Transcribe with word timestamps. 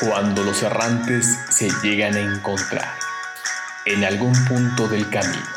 Cuando 0.00 0.42
los 0.42 0.62
errantes 0.62 1.38
se 1.48 1.70
llegan 1.82 2.16
a 2.16 2.20
encontrar 2.20 2.98
en 3.86 4.04
algún 4.04 4.34
punto 4.44 4.86
del 4.88 5.08
camino, 5.08 5.48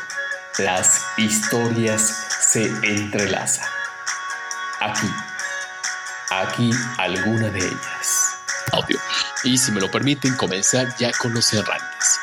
las 0.56 1.02
historias 1.18 2.26
se 2.48 2.62
entrelazan. 2.62 3.68
Aquí, 4.80 5.10
aquí 6.30 6.70
alguna 6.96 7.50
de 7.50 7.58
ellas. 7.58 8.38
Audio. 8.72 8.98
Y 9.44 9.58
si 9.58 9.72
me 9.72 9.80
lo 9.82 9.90
permiten, 9.90 10.34
comenzar 10.36 10.96
ya 10.96 11.12
con 11.12 11.34
los 11.34 11.52
errantes. 11.52 12.18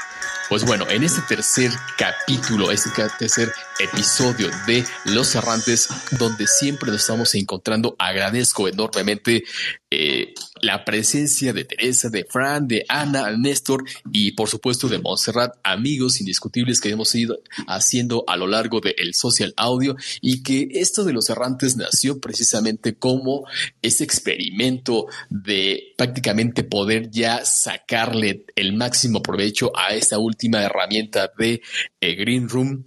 Pues 0.49 0.63
bueno, 0.63 0.89
en 0.89 1.03
este 1.03 1.21
tercer 1.21 1.71
capítulo, 1.99 2.71
este 2.71 2.89
tercer 3.19 3.53
episodio 3.79 4.49
de 4.65 4.83
Los 5.05 5.35
Errantes, 5.35 5.87
donde 6.17 6.47
siempre 6.47 6.91
nos 6.91 7.01
estamos 7.01 7.35
encontrando, 7.35 7.95
agradezco 7.99 8.67
enormemente 8.67 9.43
eh, 9.89 10.33
la 10.61 10.83
presencia 10.83 11.53
de 11.53 11.63
Teresa, 11.63 12.09
de 12.09 12.25
Fran, 12.25 12.67
de 12.67 12.83
Ana, 12.89 13.31
Néstor 13.37 13.83
y 14.11 14.31
por 14.31 14.49
supuesto 14.49 14.87
de 14.89 14.99
Montserrat, 14.99 15.55
amigos 15.63 16.19
indiscutibles 16.19 16.81
que 16.81 16.89
hemos 16.89 17.13
ido 17.15 17.39
haciendo 17.67 18.23
a 18.27 18.35
lo 18.35 18.47
largo 18.47 18.81
del 18.81 19.13
social 19.13 19.53
audio 19.55 19.95
y 20.19 20.43
que 20.43 20.67
esto 20.73 21.03
de 21.03 21.13
los 21.13 21.29
errantes 21.29 21.77
nació 21.77 22.19
precisamente 22.19 22.95
como 22.95 23.45
ese 23.81 24.03
experimento 24.03 25.07
de 25.29 25.93
prácticamente 25.95 26.63
poder 26.63 27.09
ya 27.09 27.45
sacarle 27.45 28.45
el 28.55 28.73
máximo 28.73 29.21
provecho 29.21 29.71
a 29.77 29.93
esta 29.93 30.17
última 30.17 30.63
herramienta 30.63 31.31
de 31.37 31.61
eh, 32.01 32.15
Green 32.15 32.49
Room 32.49 32.85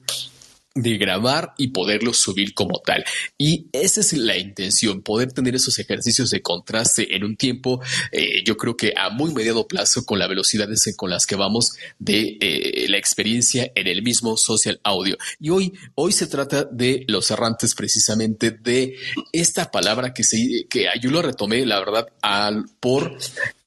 de 0.74 0.98
grabar 0.98 1.55
y 1.59 1.69
poderlo 1.69 2.12
subir 2.12 2.55
como 2.55 2.80
tal. 2.80 3.05
Y 3.37 3.66
esa 3.73 4.01
es 4.01 4.12
la 4.12 4.37
intención, 4.37 5.02
poder 5.02 5.33
tener 5.33 5.55
esos 5.55 5.79
ejercicios 5.79 6.30
de 6.30 6.43
contraste 6.43 7.16
en 7.16 7.24
un 7.24 7.37
tiempo, 7.37 7.80
eh, 8.12 8.45
yo 8.45 8.57
creo 8.57 8.77
que 8.77 8.95
a 8.96 9.10
muy 9.10 9.35
mediado 9.35 9.66
plazo 9.66 10.04
con 10.04 10.18
las 10.18 10.29
velocidades 10.29 10.80
con 10.96 11.10
las 11.10 11.27
que 11.27 11.37
vamos 11.37 11.73
de 11.99 12.38
eh, 12.40 12.87
la 12.88 12.99
experiencia 12.99 13.71
en 13.74 13.87
el 13.87 14.02
mismo 14.02 14.37
social 14.37 14.80
audio. 14.85 15.16
Y 15.40 15.51
hoy, 15.51 15.73
hoy 15.95 16.12
se 16.12 16.27
trata 16.27 16.65
de 16.65 17.05
los 17.09 17.30
errantes 17.30 17.74
precisamente 17.74 18.51
de 18.51 18.96
esta 19.32 19.71
palabra 19.71 20.15
que, 20.15 20.24
se, 20.24 20.66
que 20.68 20.87
yo 21.01 21.10
lo 21.10 21.23
retomé, 21.23 21.66
la 21.66 21.80
verdad, 21.80 22.07
al, 22.23 22.65
por 22.80 23.16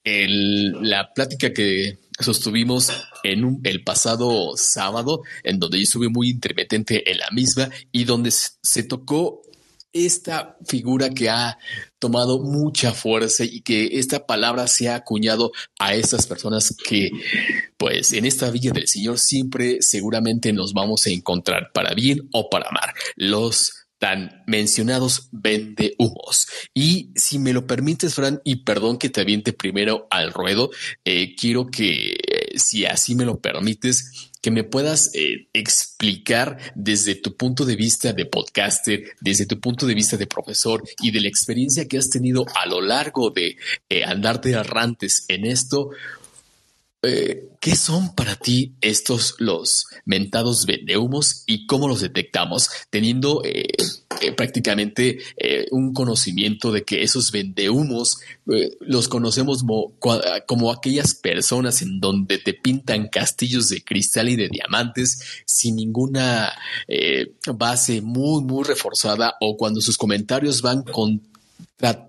el, 0.04 0.72
la 0.88 1.12
plática 1.12 1.52
que 1.52 1.98
sostuvimos 2.18 2.92
en 3.22 3.60
el 3.64 3.82
pasado 3.82 4.56
sábado, 4.56 5.22
en 5.42 5.58
donde 5.58 5.78
yo 5.78 5.84
estuve 5.84 6.08
muy 6.08 6.30
intermitente 6.30 7.10
en 7.10 7.18
la 7.18 7.30
misma 7.30 7.70
y 7.92 8.04
donde 8.04 8.30
se 8.30 8.82
tocó 8.84 9.42
esta 9.94 10.56
figura 10.66 11.08
que 11.10 11.30
ha 11.30 11.56
tomado 12.00 12.40
mucha 12.40 12.92
fuerza 12.92 13.44
y 13.44 13.60
que 13.60 13.98
esta 13.98 14.26
palabra 14.26 14.66
se 14.66 14.88
ha 14.88 14.96
acuñado 14.96 15.52
a 15.78 15.94
estas 15.94 16.26
personas 16.26 16.76
que, 16.76 17.10
pues, 17.76 18.12
en 18.12 18.26
esta 18.26 18.50
villa 18.50 18.72
del 18.72 18.88
Señor 18.88 19.20
siempre 19.20 19.78
seguramente 19.80 20.52
nos 20.52 20.72
vamos 20.72 21.06
a 21.06 21.10
encontrar 21.10 21.70
para 21.72 21.94
bien 21.94 22.28
o 22.32 22.50
para 22.50 22.70
mal. 22.72 22.92
Los 23.14 23.83
tan 24.04 24.42
mencionados 24.46 25.30
vende 25.32 25.94
humos. 25.96 26.46
Y 26.74 27.10
si 27.16 27.38
me 27.38 27.54
lo 27.54 27.66
permites, 27.66 28.12
Fran, 28.12 28.38
y 28.44 28.56
perdón 28.56 28.98
que 28.98 29.08
te 29.08 29.22
aviente 29.22 29.54
primero 29.54 30.06
al 30.10 30.30
ruedo, 30.30 30.70
eh, 31.06 31.34
quiero 31.34 31.70
que, 31.70 32.12
eh, 32.12 32.58
si 32.58 32.84
así 32.84 33.14
me 33.14 33.24
lo 33.24 33.40
permites, 33.40 34.30
que 34.42 34.50
me 34.50 34.62
puedas 34.62 35.10
eh, 35.14 35.48
explicar 35.54 36.58
desde 36.74 37.14
tu 37.14 37.34
punto 37.34 37.64
de 37.64 37.76
vista 37.76 38.12
de 38.12 38.26
podcaster, 38.26 39.14
desde 39.22 39.46
tu 39.46 39.58
punto 39.58 39.86
de 39.86 39.94
vista 39.94 40.18
de 40.18 40.26
profesor 40.26 40.84
y 41.00 41.10
de 41.10 41.22
la 41.22 41.28
experiencia 41.28 41.88
que 41.88 41.96
has 41.96 42.10
tenido 42.10 42.44
a 42.54 42.66
lo 42.66 42.82
largo 42.82 43.30
de 43.30 43.56
andarte 44.04 44.50
errantes 44.50 45.24
en 45.28 45.46
esto, 45.46 45.92
eh, 47.06 47.48
¿qué 47.60 47.76
son 47.76 48.14
para 48.14 48.36
ti 48.36 48.74
estos 48.80 49.36
los 49.38 49.86
mentados 50.04 50.66
vendehumos 50.66 51.44
y 51.46 51.66
cómo 51.66 51.88
los 51.88 52.00
detectamos? 52.00 52.68
Teniendo 52.90 53.42
eh, 53.44 53.66
eh, 54.20 54.32
prácticamente 54.32 55.18
un 55.70 55.92
conocimiento 55.92 56.72
de 56.72 56.84
que 56.84 57.02
esos 57.02 57.32
vendehumos 57.32 58.18
los 58.80 59.08
conocemos 59.08 59.62
como, 59.62 59.92
como, 60.46 60.72
aquellas 60.72 61.14
personas 61.14 61.82
en 61.82 62.00
donde 62.00 62.38
te 62.38 62.54
pintan 62.54 63.08
castillos 63.08 63.68
de 63.68 63.82
cristal 63.82 64.28
y 64.28 64.36
de 64.36 64.48
diamantes 64.48 65.42
sin 65.46 65.76
ninguna 65.76 66.52
base 67.54 68.00
muy, 68.00 68.42
muy 68.42 68.64
reforzada 68.64 69.36
o 69.40 69.56
cuando 69.56 69.80
sus 69.80 69.98
comentarios 69.98 70.62
van 70.62 70.82
con 70.82 71.22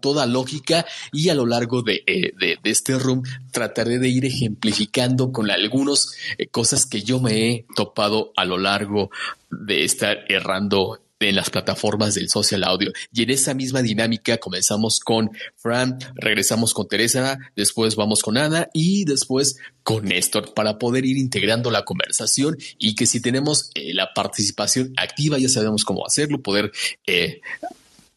toda 0.01 0.25
lógica 0.25 0.85
y 1.11 1.29
a 1.29 1.35
lo 1.35 1.45
largo 1.45 1.81
de, 1.81 2.03
eh, 2.07 2.57
este 2.63 2.97
room 2.97 3.23
trataré 3.51 3.99
de 3.99 4.09
ir 4.09 4.25
ejemplificando 4.25 5.31
con 5.31 5.51
algunas 5.51 6.15
eh, 6.37 6.47
cosas 6.47 6.85
que 6.85 7.01
yo 7.01 7.19
me 7.19 7.49
he 7.49 7.65
topado 7.75 8.31
a 8.35 8.45
lo 8.45 8.57
largo 8.57 9.09
de 9.49 9.83
estar 9.83 10.25
errando 10.29 10.99
en 11.19 11.35
las 11.35 11.49
plataformas 11.49 12.15
del 12.15 12.29
social 12.29 12.63
audio. 12.63 12.91
Y 13.11 13.23
en 13.23 13.29
esa 13.29 13.53
misma 13.53 13.81
dinámica 13.81 14.37
comenzamos 14.37 14.99
con 14.99 15.31
Fran, 15.55 15.97
regresamos 16.15 16.73
con 16.73 16.87
Teresa, 16.87 17.39
después 17.55 17.95
vamos 17.95 18.21
con 18.21 18.37
Ana 18.37 18.69
y 18.73 19.05
después 19.05 19.57
con 19.83 20.05
Néstor 20.05 20.53
para 20.53 20.77
poder 20.77 21.05
ir 21.05 21.17
integrando 21.17 21.71
la 21.71 21.85
conversación 21.85 22.57
y 22.77 22.95
que 22.95 23.05
si 23.05 23.21
tenemos 23.21 23.71
eh, 23.75 23.93
la 23.93 24.13
participación 24.13 24.93
activa 24.97 25.37
ya 25.39 25.49
sabemos 25.49 25.85
cómo 25.85 26.05
hacerlo, 26.05 26.41
poder 26.41 26.71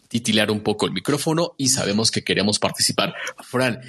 titilar 0.09 0.51
un 0.51 0.61
poco 0.61 0.87
el 0.87 0.93
micrófono 0.93 1.55
y 1.57 1.69
sabemos 1.69 2.11
que 2.11 2.25
queremos 2.25 2.59
participar. 2.59 3.15
Fran, 3.43 3.81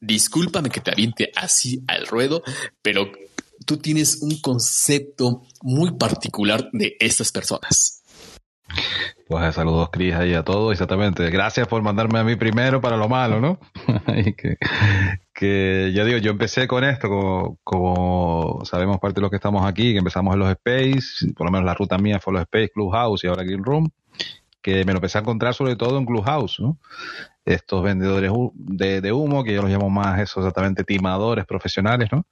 discúlpame 0.00 0.70
que 0.70 0.80
te 0.80 0.90
aviente 0.90 1.32
así 1.34 1.82
al 1.86 2.06
ruedo, 2.06 2.42
pero 2.82 3.10
tú 3.64 3.78
tienes 3.78 4.20
un 4.20 4.40
concepto 4.40 5.42
muy 5.62 5.92
particular 5.92 6.68
de 6.72 6.96
estas 7.00 7.32
personas. 7.32 8.02
Pues 9.28 9.54
saludos, 9.54 9.88
Cris, 9.90 10.14
ahí 10.14 10.34
a 10.34 10.42
todos, 10.42 10.72
exactamente. 10.72 11.30
Gracias 11.30 11.66
por 11.66 11.82
mandarme 11.82 12.18
a 12.18 12.24
mí 12.24 12.36
primero 12.36 12.80
para 12.80 12.96
lo 12.96 13.08
malo, 13.08 13.40
¿no? 13.40 13.58
que, 14.36 14.56
que 15.32 15.92
yo 15.94 16.04
digo, 16.04 16.18
yo 16.18 16.32
empecé 16.32 16.66
con 16.66 16.84
esto, 16.84 17.08
como, 17.08 17.58
como, 17.62 18.64
sabemos 18.64 18.98
parte 18.98 19.16
de 19.16 19.20
los 19.22 19.30
que 19.30 19.36
estamos 19.36 19.64
aquí, 19.64 19.92
que 19.92 19.98
empezamos 19.98 20.34
en 20.34 20.40
los 20.40 20.50
Space, 20.50 21.32
por 21.34 21.46
lo 21.46 21.52
menos 21.52 21.64
la 21.64 21.74
ruta 21.74 21.96
mía 21.98 22.20
fue 22.20 22.34
los 22.34 22.42
Space, 22.42 22.70
Clubhouse 22.74 23.24
y 23.24 23.28
ahora 23.28 23.44
Green 23.44 23.64
Room 23.64 23.90
que 24.64 24.82
me 24.86 24.92
lo 24.92 24.96
empecé 24.96 25.18
a 25.18 25.20
encontrar 25.20 25.52
sobre 25.52 25.76
todo 25.76 25.98
en 25.98 26.06
Clubhouse, 26.06 26.58
¿no? 26.58 26.78
Estos 27.44 27.82
vendedores 27.82 28.32
de, 28.54 29.12
humo, 29.12 29.44
que 29.44 29.52
yo 29.52 29.60
los 29.60 29.70
llamo 29.70 29.90
más 29.90 30.18
eso 30.18 30.40
exactamente 30.40 30.84
timadores 30.84 31.44
profesionales, 31.44 32.08
¿no? 32.10 32.26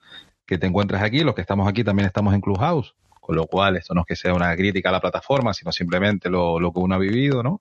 Que 0.47 0.57
te 0.57 0.67
encuentras 0.67 1.03
aquí, 1.03 1.21
los 1.25 1.35
que 1.35 1.43
estamos 1.43 1.69
aquí 1.69 1.85
también 1.85 2.07
estamos 2.07 2.33
en 2.33 2.41
Clubhouse, 2.41 2.95
con 3.21 3.37
lo 3.37 3.47
cual 3.47 3.77
esto 3.77 3.93
no 3.93 4.01
es 4.01 4.07
que 4.07 4.17
sea 4.17 4.33
una 4.33 4.57
crítica 4.57 4.89
a 4.89 4.93
la 4.93 5.01
plataforma, 5.01 5.53
sino 5.53 5.73
simplemente 5.73 6.31
lo, 6.31 6.59
lo 6.59 6.73
que 6.73 6.79
uno 6.81 6.95
ha 6.95 6.99
vivido, 6.99 7.43
¿no? 7.43 7.61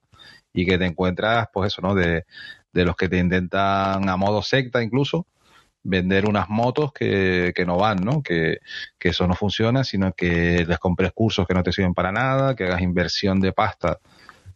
Y 0.54 0.66
que 0.66 0.78
te 0.78 0.86
encuentras, 0.86 1.50
pues 1.52 1.74
eso, 1.74 1.82
¿no? 1.82 1.94
De, 1.94 2.24
de 2.72 2.86
los 2.86 2.96
que 2.96 3.10
te 3.10 3.18
intentan 3.18 4.08
a 4.08 4.16
modo 4.16 4.42
secta 4.42 4.82
incluso, 4.82 5.28
vender 5.84 6.30
unas 6.30 6.48
motos 6.48 6.94
que, 6.94 7.52
que 7.54 7.66
no 7.66 7.76
van, 7.76 7.98
¿no? 7.98 8.24
Que, 8.24 8.60
que, 8.98 9.10
eso 9.10 9.28
no 9.28 9.34
funciona, 9.34 9.84
sino 9.84 10.14
que 10.14 10.66
les 10.66 10.80
compres 10.80 11.12
cursos 11.12 11.46
que 11.46 11.56
no 11.56 11.62
te 11.62 11.74
sirven 11.74 11.94
para 11.94 12.14
nada, 12.14 12.56
que 12.56 12.64
hagas 12.64 12.82
inversión 12.82 13.42
de 13.42 13.52
pasta 13.52 14.00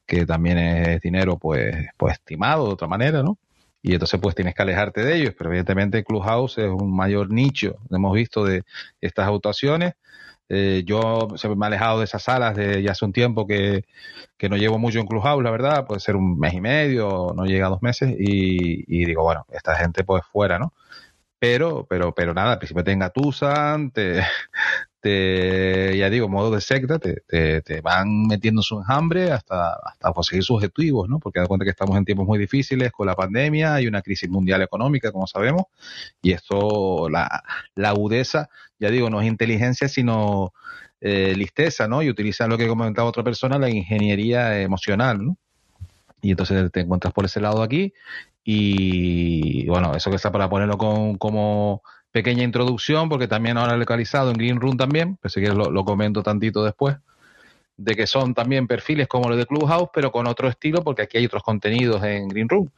que 0.05 0.25
también 0.25 0.57
es 0.57 1.01
dinero 1.01 1.37
pues, 1.37 1.75
pues 1.97 2.13
estimado 2.13 2.67
de 2.67 2.73
otra 2.73 2.87
manera, 2.87 3.23
¿no? 3.23 3.37
Y 3.81 3.93
entonces 3.93 4.19
pues 4.19 4.35
tienes 4.35 4.55
que 4.55 4.63
alejarte 4.63 5.03
de 5.03 5.15
ellos, 5.15 5.35
pero 5.37 5.51
evidentemente 5.51 6.03
Clubhouse 6.03 6.57
es 6.57 6.69
un 6.69 6.95
mayor 6.95 7.29
nicho, 7.31 7.77
hemos 7.91 8.13
visto 8.13 8.43
de 8.43 8.63
estas 9.01 9.27
actuaciones. 9.29 9.93
Eh, 10.49 10.83
yo 10.85 11.27
me 11.55 11.65
he 11.65 11.67
alejado 11.67 11.99
de 11.99 12.05
esas 12.05 12.23
salas 12.23 12.55
de 12.55 12.81
ya 12.83 12.91
hace 12.91 13.05
un 13.05 13.13
tiempo 13.13 13.47
que, 13.47 13.85
que 14.37 14.49
no 14.49 14.57
llevo 14.57 14.79
mucho 14.79 14.99
en 14.99 15.07
Clubhouse, 15.07 15.43
la 15.43 15.51
verdad, 15.51 15.85
puede 15.85 15.99
ser 15.99 16.15
un 16.15 16.39
mes 16.39 16.53
y 16.53 16.61
medio, 16.61 17.33
no 17.35 17.45
llega 17.45 17.67
a 17.67 17.69
dos 17.69 17.81
meses, 17.81 18.11
y, 18.17 18.85
y 18.87 19.05
digo, 19.05 19.23
bueno, 19.23 19.45
esta 19.51 19.75
gente 19.75 20.03
pues 20.03 20.23
fuera, 20.31 20.59
¿no? 20.59 20.73
Pero, 21.39 21.85
pero, 21.89 22.13
pero 22.13 22.33
nada, 22.33 22.53
al 22.53 22.59
principio 22.59 22.83
te 22.83 22.91
engatusan, 22.91 23.91
te, 23.91 24.23
ya 25.09 26.09
digo, 26.09 26.27
modo 26.29 26.51
de 26.51 26.61
secta, 26.61 26.99
te, 26.99 27.21
te, 27.61 27.81
van 27.81 28.27
metiendo 28.27 28.61
su 28.61 28.77
enjambre 28.77 29.31
hasta, 29.31 29.73
hasta 29.73 30.11
conseguir 30.13 30.43
sus 30.43 30.57
objetivos, 30.57 31.09
¿no? 31.09 31.19
Porque 31.19 31.39
da 31.39 31.47
cuenta 31.47 31.65
que 31.65 31.71
estamos 31.71 31.97
en 31.97 32.05
tiempos 32.05 32.25
muy 32.25 32.39
difíciles 32.39 32.91
con 32.91 33.07
la 33.07 33.15
pandemia, 33.15 33.75
hay 33.75 33.87
una 33.87 34.01
crisis 34.01 34.29
mundial 34.29 34.61
económica, 34.61 35.11
como 35.11 35.27
sabemos, 35.27 35.63
y 36.21 36.31
esto, 36.31 37.09
la, 37.09 37.43
la 37.75 37.89
agudeza, 37.89 38.49
ya 38.79 38.89
digo, 38.89 39.09
no 39.09 39.21
es 39.21 39.27
inteligencia, 39.27 39.87
sino 39.87 40.53
eh, 41.01 41.35
listeza, 41.35 41.87
¿no? 41.87 42.01
Y 42.01 42.09
utilizan 42.09 42.49
lo 42.49 42.57
que 42.57 42.67
comentaba 42.67 43.07
otra 43.07 43.23
persona, 43.23 43.59
la 43.59 43.69
ingeniería 43.69 44.61
emocional, 44.61 45.23
¿no? 45.23 45.37
Y 46.21 46.31
entonces 46.31 46.71
te 46.71 46.79
encuentras 46.79 47.13
por 47.13 47.25
ese 47.25 47.39
lado 47.39 47.61
aquí 47.61 47.93
y 48.43 49.67
bueno, 49.67 49.95
eso 49.95 50.09
que 50.09 50.15
está 50.15 50.31
para 50.31 50.49
ponerlo 50.49 50.77
con, 50.77 51.17
como 51.17 51.81
pequeña 52.15 52.43
introducción, 52.43 53.09
porque 53.09 53.27
también 53.27 53.57
ahora 53.57 53.75
localizado 53.75 54.31
en 54.31 54.37
Green 54.37 54.61
Room 54.61 54.77
también, 54.77 55.17
pues 55.17 55.33
si 55.33 55.41
quieres 55.41 55.57
lo, 55.57 55.83
comento 55.83 56.23
tantito 56.23 56.63
después, 56.63 56.95
de 57.75 57.93
que 57.93 58.07
son 58.07 58.33
también 58.33 58.67
perfiles 58.67 59.09
como 59.09 59.27
los 59.27 59.37
de 59.37 59.45
Clubhouse, 59.45 59.89
pero 59.93 60.13
con 60.13 60.25
otro 60.25 60.47
estilo, 60.47 60.81
porque 60.81 61.01
aquí 61.01 61.17
hay 61.17 61.25
otros 61.25 61.43
contenidos 61.43 62.01
en 62.05 62.29
Green 62.29 62.47
Room. 62.47 62.69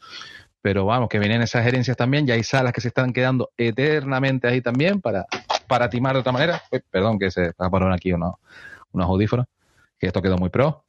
pero 0.60 0.86
vamos, 0.86 1.08
que 1.08 1.20
vienen 1.20 1.44
esas 1.44 1.64
gerencias 1.64 1.96
también, 1.96 2.26
ya 2.26 2.34
hay 2.34 2.42
salas 2.42 2.74
que 2.74 2.82
se 2.82 2.88
están 2.88 3.14
quedando 3.14 3.52
eternamente 3.58 4.48
ahí 4.48 4.60
también 4.60 5.02
para, 5.02 5.28
para 5.68 5.88
timar 5.88 6.14
de 6.14 6.22
otra 6.22 6.32
manera. 6.32 6.64
perdón 6.90 7.20
que 7.20 7.30
se 7.30 7.52
va 7.62 7.68
a 7.68 7.70
poner 7.70 7.92
aquí 7.92 8.14
unos, 8.14 8.38
unos 8.92 9.08
audífonos, 9.08 9.46
que 10.00 10.08
esto 10.08 10.20
quedó 10.20 10.40
muy 10.40 10.50
pro, 10.50 10.84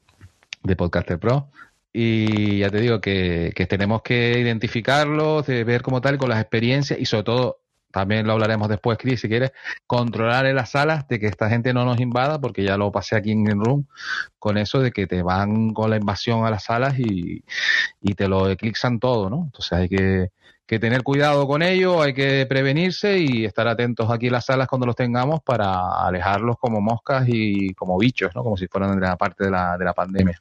de 0.63 0.75
Podcaster 0.75 1.19
Pro. 1.19 1.49
Y 1.93 2.61
ya 2.61 2.71
te 2.71 2.81
digo 2.81 2.99
que, 3.03 3.53
que 3.55 3.67
tenemos 3.67 4.01
que 4.01 4.39
identificarlos, 4.39 5.47
de 5.47 5.65
ver 5.65 5.83
como 5.83 6.01
tal 6.01 6.17
con 6.17 6.31
las 6.31 6.41
experiencias 6.41 6.99
y 6.99 7.05
sobre 7.05 7.25
todo 7.25 7.59
también 7.91 8.27
lo 8.27 8.35
hablaremos 8.35 8.69
después, 8.69 8.99
Chris, 8.99 9.21
si 9.21 9.29
quieres, 9.29 9.53
controlar 9.87 10.47
en 10.47 10.57
las 10.57 10.71
salas 10.71 11.09
de 11.09 11.19
que 11.19 11.27
esta 11.27 11.49
gente 11.49 11.73
no 11.73 11.85
nos 11.85 12.01
invada, 12.01 12.41
porque 12.41 12.63
ya 12.63 12.77
lo 12.77 12.93
pasé 12.93 13.17
aquí 13.17 13.33
en 13.33 13.47
el 13.49 13.59
room, 13.59 13.87
con 14.39 14.59
eso 14.59 14.81
de 14.81 14.93
que 14.93 15.07
te 15.07 15.23
van 15.23 15.73
con 15.73 15.91
la 15.91 15.97
invasión 15.97 16.45
a 16.45 16.51
las 16.51 16.65
salas 16.65 16.99
y, 16.99 17.43
y 18.01 18.15
te 18.15 18.29
lo 18.29 18.49
eclipsan 18.51 18.99
todo, 18.99 19.31
¿no? 19.31 19.45
Entonces 19.45 19.73
hay 19.73 19.89
que, 19.89 20.31
que 20.69 20.79
tener 20.79 21.03
cuidado 21.03 21.47
con 21.47 21.63
ello, 21.63 22.03
hay 22.03 22.13
que 22.13 22.45
prevenirse 22.47 23.19
y 23.19 23.47
estar 23.47 23.67
atentos 23.67 24.11
aquí 24.11 24.27
en 24.27 24.33
las 24.33 24.45
salas 24.45 24.69
cuando 24.69 24.87
los 24.87 24.95
tengamos 24.95 25.41
para 25.43 26.07
alejarlos 26.07 26.57
como 26.59 26.83
moscas 26.83 27.25
y 27.27 27.73
como 27.73 27.97
bichos, 27.97 28.33
¿no? 28.35 28.45
Como 28.45 28.59
si 28.59 28.67
fueran 28.67 29.01
de 29.01 29.07
la 29.07 29.17
parte 29.17 29.45
de 29.45 29.51
la, 29.51 29.79
de 29.79 29.85
la 29.87 29.95
pandemia. 29.95 30.39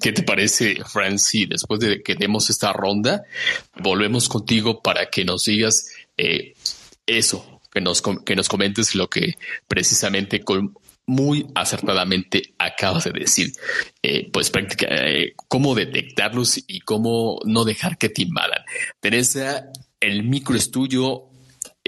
¿Qué 0.00 0.12
te 0.12 0.22
parece, 0.22 0.76
Franci? 0.84 1.46
Después 1.46 1.80
de 1.80 2.02
que 2.02 2.14
demos 2.14 2.50
esta 2.50 2.72
ronda, 2.72 3.22
volvemos 3.76 4.28
contigo 4.28 4.82
para 4.82 5.08
que 5.08 5.24
nos 5.24 5.44
digas 5.44 5.86
eh, 6.16 6.54
eso, 7.06 7.60
que 7.72 7.80
nos, 7.80 8.02
que 8.24 8.36
nos 8.36 8.48
comentes 8.48 8.94
lo 8.94 9.08
que 9.08 9.34
precisamente 9.66 10.40
con, 10.40 10.74
muy 11.06 11.46
acertadamente 11.54 12.54
acabas 12.58 13.04
de 13.04 13.12
decir, 13.12 13.52
eh, 14.02 14.30
pues 14.30 14.50
prácticamente 14.50 15.22
eh, 15.22 15.34
cómo 15.48 15.74
detectarlos 15.74 16.62
y 16.66 16.80
cómo 16.80 17.40
no 17.44 17.64
dejar 17.64 17.98
que 17.98 18.10
te 18.10 18.22
invadan. 18.22 18.62
Teresa, 19.00 19.70
el 19.98 20.22
microestudio 20.22 21.29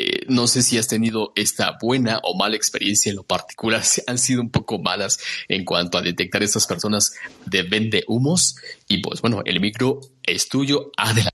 eh, 0.03 0.27
no 0.29 0.49
sé 0.49 0.63
si 0.63 0.79
has 0.79 0.89
tenido 0.89 1.33
esta 1.37 1.79
buena 1.81 2.19
o 2.25 2.37
mala 2.37 2.57
experiencia 2.57 3.11
en 3.11 3.17
lo 3.17 3.23
particular, 3.23 3.83
han 4.07 4.19
sido 4.19 4.43
un 4.43 4.51
poco 4.51 4.79
malas 4.79 5.19
en 5.49 5.65
cuanto 5.65 5.99
a 5.99 6.03
detectar 6.03 6.43
estas 6.43 6.67
personas 6.67 7.17
de 7.47 7.63
vende 7.63 8.05
humos. 8.09 8.57
Y 8.89 8.99
pues 8.99 9.21
bueno, 9.23 9.43
el 9.45 9.61
micro 9.61 10.01
es 10.27 10.49
tuyo. 10.49 10.91
Adelante. 10.97 11.31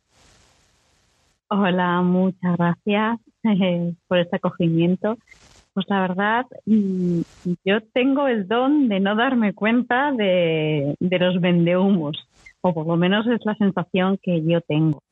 Hola, 1.48 2.02
muchas 2.02 2.56
gracias 2.58 3.20
por 4.06 4.18
este 4.18 4.36
acogimiento. 4.36 5.16
Pues 5.72 5.86
la 5.88 6.00
verdad, 6.00 6.46
mm, 6.66 7.20
yo 7.64 7.80
tengo 7.94 8.26
el 8.26 8.48
don 8.48 8.88
de 8.88 9.00
no 9.00 9.16
darme 9.16 9.54
cuenta 9.54 10.12
de, 10.12 10.94
de 10.98 11.18
los 11.18 11.40
vendehumos, 11.40 12.28
o 12.60 12.74
por 12.74 12.86
lo 12.86 12.96
menos 12.96 13.26
es 13.28 13.40
la 13.44 13.54
sensación 13.54 14.18
que 14.20 14.42
yo 14.44 14.60
tengo 14.60 15.02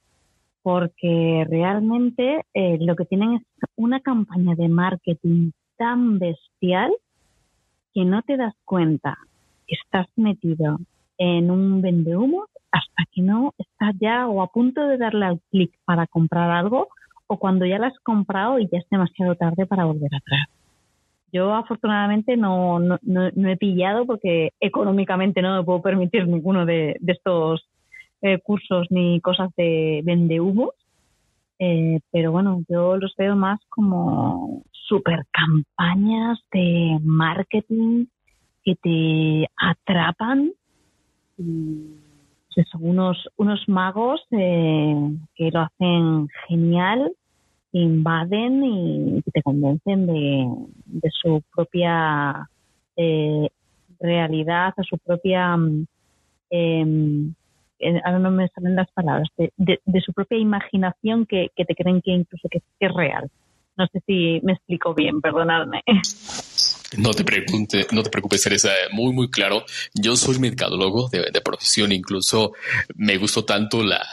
porque 0.66 1.46
realmente 1.48 2.44
eh, 2.52 2.76
lo 2.80 2.96
que 2.96 3.04
tienen 3.04 3.34
es 3.34 3.42
una 3.76 4.00
campaña 4.00 4.56
de 4.56 4.68
marketing 4.68 5.52
tan 5.76 6.18
bestial 6.18 6.92
que 7.94 8.04
no 8.04 8.20
te 8.22 8.36
das 8.36 8.52
cuenta 8.64 9.16
que 9.68 9.76
estás 9.76 10.08
metido 10.16 10.80
en 11.18 11.52
un 11.52 11.82
vendehumo 11.82 12.46
hasta 12.72 13.04
que 13.12 13.22
no 13.22 13.54
estás 13.58 13.94
ya 14.00 14.26
o 14.26 14.42
a 14.42 14.48
punto 14.48 14.88
de 14.88 14.98
darle 14.98 15.26
al 15.26 15.40
clic 15.52 15.72
para 15.84 16.08
comprar 16.08 16.50
algo 16.50 16.88
o 17.28 17.38
cuando 17.38 17.64
ya 17.64 17.78
lo 17.78 17.86
has 17.86 17.98
comprado 18.00 18.58
y 18.58 18.66
ya 18.66 18.78
es 18.78 18.90
demasiado 18.90 19.36
tarde 19.36 19.66
para 19.66 19.84
volver 19.84 20.12
atrás. 20.16 20.48
Yo 21.32 21.54
afortunadamente 21.54 22.36
no, 22.36 22.80
no, 22.80 23.48
he 23.48 23.56
pillado 23.56 24.04
porque 24.04 24.50
económicamente 24.58 25.42
no 25.42 25.58
me 25.58 25.64
puedo 25.64 25.80
permitir 25.80 26.26
ninguno 26.26 26.66
de 26.66 26.96
estos 27.06 27.69
eh, 28.22 28.38
cursos 28.42 28.86
ni 28.90 29.20
cosas 29.20 29.50
de 29.56 30.02
vende 30.04 30.40
eh, 31.58 32.00
pero 32.10 32.32
bueno, 32.32 32.62
yo 32.68 32.96
los 32.96 33.14
veo 33.16 33.34
más 33.34 33.60
como 33.68 34.62
super 34.72 35.24
campañas 35.30 36.38
de 36.52 36.98
marketing 37.02 38.06
que 38.62 38.74
te 38.76 39.48
atrapan. 39.56 40.52
son 41.36 42.80
unos, 42.80 43.28
unos 43.36 43.68
magos 43.68 44.20
eh, 44.30 45.16
que 45.34 45.50
lo 45.50 45.60
hacen 45.60 46.28
genial, 46.48 47.12
invaden 47.72 48.64
y 48.64 49.22
te 49.32 49.42
convencen 49.42 50.06
de, 50.06 50.48
de 50.86 51.10
su 51.10 51.42
propia 51.54 52.48
eh, 52.96 53.48
realidad, 54.00 54.74
a 54.76 54.82
su 54.82 54.98
propia 54.98 55.56
eh, 56.50 57.30
ahora 58.05 58.19
no 58.19 58.31
me 58.31 58.49
salen 58.49 58.76
las 58.76 58.90
palabras, 58.93 59.28
de, 59.37 59.81
su 60.05 60.12
propia 60.12 60.38
imaginación 60.38 61.26
que, 61.26 61.50
te 61.56 61.75
creen 61.75 62.00
que 62.02 62.12
incluso 62.12 62.49
que, 62.50 62.62
es 62.81 62.94
real. 62.94 63.31
No 63.76 63.87
sé 63.88 64.00
si 64.06 64.40
me 64.43 64.52
explico 64.52 64.94
bien, 64.94 65.20
perdonadme. 65.20 65.82
No 66.96 67.11
te, 67.11 67.25
pregunte, 67.25 67.87
no 67.93 68.02
te 68.02 68.11
preocupes, 68.11 68.43
Teresa, 68.43 68.70
muy, 68.93 69.12
muy 69.12 69.28
claro. 69.28 69.64
Yo 69.93 70.17
soy 70.17 70.38
mercadólogo 70.38 71.08
de, 71.08 71.31
de 71.31 71.40
profesión, 71.40 71.93
incluso 71.93 72.52
me 72.94 73.19
gustó 73.19 73.44
tanto 73.44 73.82
la, 73.82 74.06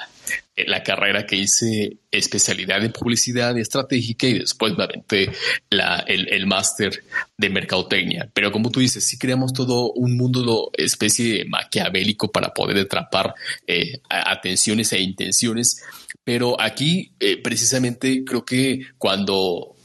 la 0.55 0.83
carrera 0.83 1.25
que 1.25 1.35
hice 1.35 1.97
especialidad 2.11 2.83
en 2.83 2.91
publicidad 2.91 3.57
estratégica 3.57 4.27
y 4.27 4.39
después 4.39 4.77
me 4.77 4.83
aventé 4.83 5.31
la, 5.69 6.03
el, 6.07 6.31
el 6.31 6.45
máster 6.45 7.03
de 7.37 7.49
mercadotecnia. 7.49 8.29
Pero 8.33 8.51
como 8.51 8.69
tú 8.69 8.79
dices, 8.79 9.05
sí 9.05 9.17
creamos 9.17 9.53
todo 9.53 9.91
un 9.93 10.15
mundo 10.15 10.71
especie 10.77 11.45
maquiavélico 11.45 12.31
para 12.31 12.53
poder 12.53 12.77
atrapar 12.77 13.33
eh, 13.67 13.99
atenciones 14.09 14.93
e 14.93 15.01
intenciones. 15.01 15.83
Pero 16.23 16.59
aquí, 16.59 17.13
eh, 17.19 17.41
precisamente, 17.41 18.23
creo 18.23 18.45
que 18.45 18.81
cuando 18.97 19.75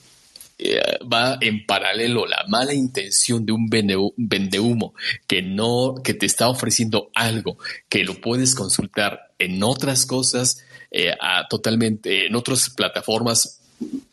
eh, 0.58 0.80
va 1.12 1.38
en 1.40 1.64
paralelo 1.66 2.26
la 2.26 2.44
mala 2.48 2.74
intención 2.74 3.46
de 3.46 3.52
un 3.52 3.68
vendehumo 3.70 4.94
que 5.26 5.40
no, 5.40 5.94
que 6.02 6.14
te 6.14 6.26
está 6.26 6.48
ofreciendo 6.48 7.10
algo 7.14 7.58
que 7.88 8.04
lo 8.04 8.20
puedes 8.20 8.54
consultar 8.54 9.27
en 9.38 9.62
otras 9.62 10.06
cosas, 10.06 10.64
eh, 10.90 11.14
totalmente, 11.48 12.26
en 12.26 12.34
otras 12.34 12.70
plataformas 12.70 13.60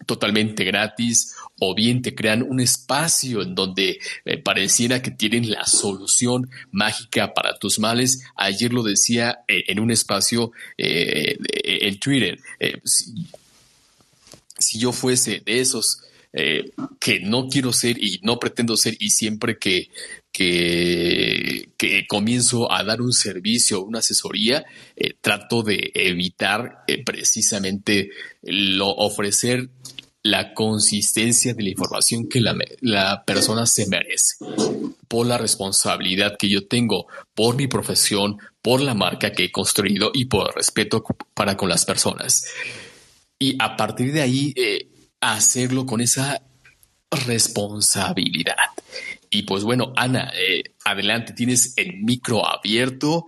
totalmente 0.05 0.63
gratis 0.63 1.33
o 1.59 1.73
bien 1.73 2.03
te 2.03 2.13
crean 2.13 2.43
un 2.43 2.59
espacio 2.59 3.41
en 3.41 3.55
donde 3.55 3.99
eh, 4.25 4.37
pareciera 4.37 5.01
que 5.01 5.09
tienen 5.09 5.49
la 5.49 5.65
solución 5.65 6.49
mágica 6.71 7.33
para 7.33 7.57
tus 7.57 7.79
males. 7.79 8.23
Ayer 8.35 8.71
lo 8.71 8.83
decía 8.83 9.39
en 9.47 9.79
un 9.79 9.89
espacio 9.89 10.51
en 10.77 11.99
Twitter. 11.99 12.39
si, 12.83 14.79
yo 14.79 14.91
fuese 14.91 15.41
de 15.43 15.59
esos 15.61 16.01
eh, 16.37 16.71
que 16.99 17.21
no 17.21 17.47
quiero 17.47 17.71
ser 17.71 17.97
y 17.97 18.19
no 18.21 18.39
pretendo 18.39 18.75
ser 18.75 18.97
y 18.99 19.11
siempre 19.11 19.57
que, 19.57 19.89
que, 20.33 22.05
comienzo 22.09 22.69
a 22.69 22.83
dar 22.83 23.01
un 23.01 23.13
servicio, 23.13 23.81
una 23.81 23.99
asesoría, 23.99 24.65
eh, 24.97 25.13
trato 25.21 25.63
de 25.63 25.93
evitar 25.93 26.83
eh, 26.87 27.05
precisamente 27.05 28.09
lo 28.41 28.89
ofrecer 28.89 29.69
la 30.23 30.53
consistencia 30.53 31.53
de 31.53 31.63
la 31.63 31.69
información 31.69 32.27
que 32.27 32.41
la, 32.41 32.53
la, 32.81 33.23
persona 33.23 33.65
se 33.65 33.87
merece, 33.87 34.35
por 35.07 35.27
la 35.27 35.37
responsabilidad 35.37 36.35
que 36.37 36.49
yo 36.49 36.67
tengo, 36.67 37.07
por 37.33 37.55
mi 37.55 37.67
profesión, 37.67 38.39
por 38.61 38.81
la 38.81 38.93
marca 38.93 39.31
que 39.31 39.45
he 39.45 39.51
construido 39.53 40.11
y 40.13 40.25
por 40.25 40.49
el 40.49 40.55
respeto 40.55 41.01
para 41.33 41.55
con 41.55 41.69
las 41.69 41.85
personas. 41.85 42.43
Y 43.39 43.55
a 43.59 43.77
partir 43.77 44.11
de 44.11 44.21
ahí, 44.21 44.53
hacerlo 45.33 45.85
con 45.85 46.01
esa 46.01 46.41
responsabilidad. 47.25 48.55
Y 49.29 49.43
pues 49.43 49.63
bueno, 49.63 49.93
Ana, 49.95 50.31
eh, 50.35 50.63
adelante, 50.83 51.33
tienes 51.33 51.73
el 51.77 51.97
micro 52.03 52.47
abierto. 52.47 53.25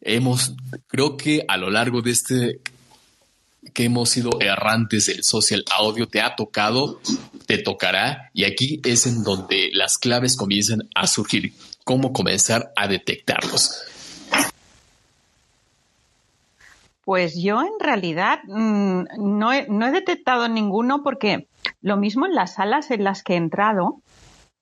Hemos, 0.00 0.54
creo 0.86 1.16
que 1.16 1.44
a 1.46 1.56
lo 1.56 1.70
largo 1.70 2.02
de 2.02 2.10
este 2.10 2.60
que 3.72 3.84
hemos 3.84 4.10
sido 4.10 4.40
errantes 4.40 5.06
del 5.06 5.24
social 5.24 5.64
audio, 5.70 6.06
te 6.06 6.20
ha 6.20 6.36
tocado, 6.36 7.00
te 7.46 7.58
tocará, 7.58 8.30
y 8.34 8.44
aquí 8.44 8.80
es 8.84 9.06
en 9.06 9.24
donde 9.24 9.70
las 9.72 9.98
claves 9.98 10.36
comienzan 10.36 10.88
a 10.94 11.06
surgir, 11.06 11.52
cómo 11.82 12.12
comenzar 12.12 12.72
a 12.76 12.86
detectarlos. 12.86 13.72
Pues 17.04 17.40
yo 17.40 17.62
en 17.62 17.78
realidad 17.80 18.40
mm, 18.44 19.04
no, 19.18 19.52
he, 19.52 19.66
detectado 19.92 20.48
ninguno 20.48 21.02
porque 21.02 21.48
lo 21.80 21.96
mismo 21.96 22.26
en 22.26 22.34
las 22.34 22.54
salas 22.54 22.90
en 22.90 23.04
las 23.04 23.22
que 23.22 23.34
he 23.34 23.36
entrado, 23.36 24.00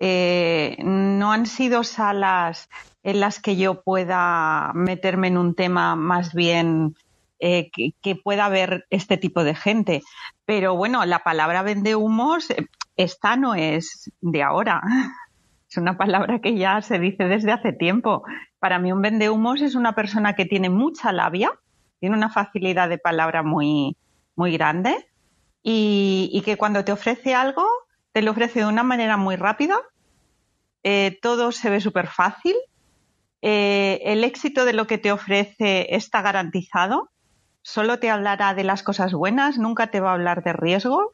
eh, 0.00 0.76
no 0.82 1.32
han 1.32 1.46
sido 1.46 1.84
salas 1.84 2.68
en 3.04 3.20
las 3.20 3.40
que 3.40 3.56
yo 3.56 3.82
pueda 3.82 4.72
meterme 4.74 5.28
en 5.28 5.38
un 5.38 5.54
tema 5.54 5.94
más 5.94 6.34
bien 6.34 6.96
eh, 7.38 7.70
que, 7.72 8.16
pueda 8.16 8.46
haber 8.46 8.86
este 8.90 9.16
tipo 9.16 9.42
de 9.42 9.54
gente. 9.54 10.02
Pero 10.44 10.76
bueno, 10.76 11.04
la 11.04 11.24
palabra 11.24 11.62
vende 11.62 11.96
humos, 11.96 12.50
eh, 12.50 12.66
esta 12.96 13.36
no 13.36 13.54
es 13.54 14.12
de 14.20 14.42
ahora. 14.42 14.80
Es 15.68 15.78
una 15.78 15.96
palabra 15.96 16.38
que 16.40 16.54
ya 16.54 16.82
se 16.82 16.98
dice 16.98 17.24
desde 17.24 17.50
hace 17.50 17.72
tiempo. 17.72 18.24
Para 18.58 18.78
mí 18.78 18.92
un 18.92 19.00
vende 19.00 19.30
humos 19.30 19.62
es 19.62 19.74
una 19.74 19.94
persona 19.94 20.34
que 20.34 20.44
tiene 20.44 20.68
mucha 20.68 21.12
labia, 21.12 21.50
tiene 22.02 22.16
una 22.16 22.30
facilidad 22.30 22.88
de 22.88 22.98
palabra 22.98 23.44
muy, 23.44 23.96
muy 24.34 24.50
grande 24.50 25.08
y, 25.62 26.42
que 26.44 26.56
cuando 26.56 26.84
te 26.84 26.90
ofrece 26.90 27.32
algo, 27.32 27.64
te 28.10 28.22
lo 28.22 28.32
ofrece 28.32 28.58
de 28.58 28.66
una 28.66 28.82
manera 28.82 29.16
muy 29.16 29.36
rápida, 29.36 29.76
eh, 30.82 31.16
todo 31.22 31.52
se 31.52 31.70
ve 31.70 31.80
súper 31.80 32.08
fácil, 32.08 32.56
eh, 33.40 34.00
el 34.02 34.24
éxito 34.24 34.64
de 34.64 34.72
lo 34.72 34.88
que 34.88 34.98
te 34.98 35.12
ofrece 35.12 35.94
está 35.94 36.22
garantizado, 36.22 37.08
solo 37.62 38.00
te 38.00 38.10
hablará 38.10 38.52
de 38.54 38.64
las 38.64 38.82
cosas 38.82 39.12
buenas, 39.12 39.56
nunca 39.56 39.92
te 39.92 40.00
va 40.00 40.10
a 40.10 40.14
hablar 40.14 40.42
de 40.42 40.54
riesgos 40.54 41.06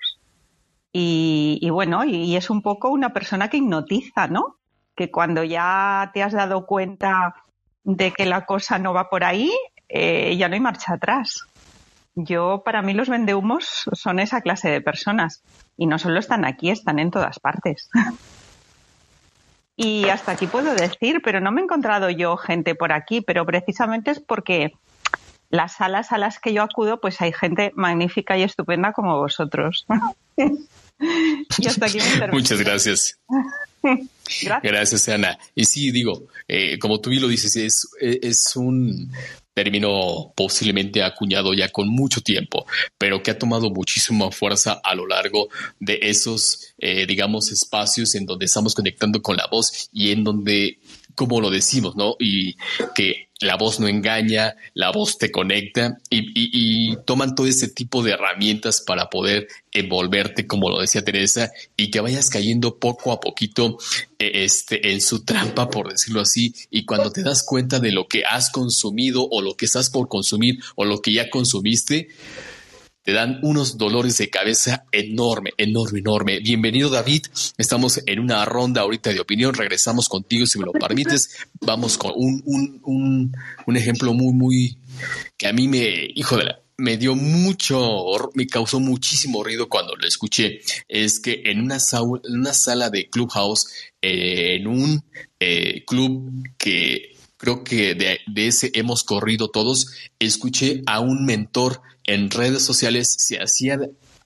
y, 0.90 1.68
bueno, 1.70 2.04
y, 2.04 2.34
es 2.34 2.48
un 2.48 2.62
poco 2.62 2.88
una 2.88 3.12
persona 3.12 3.50
que 3.50 3.58
hipnotiza, 3.58 4.26
¿no? 4.26 4.56
Que 4.96 5.10
cuando 5.10 5.44
ya 5.44 6.12
te 6.14 6.22
has 6.22 6.32
dado 6.32 6.64
cuenta 6.64 7.34
de 7.84 8.10
que 8.10 8.24
la 8.24 8.46
cosa 8.46 8.78
no 8.78 8.94
va 8.94 9.10
por 9.10 9.22
ahí, 9.22 9.52
eh, 9.88 10.36
ya 10.36 10.48
no 10.48 10.54
hay 10.54 10.60
marcha 10.60 10.94
atrás. 10.94 11.46
Yo, 12.14 12.62
para 12.64 12.82
mí, 12.82 12.94
los 12.94 13.08
vendehumos 13.08 13.88
son 13.92 14.18
esa 14.18 14.40
clase 14.40 14.70
de 14.70 14.80
personas. 14.80 15.42
Y 15.76 15.86
no 15.86 15.98
solo 15.98 16.18
están 16.18 16.44
aquí, 16.44 16.70
están 16.70 16.98
en 16.98 17.10
todas 17.10 17.38
partes. 17.38 17.88
y 19.76 20.08
hasta 20.08 20.32
aquí 20.32 20.46
puedo 20.46 20.74
decir, 20.74 21.20
pero 21.22 21.40
no 21.40 21.52
me 21.52 21.60
he 21.60 21.64
encontrado 21.64 22.10
yo 22.10 22.36
gente 22.36 22.74
por 22.74 22.92
aquí, 22.92 23.20
pero 23.20 23.46
precisamente 23.46 24.10
es 24.10 24.20
porque 24.20 24.72
las 25.50 25.76
salas 25.76 26.12
a 26.12 26.18
las 26.18 26.40
que 26.40 26.52
yo 26.52 26.62
acudo, 26.62 27.00
pues 27.00 27.20
hay 27.20 27.32
gente 27.32 27.72
magnífica 27.74 28.36
y 28.36 28.42
estupenda 28.42 28.92
como 28.92 29.16
vosotros. 29.18 29.86
y 31.58 31.66
hasta 31.66 31.86
aquí 31.86 31.98
Muchas 32.32 32.60
gracias. 32.60 33.18
gracias. 34.62 35.08
Ana. 35.08 35.38
Y 35.54 35.64
sí, 35.64 35.90
digo, 35.90 36.26
eh, 36.46 36.78
como 36.78 37.00
tú 37.00 37.10
bien 37.10 37.22
lo 37.22 37.28
dices, 37.28 37.56
es, 37.56 37.88
es 38.00 38.56
un 38.56 39.10
término 39.54 40.32
posiblemente 40.36 41.02
acuñado 41.02 41.52
ya 41.52 41.68
con 41.70 41.88
mucho 41.88 42.20
tiempo, 42.20 42.64
pero 42.96 43.20
que 43.24 43.32
ha 43.32 43.38
tomado 43.38 43.70
muchísima 43.70 44.30
fuerza 44.30 44.80
a 44.84 44.94
lo 44.94 45.04
largo 45.04 45.48
de 45.80 45.98
esos, 46.02 46.74
eh, 46.78 47.06
digamos, 47.06 47.50
espacios 47.50 48.14
en 48.14 48.24
donde 48.24 48.44
estamos 48.46 48.72
conectando 48.72 49.20
con 49.20 49.36
la 49.36 49.48
voz 49.50 49.88
y 49.92 50.12
en 50.12 50.22
donde 50.22 50.78
como 51.18 51.40
lo 51.40 51.50
decimos, 51.50 51.96
¿no? 51.96 52.14
Y 52.20 52.56
que 52.94 53.26
la 53.40 53.56
voz 53.56 53.80
no 53.80 53.88
engaña, 53.88 54.54
la 54.72 54.92
voz 54.92 55.18
te 55.18 55.32
conecta 55.32 55.98
y, 56.08 56.96
toman 57.04 57.34
todo 57.34 57.48
ese 57.48 57.68
tipo 57.68 58.04
de 58.04 58.12
herramientas 58.12 58.80
para 58.80 59.10
poder 59.10 59.48
envolverte, 59.72 60.46
como 60.46 60.70
lo 60.70 60.80
decía 60.80 61.04
Teresa, 61.04 61.50
y 61.76 61.90
que 61.90 62.00
vayas 62.00 62.30
cayendo 62.30 62.78
poco 62.78 63.10
a 63.10 63.18
poquito 63.18 63.78
e, 64.18 64.44
este, 64.44 64.92
en 64.92 65.00
su 65.00 65.24
trampa, 65.24 65.68
por 65.70 65.90
decirlo 65.90 66.20
así, 66.20 66.54
y 66.70 66.84
cuando 66.84 67.10
te 67.10 67.24
das 67.24 67.42
cuenta 67.42 67.80
de 67.80 67.90
lo 67.90 68.06
que 68.06 68.22
has 68.24 68.50
consumido 68.50 69.26
o 69.28 69.42
lo 69.42 69.56
que 69.56 69.66
estás 69.66 69.90
por 69.90 70.06
consumir 70.06 70.60
o 70.76 70.84
lo 70.84 71.00
que 71.00 71.12
ya 71.12 71.30
consumiste, 71.30 72.08
te 73.08 73.14
dan 73.14 73.38
unos 73.40 73.78
dolores 73.78 74.18
de 74.18 74.28
cabeza 74.28 74.84
enorme, 74.92 75.52
enorme, 75.56 76.00
enorme. 76.00 76.40
Bienvenido 76.40 76.90
David, 76.90 77.22
estamos 77.56 78.02
en 78.04 78.20
una 78.20 78.44
ronda 78.44 78.82
ahorita 78.82 79.14
de 79.14 79.20
opinión, 79.20 79.54
regresamos 79.54 80.10
contigo 80.10 80.44
si 80.44 80.58
me 80.58 80.66
lo 80.66 80.72
permites. 80.72 81.38
Vamos 81.62 81.96
con 81.96 82.12
un, 82.14 82.42
un, 82.84 83.32
un, 83.66 83.76
ejemplo 83.78 84.12
muy, 84.12 84.34
muy, 84.34 84.78
que 85.38 85.46
a 85.46 85.54
mí 85.54 85.68
me, 85.68 86.10
hijo 86.16 86.36
de 86.36 86.44
la, 86.44 86.60
me 86.76 86.98
dio 86.98 87.14
mucho, 87.14 87.80
me 88.34 88.46
causó 88.46 88.78
muchísimo 88.78 89.42
ruido 89.42 89.70
cuando 89.70 89.96
lo 89.96 90.06
escuché. 90.06 90.60
Es 90.86 91.18
que 91.18 91.44
en 91.46 91.62
una, 91.62 91.78
una 92.24 92.52
sala 92.52 92.90
de 92.90 93.08
Clubhouse, 93.08 93.68
eh, 94.02 94.56
en 94.56 94.66
un 94.66 95.02
eh, 95.40 95.82
club 95.86 96.30
que 96.58 97.16
creo 97.38 97.64
que 97.64 97.94
de, 97.94 98.18
ese 98.46 98.70
hemos 98.74 99.02
corrido 99.04 99.48
todos, 99.48 99.92
escuché 100.18 100.82
a 100.84 101.00
un 101.00 101.24
mentor 101.24 101.80
en 102.08 102.30
redes 102.30 102.62
sociales, 102.62 103.14
se 103.18 103.36
hacía 103.36 103.78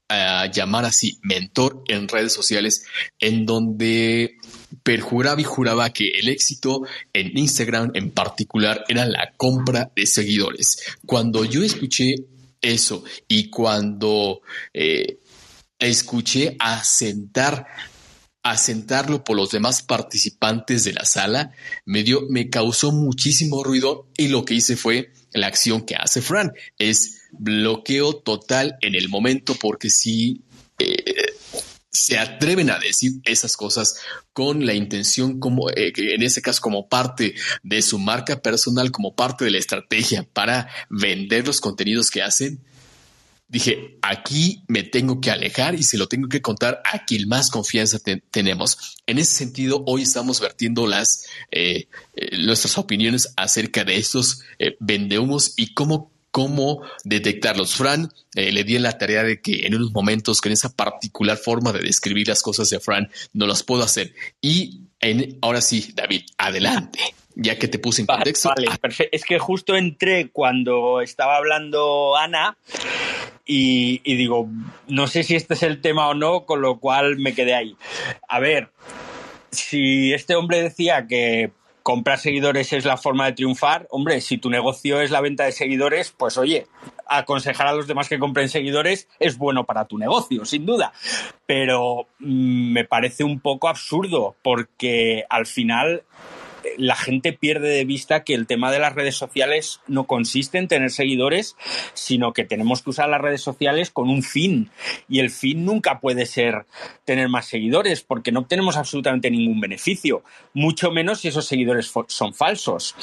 ah, 0.09 0.47
llamar 0.47 0.85
así 0.85 1.19
mentor 1.23 1.83
en 1.89 2.07
redes 2.07 2.33
sociales, 2.33 2.85
en 3.19 3.45
donde 3.45 4.37
perjuraba 4.85 5.41
y 5.41 5.45
juraba 5.45 5.93
que 5.93 6.09
el 6.11 6.29
éxito 6.29 6.83
en 7.13 7.37
Instagram 7.37 7.91
en 7.95 8.13
particular 8.13 8.85
era 8.89 9.05
la 9.05 9.33
compra 9.37 9.91
de 9.97 10.07
seguidores. 10.07 10.79
Cuando 11.05 11.45
yo 11.45 11.63
escuché 11.65 12.15
eso 12.61 13.03
y 13.27 13.51
cuando 13.51 14.43
eh, 14.73 15.19
escuché 15.79 16.57
asentar 16.61 17.67
asentarlo 18.45 19.23
por 19.23 19.37
los 19.37 19.51
demás 19.51 19.83
participantes 19.83 20.83
de 20.85 20.93
la 20.93 21.05
sala, 21.05 21.53
me 21.85 22.03
dio, 22.03 22.23
me 22.29 22.51
causó 22.51 22.91
muchísimo 22.91 23.63
ruido 23.63 24.09
y 24.17 24.29
lo 24.29 24.45
que 24.45 24.55
hice 24.55 24.77
fue 24.77 25.13
la 25.33 25.47
acción 25.47 25.83
que 25.83 25.95
hace 25.95 26.21
Fran, 26.23 26.53
es 26.79 27.22
bloqueo 27.33 28.15
total 28.15 28.77
en 28.83 28.95
el 28.95 29.09
momento 29.09 29.55
porque 29.55 29.91
si 29.91 30.43
eh, 30.79 31.33
se 31.91 32.19
atreven 32.19 32.71
a 32.71 32.79
decir 32.79 33.21
esas 33.25 33.57
cosas 33.57 33.97
con 34.33 34.65
la 34.65 34.75
intención 34.75 35.41
como 35.41 35.69
eh, 35.71 35.93
en 35.97 36.23
ese 36.23 36.41
caso 36.41 36.63
como 36.63 36.89
parte 36.89 37.35
de 37.63 37.83
su 37.83 37.99
marca 37.99 38.41
personal 38.41 38.91
como 38.91 39.15
parte 39.15 39.45
de 39.45 39.51
la 39.51 39.59
estrategia 39.59 40.27
para 40.33 40.69
vender 40.89 41.47
los 41.47 41.61
contenidos 41.61 42.11
que 42.11 42.23
hacen. 42.23 42.63
Dije 43.49 43.99
aquí 44.01 44.65
me 44.69 44.83
tengo 44.83 45.21
que 45.21 45.31
alejar 45.31 45.75
y 45.75 45.83
se 45.83 45.99
lo 45.99 46.09
tengo 46.09 46.29
que 46.29 46.41
contar 46.41 46.81
a 46.91 47.05
quien 47.05 47.29
más 47.29 47.51
confianza 47.51 47.99
tenemos. 48.31 48.97
En 49.07 49.19
ese 49.19 49.35
sentido 49.35 49.85
hoy 49.87 50.03
estamos 50.03 50.41
vertiendo 50.41 50.87
las 50.87 51.27
eh, 51.51 51.89
nuestras 52.39 52.79
opiniones 52.79 53.35
acerca 53.37 53.85
de 53.85 53.97
estos 53.97 54.41
vendehumos 54.81 55.53
y 55.59 55.75
cómo 55.75 56.12
cómo 56.33 56.83
detectarlos. 57.05 57.77
Fran 57.77 58.13
eh, 58.35 58.51
le 58.51 58.65
di 58.65 58.77
la 58.79 58.99
tarea 58.99 59.23
de 59.23 59.41
que 59.41 59.67
en 59.67 59.77
unos 59.77 59.93
momentos 59.93 60.41
con 60.41 60.51
esa 60.51 60.75
particular 60.75 61.37
forma 61.37 61.73
de 61.73 61.81
describir 61.81 62.27
las 62.27 62.43
cosas 62.43 62.69
de 62.71 62.81
Fran 62.81 63.09
no 63.33 63.47
las 63.47 63.63
puedo 63.63 63.85
hacer. 63.85 64.15
Y 64.41 64.81
en, 65.01 65.39
ahora 65.43 65.61
sí, 65.61 65.93
David, 65.95 66.23
adelante. 66.39 66.99
Ya 67.35 67.59
que 67.59 67.69
te 67.69 67.79
puse 67.79 68.03
en 68.03 68.07
contexto. 68.07 68.51
Vale, 68.51 68.69
ah. 68.71 68.77
perfecto. 68.77 69.17
Es 69.17 69.25
que 69.25 69.39
justo 69.39 69.77
entré 69.77 70.31
cuando 70.31 71.01
estaba 71.01 71.37
hablando 71.37 72.17
Ana 72.17 72.57
y, 73.47 74.01
y 74.05 74.17
digo, 74.17 74.49
no 74.89 75.07
sé 75.07 75.23
si 75.23 75.37
este 75.37 75.55
es 75.55 75.63
el 75.63 75.81
tema 75.81 76.09
o 76.09 76.15
no, 76.15 76.45
con 76.45 76.61
lo 76.61 76.79
cual 76.79 77.17
me 77.19 77.35
quedé 77.35 77.55
ahí. 77.55 77.77
A 78.29 78.39
ver, 78.39 78.71
si 79.51 80.13
este 80.13 80.35
hombre 80.35 80.63
decía 80.63 81.07
que 81.07 81.53
comprar 81.83 82.19
seguidores 82.19 82.73
es 82.73 82.85
la 82.85 82.97
forma 82.97 83.27
de 83.27 83.33
triunfar, 83.33 83.87
hombre, 83.91 84.21
si 84.21 84.39
tu 84.39 84.51
negocio 84.51 85.01
es 85.01 85.11
la 85.11 85.21
venta 85.21 85.45
de 85.45 85.53
seguidores, 85.53 86.15
pues 86.17 86.39
oye, 86.39 86.67
aconsejar 87.07 87.67
a 87.67 87.73
los 87.73 87.87
demás 87.87 88.09
que 88.09 88.19
compren 88.19 88.49
seguidores 88.49 89.09
es 89.19 89.39
bueno 89.39 89.65
para 89.65 89.87
tu 89.87 89.99
negocio, 89.99 90.45
sin 90.45 90.67
duda. 90.67 90.93
Pero 91.47 92.07
mm, 92.19 92.73
me 92.73 92.85
parece 92.85 93.25
un 93.25 93.41
poco 93.41 93.69
absurdo 93.69 94.37
porque 94.43 95.25
al 95.29 95.47
final 95.47 96.05
la 96.79 96.97
gente 96.97 97.33
pierde 97.33 97.69
de 97.69 97.85
vista 97.85 98.25
que 98.25 98.35
el 98.35 98.47
tema 98.47 98.71
de 98.71 98.79
las 98.79 98.95
redes 98.95 99.17
sociales 99.17 99.81
no 99.87 100.05
consiste 100.05 100.59
en 100.59 100.69
tener 100.69 100.91
seguidores, 100.91 101.57
sino 101.95 102.33
que 102.33 102.45
tenemos 102.45 102.83
que 102.83 102.91
usar 102.91 103.09
las 103.09 103.21
redes 103.21 103.43
sociales 103.43 103.91
con 103.91 104.09
un 104.09 104.23
fin. 104.23 104.71
Y 105.09 105.21
el 105.21 105.31
fin 105.31 105.65
nunca 105.65 106.01
puede 106.01 106.27
ser 106.27 106.67
tener 107.05 107.29
más 107.29 107.47
seguidores, 107.47 108.03
porque 108.03 108.33
no 108.33 108.41
obtenemos 108.41 108.77
absolutamente 108.77 109.31
ningún 109.31 109.61
beneficio, 109.61 110.23
mucho 110.55 110.91
menos 110.91 111.21
si 111.21 111.29
esos 111.29 111.47
seguidores 111.47 111.93
son 112.09 112.35
falsos. 112.35 112.95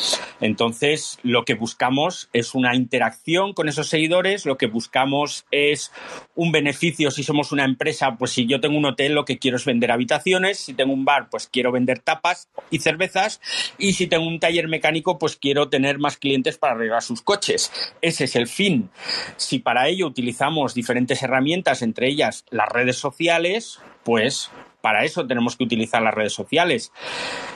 Entonces, 0.41 1.19
lo 1.23 1.45
que 1.45 1.53
buscamos 1.53 2.29
es 2.33 2.55
una 2.55 2.75
interacción 2.75 3.53
con 3.53 3.69
esos 3.69 3.87
seguidores, 3.87 4.45
lo 4.45 4.57
que 4.57 4.67
buscamos 4.67 5.45
es 5.51 5.91
un 6.35 6.51
beneficio 6.51 7.11
si 7.11 7.23
somos 7.23 7.51
una 7.51 7.65
empresa, 7.65 8.15
pues 8.17 8.31
si 8.31 8.45
yo 8.45 8.59
tengo 8.59 8.77
un 8.77 8.85
hotel, 8.85 9.13
lo 9.13 9.25
que 9.25 9.37
quiero 9.37 9.57
es 9.57 9.65
vender 9.65 9.91
habitaciones, 9.91 10.59
si 10.59 10.73
tengo 10.73 10.93
un 10.93 11.05
bar, 11.05 11.29
pues 11.29 11.47
quiero 11.47 11.71
vender 11.71 11.99
tapas 11.99 12.49
y 12.69 12.79
cervezas, 12.79 13.41
y 13.77 13.93
si 13.93 14.07
tengo 14.07 14.27
un 14.27 14.39
taller 14.39 14.67
mecánico, 14.67 15.19
pues 15.19 15.35
quiero 15.35 15.69
tener 15.69 15.99
más 15.99 16.17
clientes 16.17 16.57
para 16.57 16.73
arreglar 16.73 17.01
sus 17.01 17.21
coches. 17.21 17.71
Ese 18.01 18.25
es 18.25 18.35
el 18.35 18.47
fin. 18.47 18.89
Si 19.37 19.59
para 19.59 19.87
ello 19.87 20.07
utilizamos 20.07 20.73
diferentes 20.73 21.21
herramientas, 21.23 21.81
entre 21.81 22.07
ellas 22.07 22.45
las 22.49 22.69
redes 22.69 22.97
sociales, 22.97 23.79
pues 24.03 24.51
para 24.81 25.03
eso 25.03 25.27
tenemos 25.27 25.55
que 25.55 25.63
utilizar 25.63 26.01
las 26.01 26.13
redes 26.13 26.33
sociales. 26.33 26.91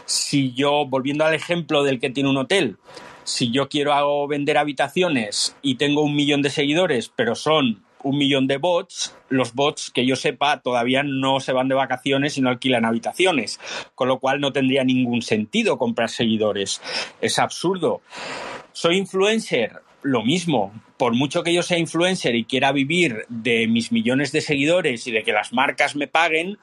Si 0.05 0.53
yo, 0.53 0.85
volviendo 0.85 1.25
al 1.25 1.33
ejemplo 1.33 1.83
del 1.83 1.99
que 1.99 2.09
tiene 2.09 2.29
un 2.29 2.37
hotel, 2.37 2.77
si 3.23 3.51
yo 3.51 3.69
quiero 3.69 4.27
vender 4.27 4.57
habitaciones 4.57 5.55
y 5.61 5.75
tengo 5.75 6.01
un 6.01 6.15
millón 6.15 6.41
de 6.41 6.49
seguidores, 6.49 7.11
pero 7.15 7.35
son 7.35 7.83
un 8.03 8.17
millón 8.17 8.47
de 8.47 8.57
bots, 8.57 9.15
los 9.29 9.53
bots, 9.53 9.89
que 9.91 10.05
yo 10.05 10.15
sepa, 10.15 10.61
todavía 10.61 11.03
no 11.03 11.39
se 11.39 11.53
van 11.53 11.69
de 11.69 11.75
vacaciones 11.75 12.37
y 12.37 12.41
no 12.41 12.49
alquilan 12.49 12.85
habitaciones, 12.85 13.59
con 13.95 14.07
lo 14.07 14.19
cual 14.19 14.39
no 14.39 14.53
tendría 14.53 14.83
ningún 14.83 15.21
sentido 15.21 15.77
comprar 15.77 16.09
seguidores. 16.09 16.81
Es 17.21 17.39
absurdo. 17.39 18.01
¿Soy 18.73 18.97
influencer? 18.97 19.81
Lo 20.01 20.23
mismo, 20.23 20.73
por 20.97 21.13
mucho 21.13 21.43
que 21.43 21.53
yo 21.53 21.63
sea 21.63 21.77
influencer 21.77 22.35
y 22.35 22.43
quiera 22.43 22.73
vivir 22.73 23.25
de 23.29 23.67
mis 23.67 23.91
millones 23.93 24.33
de 24.33 24.41
seguidores 24.41 25.07
y 25.07 25.11
de 25.11 25.23
que 25.23 25.31
las 25.31 25.53
marcas 25.53 25.95
me 25.95 26.07
paguen, 26.07 26.57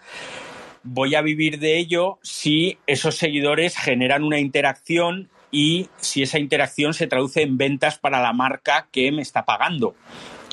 voy 0.83 1.15
a 1.15 1.23
vivir 1.23 1.59
de 1.59 1.79
ello 1.79 2.19
si 2.23 2.79
esos 2.87 3.17
seguidores 3.17 3.79
generan 3.79 4.25
una 4.25 4.39
interacción 4.39 5.31
y 5.51 5.89
si 5.97 6.23
esa 6.23 6.39
interacción 6.39 6.93
se 6.95 7.07
traduce 7.07 7.43
en 7.43 7.57
ventas 7.57 7.99
para 7.99 8.21
la 8.21 8.33
marca 8.33 8.89
que 8.93 9.11
me 9.11 9.23
está 9.23 9.45
pagando 9.45 9.95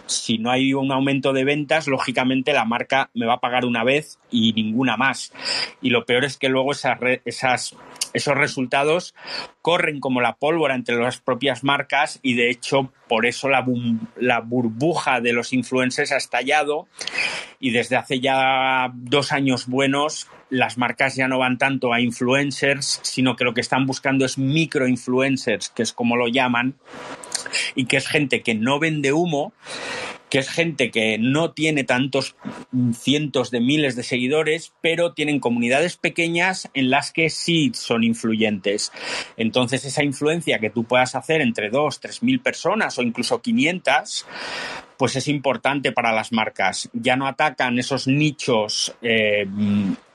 si 0.07 0.37
no 0.37 0.51
hay 0.51 0.73
un 0.73 0.91
aumento 0.91 1.33
de 1.33 1.43
ventas, 1.43 1.87
lógicamente 1.87 2.53
la 2.53 2.65
marca 2.65 3.09
me 3.13 3.25
va 3.25 3.35
a 3.35 3.39
pagar 3.39 3.65
una 3.65 3.83
vez 3.83 4.19
y 4.31 4.53
ninguna 4.53 4.97
más. 4.97 5.33
Y 5.81 5.89
lo 5.89 6.05
peor 6.05 6.25
es 6.25 6.37
que 6.37 6.49
luego 6.49 6.71
esas, 6.71 6.97
esas, 7.25 7.75
esos 8.13 8.35
resultados 8.35 9.13
corren 9.61 9.99
como 9.99 10.21
la 10.21 10.35
pólvora 10.35 10.75
entre 10.75 10.95
las 10.97 11.19
propias 11.19 11.63
marcas 11.63 12.19
y 12.21 12.35
de 12.35 12.49
hecho 12.49 12.91
por 13.07 13.25
eso 13.25 13.49
la, 13.49 13.65
la 14.15 14.41
burbuja 14.41 15.21
de 15.21 15.33
los 15.33 15.53
influencers 15.53 16.11
ha 16.11 16.17
estallado 16.17 16.87
y 17.59 17.71
desde 17.71 17.95
hace 17.95 18.19
ya 18.19 18.91
dos 18.93 19.31
años 19.31 19.67
buenos 19.67 20.27
las 20.49 20.77
marcas 20.77 21.15
ya 21.15 21.27
no 21.27 21.39
van 21.39 21.57
tanto 21.57 21.93
a 21.93 21.99
influencers, 21.99 22.99
sino 23.03 23.35
que 23.35 23.43
lo 23.43 23.53
que 23.53 23.61
están 23.61 23.85
buscando 23.85 24.25
es 24.25 24.37
microinfluencers, 24.37 25.69
que 25.69 25.83
es 25.83 25.93
como 25.93 26.15
lo 26.15 26.27
llaman, 26.27 26.75
y 27.75 27.85
que 27.85 27.97
es 27.97 28.07
gente 28.07 28.41
que 28.41 28.55
no 28.55 28.79
vende 28.79 29.13
humo, 29.13 29.53
que 30.29 30.39
es 30.39 30.49
gente 30.49 30.91
que 30.91 31.17
no 31.17 31.51
tiene 31.51 31.83
tantos 31.83 32.35
cientos 32.93 33.51
de 33.51 33.61
miles 33.61 33.95
de 33.95 34.03
seguidores, 34.03 34.73
pero 34.81 35.13
tienen 35.13 35.39
comunidades 35.39 35.97
pequeñas 35.97 36.69
en 36.73 36.89
las 36.89 37.11
que 37.11 37.29
sí 37.29 37.71
son 37.73 38.03
influyentes. 38.03 38.91
Entonces, 39.37 39.85
esa 39.85 40.03
influencia 40.03 40.59
que 40.59 40.69
tú 40.69 40.83
puedas 40.83 41.15
hacer 41.15 41.41
entre 41.41 41.69
dos, 41.69 41.99
tres 41.99 42.23
mil 42.23 42.41
personas 42.41 42.97
o 42.97 43.03
incluso 43.03 43.41
500, 43.41 44.25
pues 44.97 45.15
es 45.15 45.27
importante 45.27 45.91
para 45.91 46.11
las 46.11 46.31
marcas. 46.31 46.89
Ya 46.93 47.15
no 47.15 47.27
atacan 47.27 47.79
esos 47.79 48.07
nichos 48.07 48.95
eh, 49.01 49.47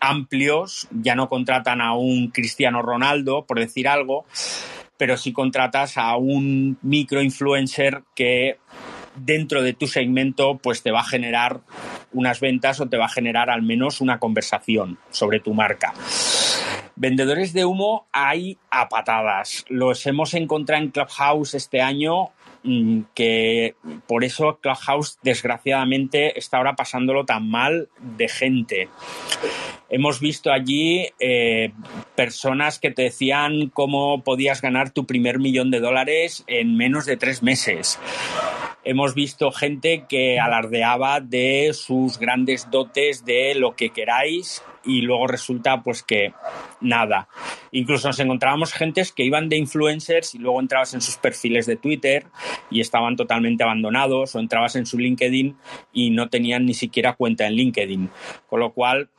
amplios, 0.01 0.89
ya 0.91 1.15
no 1.15 1.29
contratan 1.29 1.81
a 1.81 1.95
un 1.95 2.29
Cristiano 2.29 2.83
Ronaldo, 2.83 3.47
por 3.47 3.61
decir 3.61 3.89
algo, 3.89 4.27
pero 4.99 5.17
sí 5.17 5.33
contratas 5.33 5.97
a 5.97 6.17
un 6.17 6.79
microinfluencer 6.83 8.03
que 8.15 8.59
dentro 9.17 9.63
de 9.63 9.73
tu 9.73 9.87
segmento 9.87 10.59
pues 10.59 10.83
te 10.83 10.91
va 10.91 11.01
a 11.01 11.05
generar 11.05 11.61
unas 12.13 12.41
ventas 12.41 12.81
o 12.81 12.89
te 12.89 12.97
va 12.97 13.07
a 13.07 13.11
generar 13.11 13.51
al 13.51 13.63
menos 13.63 14.01
una 14.01 14.19
conversación 14.19 14.99
sobre 15.11 15.41
tu 15.41 15.55
marca. 15.55 15.93
Vendedores 16.95 17.53
de 17.53 17.65
humo 17.65 18.07
hay 18.13 18.59
a 18.71 18.89
patadas. 18.89 19.65
Los 19.69 20.07
hemos 20.07 20.35
encontrado 20.35 20.83
en 20.83 20.91
Clubhouse 20.91 21.55
este 21.55 21.81
año 21.81 22.31
mm, 22.63 23.01
que 23.15 23.77
por 24.07 24.25
eso 24.25 24.59
Clubhouse 24.61 25.19
desgraciadamente 25.23 26.39
está 26.39 26.59
ahora 26.59 26.77
pasándolo 26.77 27.25
tan 27.25 27.49
mal 27.49 27.89
de 27.99 28.29
gente. 28.29 28.89
Hemos 29.89 30.21
visto 30.21 30.51
allí 30.51 31.09
eh, 31.19 31.73
personas 32.15 32.79
que 32.79 32.91
te 32.91 33.03
decían 33.03 33.69
cómo 33.69 34.23
podías 34.23 34.63
ganar 34.63 34.91
tu 34.91 35.07
primer 35.07 35.39
millón 35.39 35.71
de 35.71 35.81
dólares 35.81 36.45
en 36.47 36.77
menos 36.77 37.05
de 37.05 37.17
tres 37.17 37.43
meses 37.43 37.99
hemos 38.85 39.15
visto 39.15 39.51
gente 39.51 40.05
que 40.09 40.39
alardeaba 40.39 41.21
de 41.21 41.71
sus 41.73 42.19
grandes 42.19 42.71
dotes 42.71 43.25
de 43.25 43.55
lo 43.55 43.77
que 43.77 43.91
queráis 43.91 44.63
y 44.85 45.03
luego 45.03 45.27
resulta 45.27 45.83
pues 45.83 46.03
que 46.03 46.33
nada. 46.81 47.29
Incluso 47.71 48.09
nos 48.09 48.19
encontrábamos 48.21 48.73
gentes 48.73 49.13
que 49.13 49.25
iban 49.25 49.49
de 49.49 49.57
influencers 49.57 50.35
y 50.35 50.39
luego 50.39 50.61
entrabas 50.61 50.95
en 50.95 51.01
sus 51.01 51.17
perfiles 51.17 51.67
de 51.67 51.77
Twitter 51.77 52.27
y 52.71 52.81
estaban 52.81 53.17
totalmente 53.17 53.63
abandonados 53.63 54.35
o 54.35 54.41
entrabas 54.41 54.77
en 54.77 54.87
su 54.87 54.99
LinkedIn 54.99 55.57
y 55.93 56.11
no 56.11 56.29
tenían 56.29 56.67
ni 56.67 56.75
siquiera 56.75 57.15
cuenta 57.15 57.47
en 57.47 57.55
LinkedIn. 57.55 58.11
Con 58.49 58.61
lo 58.61 58.73
cual 58.73 59.11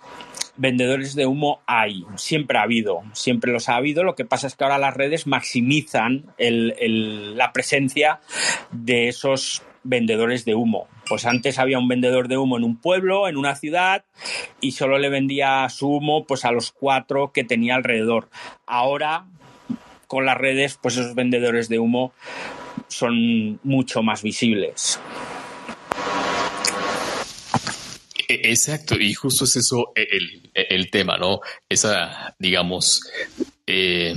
vendedores 0.56 1.16
de 1.16 1.26
humo 1.26 1.62
hay, 1.66 2.06
siempre 2.16 2.58
ha 2.58 2.64
habido, 2.64 3.04
siempre 3.14 3.52
los 3.52 3.70
ha 3.70 3.76
habido. 3.76 4.04
Lo 4.04 4.16
que 4.16 4.26
pasa 4.26 4.48
es 4.48 4.56
que 4.56 4.64
ahora 4.64 4.78
las 4.78 4.94
redes 4.94 5.28
maximizan 5.28 6.26
la 6.38 7.52
presencia 7.54 8.20
de 8.72 9.08
esos 9.08 9.64
vendedores 9.84 10.46
de 10.46 10.56
humo. 10.56 10.88
Pues 11.08 11.26
antes 11.26 11.60
había 11.60 11.80
un 11.80 11.88
vendedor 11.88 12.28
de 12.28 12.38
humo 12.38 12.58
en 12.58 12.64
un 12.64 12.78
pueblo, 12.78 13.28
en 13.28 13.38
una 13.38 13.56
ciudad, 13.56 14.06
y 14.62 14.72
solo 14.72 14.98
le 14.98 15.10
vendía 15.10 15.68
su 15.70 15.90
humo 15.90 16.26
pues 16.26 16.46
a 16.46 16.52
los 16.52 16.72
cuatro 16.72 17.32
que 17.32 17.44
tenía 17.44 17.76
alrededor. 17.76 18.30
Ahora, 18.66 19.26
con 20.08 20.26
las 20.26 20.38
redes, 20.38 20.80
pues 20.82 20.98
esos 20.98 21.16
vendedores 21.16 21.70
de 21.70 21.80
humo 21.80 22.14
son 22.88 23.60
mucho 23.64 24.04
más 24.04 24.24
visibles. 24.24 25.00
E, 28.13 28.13
exacto, 28.28 28.96
y 29.00 29.14
justo 29.14 29.46
es 29.46 29.56
eso 29.56 29.92
el, 29.96 30.52
el 30.54 30.90
tema, 30.90 31.18
¿no? 31.18 31.42
Esa, 31.70 32.36
digamos, 32.40 33.02
eh, 33.68 34.14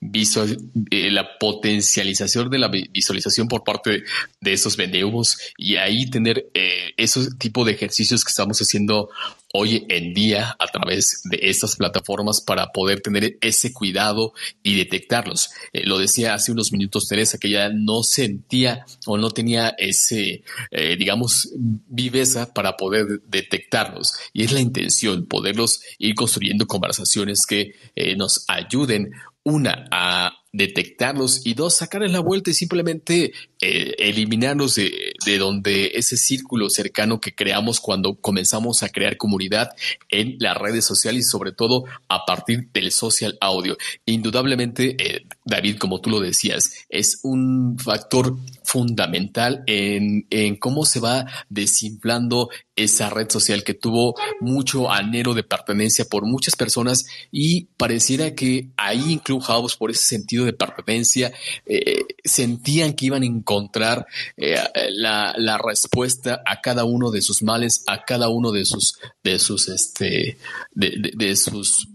visual, 0.00 0.56
eh, 0.90 1.10
la 1.10 1.38
potencialización 1.38 2.50
de 2.50 2.58
la 2.58 2.68
visualización 2.68 3.48
por 3.48 3.64
parte 3.64 4.04
de 4.40 4.52
esos 4.52 4.76
vendehumos 4.76 5.38
y 5.56 5.76
ahí 5.76 6.08
tener 6.08 6.50
eh, 6.54 6.92
esos 6.96 7.38
tipo 7.38 7.64
de 7.64 7.72
ejercicios 7.72 8.24
que 8.24 8.30
estamos 8.30 8.58
haciendo 8.60 9.10
hoy 9.52 9.84
en 9.88 10.14
día 10.14 10.56
a 10.58 10.66
través 10.68 11.22
de 11.24 11.38
estas 11.42 11.74
plataformas 11.74 12.40
para 12.40 12.68
poder 12.68 13.00
tener 13.00 13.36
ese 13.40 13.72
cuidado 13.72 14.32
y 14.62 14.76
detectarlos. 14.76 15.50
Eh, 15.72 15.84
lo 15.84 15.98
decía 15.98 16.34
hace 16.34 16.52
unos 16.52 16.70
minutos 16.70 17.08
Teresa, 17.08 17.38
que 17.38 17.50
ya 17.50 17.68
no 17.68 18.02
sentía 18.04 18.86
o 19.06 19.18
no 19.18 19.30
tenía 19.30 19.74
ese, 19.76 20.44
eh, 20.70 20.96
digamos, 20.96 21.50
viveza 21.56 22.52
para 22.54 22.76
poder 22.76 23.22
detectarlos. 23.26 24.14
Y 24.32 24.44
es 24.44 24.52
la 24.52 24.60
intención, 24.60 25.26
poderlos 25.26 25.80
ir 25.98 26.14
construyendo 26.14 26.66
conversaciones 26.66 27.44
que 27.48 27.74
nos 28.16 28.44
ayuden 28.48 29.12
una, 29.44 29.86
a 29.90 30.32
detectarlos 30.52 31.46
y 31.46 31.54
dos, 31.54 31.76
sacarles 31.76 32.10
la 32.10 32.20
vuelta 32.20 32.50
y 32.50 32.54
simplemente 32.54 33.32
eh, 33.60 33.94
eliminarlos 33.98 34.74
de, 34.74 35.14
de, 35.24 35.38
donde 35.38 35.92
ese 35.94 36.16
círculo 36.16 36.68
cercano 36.68 37.20
que 37.20 37.34
creamos 37.34 37.80
cuando 37.80 38.16
comenzamos 38.16 38.82
a 38.82 38.88
crear 38.88 39.16
comunidad 39.16 39.70
en 40.08 40.36
las 40.40 40.56
redes 40.56 40.84
sociales 40.84 41.26
y 41.26 41.28
sobre 41.28 41.52
todo 41.52 41.84
a 42.08 42.26
partir 42.26 42.68
del 42.72 42.90
social 42.90 43.38
audio. 43.40 43.76
Indudablemente, 44.06 44.96
eh, 44.98 45.26
David, 45.44 45.78
como 45.78 46.00
tú 46.00 46.10
lo 46.10 46.20
decías, 46.20 46.70
es 46.88 47.20
un 47.22 47.78
factor 47.78 48.36
fundamental 48.70 49.64
en, 49.66 50.28
en 50.30 50.54
cómo 50.54 50.84
se 50.84 51.00
va 51.00 51.26
desinflando 51.48 52.50
esa 52.76 53.10
red 53.10 53.28
social 53.28 53.64
que 53.64 53.74
tuvo 53.74 54.14
mucho 54.40 54.92
anhelo 54.92 55.34
de 55.34 55.42
pertenencia 55.42 56.04
por 56.04 56.24
muchas 56.24 56.54
personas 56.54 57.04
y 57.32 57.64
pareciera 57.76 58.32
que 58.36 58.70
ahí 58.76 59.14
en 59.14 59.18
Clubhouse, 59.18 59.76
por 59.76 59.90
ese 59.90 60.06
sentido 60.06 60.44
de 60.44 60.52
pertenencia, 60.52 61.32
eh, 61.66 62.04
sentían 62.24 62.92
que 62.92 63.06
iban 63.06 63.24
a 63.24 63.26
encontrar 63.26 64.06
eh, 64.36 64.56
la, 64.90 65.34
la, 65.36 65.58
respuesta 65.58 66.40
a 66.46 66.60
cada 66.60 66.84
uno 66.84 67.10
de 67.10 67.22
sus 67.22 67.42
males, 67.42 67.82
a 67.88 68.04
cada 68.04 68.28
uno 68.28 68.52
de 68.52 68.64
sus, 68.64 69.00
de 69.24 69.40
sus, 69.40 69.68
este, 69.68 70.38
de, 70.72 71.10
de, 71.16 71.34
sus, 71.34 71.88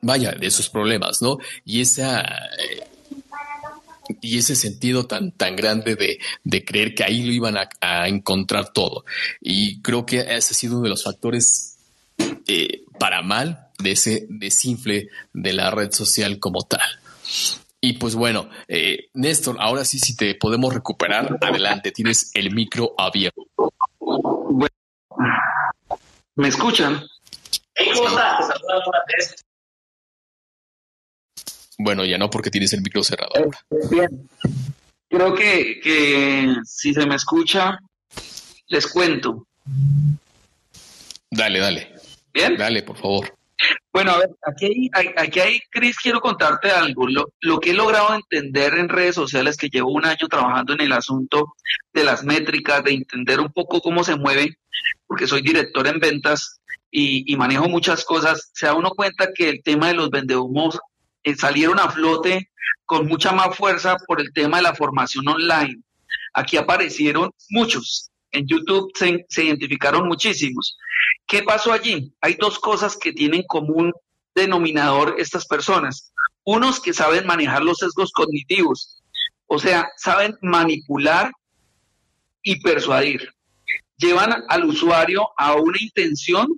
vaya, 0.00 0.30
de 0.30 0.50
sus 0.52 0.68
problemas, 0.68 1.20
¿no? 1.22 1.38
Y 1.64 1.80
esa... 1.80 2.22
Eh, 2.22 2.91
y 4.20 4.38
ese 4.38 4.56
sentido 4.56 5.06
tan, 5.06 5.32
tan 5.32 5.56
grande 5.56 5.96
de, 5.96 6.18
de 6.44 6.64
creer 6.64 6.94
que 6.94 7.04
ahí 7.04 7.22
lo 7.22 7.32
iban 7.32 7.56
a, 7.56 7.68
a, 7.80 8.08
encontrar 8.08 8.72
todo. 8.72 9.04
Y 9.40 9.80
creo 9.82 10.04
que 10.06 10.20
ese 10.20 10.36
ha 10.36 10.40
sido 10.56 10.74
uno 10.74 10.84
de 10.84 10.90
los 10.90 11.04
factores 11.04 11.78
eh, 12.46 12.84
para 12.98 13.22
mal 13.22 13.68
de 13.78 13.92
ese 13.92 14.26
desinfle 14.28 15.08
de 15.32 15.52
la 15.52 15.70
red 15.70 15.92
social 15.92 16.38
como 16.38 16.62
tal. 16.62 16.80
Y 17.80 17.94
pues 17.94 18.14
bueno, 18.14 18.48
eh, 18.68 19.08
Néstor, 19.14 19.56
ahora 19.58 19.84
sí, 19.84 19.98
si 19.98 20.14
te 20.16 20.36
podemos 20.36 20.72
recuperar, 20.72 21.36
adelante, 21.40 21.90
tienes 21.90 22.30
el 22.34 22.54
micro 22.54 22.94
abierto. 22.96 23.48
¿Me 26.36 26.48
escuchan? 26.48 27.02
Bueno, 31.82 32.04
ya 32.04 32.16
no, 32.16 32.30
porque 32.30 32.50
tienes 32.50 32.72
el 32.72 32.82
micro 32.82 33.02
cerrado. 33.02 33.32
Ahora. 33.34 33.58
Bien. 33.90 34.28
Creo 35.08 35.34
que, 35.34 35.80
que 35.82 36.54
si 36.64 36.94
se 36.94 37.06
me 37.06 37.16
escucha, 37.16 37.78
les 38.68 38.86
cuento. 38.86 39.46
Dale, 41.30 41.58
dale. 41.58 41.94
Bien. 42.32 42.56
Dale, 42.56 42.82
por 42.82 42.96
favor. 42.96 43.36
Bueno, 43.92 44.12
a 44.12 44.18
ver, 44.18 44.30
aquí 44.46 44.90
hay, 44.92 45.10
aquí 45.16 45.40
hay, 45.40 45.60
Cris, 45.70 45.98
quiero 45.98 46.20
contarte 46.20 46.70
algo. 46.70 47.06
Lo, 47.08 47.32
lo, 47.40 47.58
que 47.58 47.70
he 47.70 47.74
logrado 47.74 48.14
entender 48.14 48.74
en 48.74 48.88
redes 48.88 49.16
sociales, 49.16 49.56
que 49.56 49.68
llevo 49.68 49.92
un 49.92 50.06
año 50.06 50.28
trabajando 50.28 50.72
en 50.72 50.80
el 50.80 50.92
asunto 50.92 51.54
de 51.92 52.04
las 52.04 52.24
métricas, 52.24 52.82
de 52.84 52.92
entender 52.92 53.40
un 53.40 53.52
poco 53.52 53.80
cómo 53.80 54.04
se 54.04 54.16
mueve, 54.16 54.56
porque 55.06 55.26
soy 55.26 55.42
director 55.42 55.86
en 55.86 56.00
ventas 56.00 56.60
y, 56.90 57.30
y 57.30 57.36
manejo 57.36 57.68
muchas 57.68 58.04
cosas, 58.04 58.50
se 58.54 58.66
da 58.66 58.74
uno 58.74 58.90
cuenta 58.90 59.32
que 59.34 59.48
el 59.48 59.62
tema 59.62 59.88
de 59.88 59.94
los 59.94 60.10
vendehumos 60.10 60.76
eh, 60.76 60.78
salieron 61.36 61.78
a 61.78 61.90
flote 61.90 62.50
con 62.84 63.06
mucha 63.06 63.32
más 63.32 63.56
fuerza 63.56 63.96
por 64.06 64.20
el 64.20 64.32
tema 64.32 64.58
de 64.58 64.64
la 64.64 64.74
formación 64.74 65.26
online. 65.28 65.82
Aquí 66.34 66.56
aparecieron 66.56 67.30
muchos, 67.50 68.10
en 68.32 68.46
YouTube 68.46 68.90
se, 68.94 69.24
se, 69.28 69.44
identificaron 69.44 70.08
muchísimos. 70.08 70.76
¿Qué 71.26 71.42
pasó 71.42 71.72
allí? 71.72 72.14
Hay 72.20 72.34
dos 72.34 72.58
cosas 72.58 72.96
que 72.96 73.12
tienen 73.12 73.42
común 73.46 73.92
denominador 74.34 75.16
estas 75.18 75.46
personas. 75.46 76.12
unos 76.44 76.80
que 76.80 76.92
saben 76.92 77.24
manejar 77.24 77.62
los 77.62 77.78
sesgos 77.78 78.10
cognitivos, 78.12 79.00
o 79.46 79.60
sea, 79.60 79.88
saben 79.96 80.36
manipular 80.42 81.30
y 82.42 82.60
persuadir. 82.60 83.32
Llevan 83.96 84.42
al 84.48 84.64
usuario 84.64 85.28
a 85.36 85.54
una 85.54 85.78
intención 85.80 86.48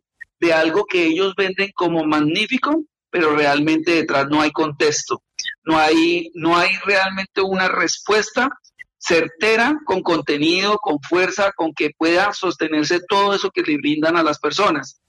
de 0.40 0.54
algo 0.54 0.86
que 0.86 1.04
ellos 1.04 1.34
venden 1.36 1.70
como 1.74 2.04
magnífico, 2.04 2.82
pero 3.14 3.36
realmente 3.36 3.92
detrás 3.92 4.26
no 4.28 4.40
hay 4.40 4.50
contexto, 4.50 5.22
no 5.62 5.78
hay, 5.78 6.32
no 6.34 6.56
hay 6.56 6.70
realmente 6.84 7.42
una 7.42 7.68
respuesta 7.68 8.50
certera, 8.98 9.78
con 9.84 10.02
contenido, 10.02 10.78
con 10.78 10.98
fuerza, 11.00 11.52
con 11.52 11.72
que 11.74 11.92
pueda 11.96 12.32
sostenerse 12.32 12.98
todo 13.08 13.32
eso 13.32 13.52
que 13.52 13.62
le 13.62 13.76
brindan 13.76 14.16
a 14.16 14.24
las 14.24 14.40
personas. 14.40 15.00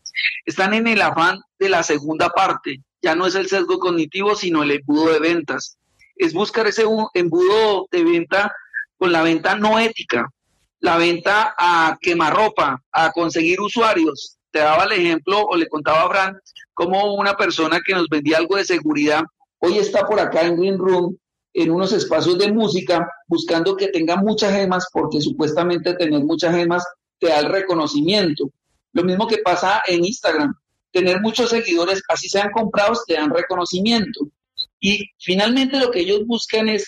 Están 0.45 0.75
en 0.75 0.85
el 0.85 1.01
afán 1.01 1.41
de 1.57 1.67
la 1.67 1.81
segunda 1.81 2.29
parte, 2.29 2.83
ya 3.01 3.15
no 3.15 3.25
es 3.25 3.33
el 3.33 3.47
sesgo 3.47 3.79
cognitivo, 3.79 4.35
sino 4.35 4.61
el 4.61 4.69
embudo 4.69 5.11
de 5.11 5.19
ventas. 5.19 5.79
Es 6.15 6.31
buscar 6.31 6.67
ese 6.67 6.83
embudo 7.15 7.87
de 7.89 8.03
venta 8.03 8.53
con 8.99 9.11
la 9.11 9.23
venta 9.23 9.55
no 9.55 9.79
ética, 9.79 10.29
la 10.79 10.97
venta 10.97 11.55
a 11.57 11.97
quemarropa, 11.99 12.83
a 12.91 13.11
conseguir 13.13 13.59
usuarios. 13.61 14.37
Te 14.55 14.61
daba 14.61 14.85
el 14.85 14.93
ejemplo 14.93 15.45
o 15.45 15.57
le 15.57 15.67
contaba 15.67 16.03
a 16.03 16.07
Fran 16.07 16.39
como 16.73 17.15
una 17.15 17.35
persona 17.35 17.81
que 17.85 17.93
nos 17.93 18.07
vendía 18.07 18.37
algo 18.37 18.55
de 18.55 18.63
seguridad, 18.63 19.21
hoy 19.59 19.79
está 19.79 20.07
por 20.07 20.17
acá 20.17 20.43
en 20.43 20.55
Green 20.55 20.77
Room, 20.77 21.17
en 21.53 21.71
unos 21.71 21.91
espacios 21.91 22.37
de 22.37 22.53
música, 22.53 23.05
buscando 23.27 23.75
que 23.75 23.89
tenga 23.89 24.15
muchas 24.15 24.53
gemas, 24.53 24.87
porque 24.93 25.19
supuestamente 25.19 25.93
tener 25.95 26.23
muchas 26.23 26.55
gemas 26.55 26.85
te 27.19 27.27
da 27.27 27.41
el 27.41 27.49
reconocimiento. 27.49 28.49
Lo 28.93 29.03
mismo 29.03 29.27
que 29.27 29.39
pasa 29.39 29.81
en 29.87 30.05
Instagram. 30.05 30.55
Tener 30.89 31.19
muchos 31.19 31.49
seguidores, 31.49 32.01
así 32.07 32.29
sean 32.29 32.49
comprados, 32.51 33.03
te 33.05 33.15
dan 33.15 33.31
reconocimiento. 33.31 34.29
Y 34.79 35.03
finalmente 35.19 35.81
lo 35.81 35.91
que 35.91 35.99
ellos 35.99 36.25
buscan 36.25 36.69
es 36.69 36.87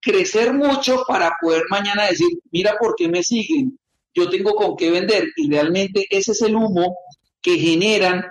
crecer 0.00 0.52
mucho 0.52 1.04
para 1.06 1.30
poder 1.40 1.62
mañana 1.70 2.08
decir, 2.08 2.40
mira 2.50 2.76
por 2.76 2.96
qué 2.96 3.08
me 3.08 3.22
siguen, 3.22 3.78
yo 4.18 4.28
tengo 4.28 4.54
con 4.54 4.76
qué 4.76 4.90
vender. 4.90 5.28
Y 5.36 5.50
realmente 5.50 6.06
ese 6.10 6.32
es 6.32 6.42
el 6.42 6.56
humo 6.56 6.96
que 7.40 7.56
generan, 7.58 8.24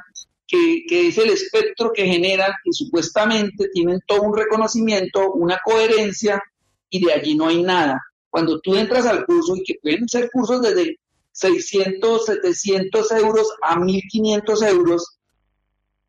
que, 0.45 0.83
es 0.89 1.17
el 1.17 1.29
espectro 1.29 1.91
que 1.93 2.05
generan, 2.05 2.51
que 2.63 2.71
supuestamente 2.71 3.69
tienen 3.73 3.99
todo 4.05 4.21
un 4.21 4.35
reconocimiento, 4.35 5.31
una 5.33 5.59
coherencia, 5.63 6.41
y 6.89 7.05
de 7.05 7.13
allí 7.13 7.35
no 7.35 7.47
hay 7.47 7.63
nada. 7.63 8.01
Cuando 8.29 8.59
tú 8.59 8.75
entras 8.75 9.05
al 9.05 9.25
curso, 9.25 9.55
y 9.55 9.63
que 9.63 9.75
pueden 9.81 10.07
ser 10.07 10.29
cursos 10.31 10.61
desde 10.61 10.99
600, 11.31 12.25
700 12.25 13.11
euros 13.11 13.47
a 13.61 13.79
1500 13.79 14.61
euros, 14.63 15.17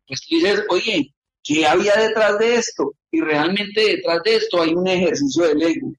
pues 0.07 0.21
tú 0.21 0.35
dices, 0.35 0.63
oye, 0.69 1.13
¿qué 1.43 1.65
había 1.65 1.95
detrás 1.95 2.37
de 2.39 2.55
esto? 2.55 2.93
Y 3.11 3.21
realmente 3.21 3.81
detrás 3.81 4.21
de 4.23 4.35
esto 4.35 4.61
hay 4.61 4.73
un 4.73 4.87
ejercicio 4.87 5.47
del 5.47 5.61
ego. 5.61 5.93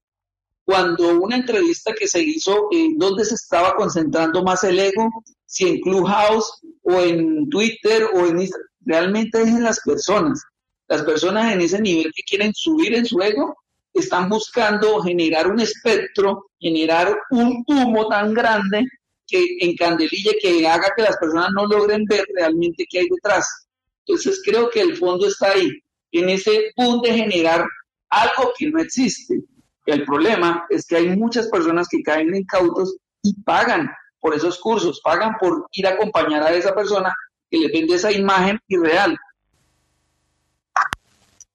Cuando 0.71 1.21
una 1.21 1.35
entrevista 1.35 1.93
que 1.93 2.07
se 2.07 2.23
hizo, 2.23 2.69
¿en 2.71 2.97
dónde 2.97 3.25
se 3.25 3.35
estaba 3.35 3.75
concentrando 3.75 4.45
más 4.45 4.63
el 4.63 4.79
ego? 4.79 5.11
Si 5.45 5.67
en 5.67 5.81
Clubhouse 5.81 6.61
o 6.85 7.01
en 7.01 7.49
Twitter 7.49 8.05
o 8.15 8.25
en 8.25 8.43
Instagram. 8.43 8.69
Realmente 8.83 9.43
es 9.43 9.49
en 9.49 9.65
las 9.65 9.81
personas. 9.81 10.45
Las 10.87 11.03
personas 11.03 11.53
en 11.53 11.61
ese 11.61 11.81
nivel 11.81 12.13
que 12.15 12.23
quieren 12.23 12.53
subir 12.55 12.95
en 12.95 13.05
su 13.05 13.21
ego 13.21 13.57
están 13.93 14.29
buscando 14.29 15.03
generar 15.03 15.51
un 15.51 15.59
espectro, 15.59 16.51
generar 16.61 17.19
un 17.33 17.65
humo 17.67 18.07
tan 18.07 18.33
grande 18.33 18.85
que 19.27 19.57
encandelille, 19.63 20.39
que 20.41 20.69
haga 20.69 20.93
que 20.97 21.03
las 21.03 21.17
personas 21.17 21.49
no 21.53 21.67
logren 21.67 22.05
ver 22.05 22.25
realmente 22.33 22.87
qué 22.89 23.01
hay 23.01 23.09
detrás. 23.11 23.67
Entonces 24.07 24.41
creo 24.45 24.71
que 24.71 24.83
el 24.83 24.97
fondo 24.97 25.27
está 25.27 25.51
ahí, 25.51 25.69
en 26.13 26.29
ese 26.29 26.71
punto 26.77 27.09
de 27.09 27.15
generar 27.15 27.67
algo 28.09 28.53
que 28.57 28.71
no 28.71 28.81
existe. 28.81 29.43
El 29.91 30.05
problema 30.05 30.67
es 30.71 30.87
que 30.87 30.97
hay 30.97 31.17
muchas 31.17 31.49
personas 31.49 31.89
que 31.89 32.03
caen 32.03 32.35
incautos 32.35 32.97
y 33.23 33.35
pagan 33.43 33.91
por 34.21 34.35
esos 34.35 34.59
cursos, 34.59 35.01
pagan 35.03 35.37
por 35.41 35.67
ir 35.73 35.87
a 35.87 35.91
acompañar 35.91 36.43
a 36.43 36.53
esa 36.53 36.75
persona 36.75 37.15
que 37.51 37.59
le 37.59 37.69
vende 37.69 37.95
esa 37.95 38.13
imagen 38.13 38.59
irreal. 38.69 39.17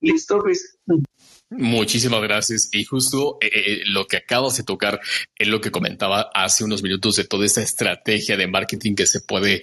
Listo, 0.01 0.39
Luis. 0.39 0.77
Muchísimas 1.51 2.21
gracias. 2.23 2.69
Y 2.71 2.85
justo 2.85 3.37
eh, 3.39 3.49
eh, 3.53 3.81
lo 3.85 4.07
que 4.07 4.17
acabas 4.17 4.57
de 4.57 4.63
tocar 4.63 4.99
es 5.37 5.47
lo 5.47 5.61
que 5.61 5.69
comentaba 5.69 6.31
hace 6.33 6.63
unos 6.63 6.81
minutos 6.81 7.17
de 7.17 7.23
toda 7.23 7.45
esta 7.45 7.61
estrategia 7.61 8.35
de 8.35 8.47
marketing 8.47 8.95
que 8.95 9.05
se 9.05 9.21
puede 9.21 9.61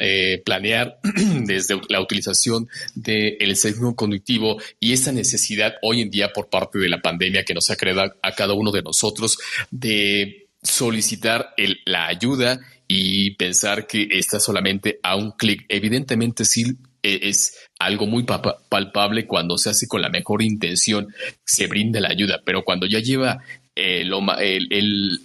eh, 0.00 0.42
planear 0.44 0.98
desde 1.44 1.80
la 1.88 2.02
utilización 2.02 2.68
del 2.94 3.36
el 3.40 3.56
sesgo 3.56 3.96
cognitivo 3.96 4.60
y 4.78 4.92
esta 4.92 5.10
necesidad 5.10 5.76
hoy 5.80 6.02
en 6.02 6.10
día 6.10 6.32
por 6.34 6.50
parte 6.50 6.78
de 6.78 6.88
la 6.90 7.00
pandemia 7.00 7.44
que 7.44 7.54
nos 7.54 7.70
acreda 7.70 8.14
a 8.22 8.32
cada 8.32 8.52
uno 8.52 8.70
de 8.70 8.82
nosotros 8.82 9.38
de 9.70 10.48
solicitar 10.62 11.54
la 11.86 12.08
ayuda 12.08 12.60
y 12.88 13.30
pensar 13.32 13.86
que 13.86 14.06
está 14.10 14.38
solamente 14.38 15.00
a 15.02 15.16
un 15.16 15.32
clic. 15.32 15.64
Evidentemente 15.68 16.44
sí 16.44 16.76
es 17.14 17.58
algo 17.78 18.06
muy 18.06 18.24
palpable 18.24 19.26
cuando 19.26 19.58
se 19.58 19.70
hace 19.70 19.86
con 19.86 20.02
la 20.02 20.08
mejor 20.08 20.42
intención, 20.42 21.14
se 21.44 21.66
brinda 21.66 22.00
la 22.00 22.08
ayuda, 22.08 22.42
pero 22.44 22.64
cuando 22.64 22.86
ya 22.86 23.00
lleva 23.00 23.42
eh, 23.74 24.04
lo, 24.04 24.20
el, 24.38 25.20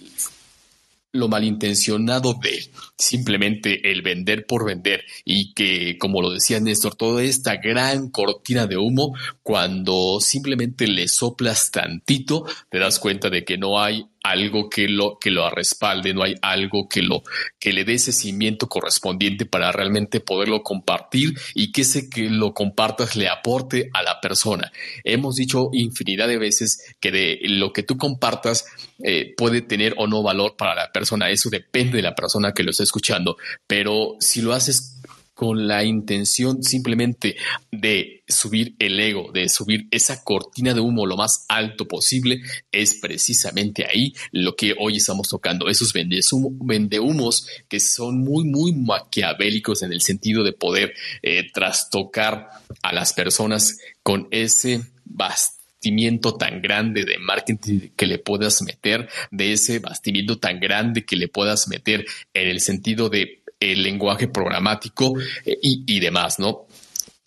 lo 1.12 1.28
malintencionado 1.28 2.34
de 2.34 2.70
simplemente 2.96 3.90
el 3.90 4.02
vender 4.02 4.46
por 4.46 4.64
vender 4.64 5.04
y 5.24 5.52
que, 5.52 5.98
como 5.98 6.22
lo 6.22 6.30
decía 6.30 6.58
Néstor, 6.60 6.94
toda 6.94 7.22
esta 7.22 7.56
gran 7.56 8.10
cortina 8.10 8.66
de 8.66 8.78
humo, 8.78 9.14
cuando 9.42 10.20
simplemente 10.20 10.86
le 10.86 11.08
soplas 11.08 11.70
tantito, 11.70 12.46
te 12.70 12.78
das 12.78 12.98
cuenta 12.98 13.28
de 13.28 13.44
que 13.44 13.58
no 13.58 13.80
hay 13.80 14.06
algo 14.22 14.68
que 14.68 14.88
lo, 14.88 15.18
que 15.18 15.30
lo 15.30 15.48
respalde, 15.50 16.14
no 16.14 16.22
hay 16.22 16.34
algo 16.42 16.88
que 16.88 17.02
lo, 17.02 17.22
que 17.58 17.72
le 17.72 17.84
dé 17.84 17.94
ese 17.94 18.12
cimiento 18.12 18.68
correspondiente 18.68 19.46
para 19.46 19.72
realmente 19.72 20.20
poderlo 20.20 20.62
compartir 20.62 21.34
y 21.54 21.72
que 21.72 21.82
ese 21.82 22.08
que 22.08 22.30
lo 22.30 22.54
compartas 22.54 23.16
le 23.16 23.28
aporte 23.28 23.90
a 23.92 24.02
la 24.02 24.20
persona. 24.20 24.72
Hemos 25.04 25.36
dicho 25.36 25.70
infinidad 25.72 26.28
de 26.28 26.38
veces 26.38 26.94
que 27.00 27.10
de 27.10 27.38
lo 27.42 27.72
que 27.72 27.82
tú 27.82 27.96
compartas 27.96 28.66
eh, 29.02 29.34
puede 29.36 29.62
tener 29.62 29.94
o 29.96 30.06
no 30.06 30.22
valor 30.22 30.56
para 30.56 30.74
la 30.74 30.92
persona. 30.92 31.30
Eso 31.30 31.50
depende 31.50 31.96
de 31.96 32.02
la 32.02 32.14
persona 32.14 32.52
que 32.52 32.62
lo 32.62 32.70
esté 32.70 32.84
escuchando, 32.84 33.36
pero 33.66 34.16
si 34.20 34.42
lo 34.42 34.52
haces 34.52 35.01
con 35.34 35.66
la 35.66 35.84
intención 35.84 36.62
simplemente 36.62 37.36
de 37.70 38.22
subir 38.28 38.74
el 38.78 38.98
ego, 39.00 39.30
de 39.32 39.48
subir 39.48 39.88
esa 39.90 40.22
cortina 40.24 40.74
de 40.74 40.80
humo 40.80 41.06
lo 41.06 41.16
más 41.16 41.46
alto 41.48 41.86
posible, 41.88 42.40
es 42.70 42.94
precisamente 42.94 43.86
ahí 43.86 44.14
lo 44.30 44.54
que 44.56 44.74
hoy 44.78 44.96
estamos 44.96 45.28
tocando. 45.28 45.68
Esos 45.68 45.92
vendehumos 45.92 47.46
que 47.68 47.80
son 47.80 48.18
muy, 48.18 48.44
muy 48.44 48.72
maquiavélicos 48.72 49.82
en 49.82 49.92
el 49.92 50.02
sentido 50.02 50.44
de 50.44 50.52
poder 50.52 50.94
eh, 51.22 51.50
trastocar 51.52 52.50
a 52.82 52.92
las 52.92 53.12
personas 53.12 53.78
con 54.02 54.28
ese 54.30 54.82
bastimiento 55.04 56.36
tan 56.36 56.62
grande 56.62 57.04
de 57.04 57.18
marketing 57.18 57.90
que 57.96 58.06
le 58.06 58.18
puedas 58.18 58.62
meter, 58.62 59.08
de 59.30 59.52
ese 59.52 59.78
bastimiento 59.80 60.38
tan 60.38 60.60
grande 60.60 61.04
que 61.04 61.16
le 61.16 61.28
puedas 61.28 61.68
meter 61.68 62.04
en 62.34 62.48
el 62.48 62.60
sentido 62.60 63.08
de 63.08 63.41
el 63.62 63.82
lenguaje 63.82 64.28
programático 64.28 65.14
eh, 65.44 65.58
y, 65.62 66.00
demás, 66.00 66.38
¿no? 66.38 66.66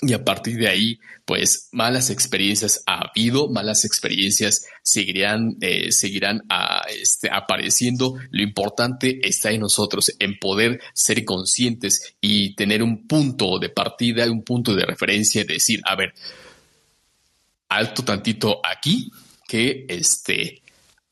Y 0.01 0.13
a 0.13 0.23
partir 0.23 0.57
de 0.57 0.67
ahí, 0.67 0.99
pues 1.23 1.69
malas 1.71 2.09
experiencias 2.09 2.83
ha 2.85 3.09
habido, 3.09 3.49
malas 3.49 3.85
experiencias 3.85 4.65
seguirán, 4.83 5.55
eh, 5.61 5.91
seguirán 5.91 6.43
ah, 6.49 6.85
este, 6.89 7.29
apareciendo. 7.31 8.15
Lo 8.29 8.43
importante 8.43 9.19
está 9.27 9.51
en 9.51 9.61
nosotros, 9.61 10.13
en 10.19 10.37
poder 10.37 10.81
ser 10.93 11.23
conscientes 11.23 12.15
y 12.19 12.55
tener 12.55 12.83
un 12.83 13.07
punto 13.07 13.57
de 13.57 13.69
partida, 13.69 14.29
un 14.29 14.43
punto 14.43 14.75
de 14.75 14.85
referencia 14.85 15.41
y 15.41 15.45
decir, 15.45 15.81
a 15.85 15.95
ver, 15.95 16.13
alto 17.69 18.03
tantito 18.03 18.59
aquí, 18.63 19.11
que 19.47 19.85
este, 19.87 20.61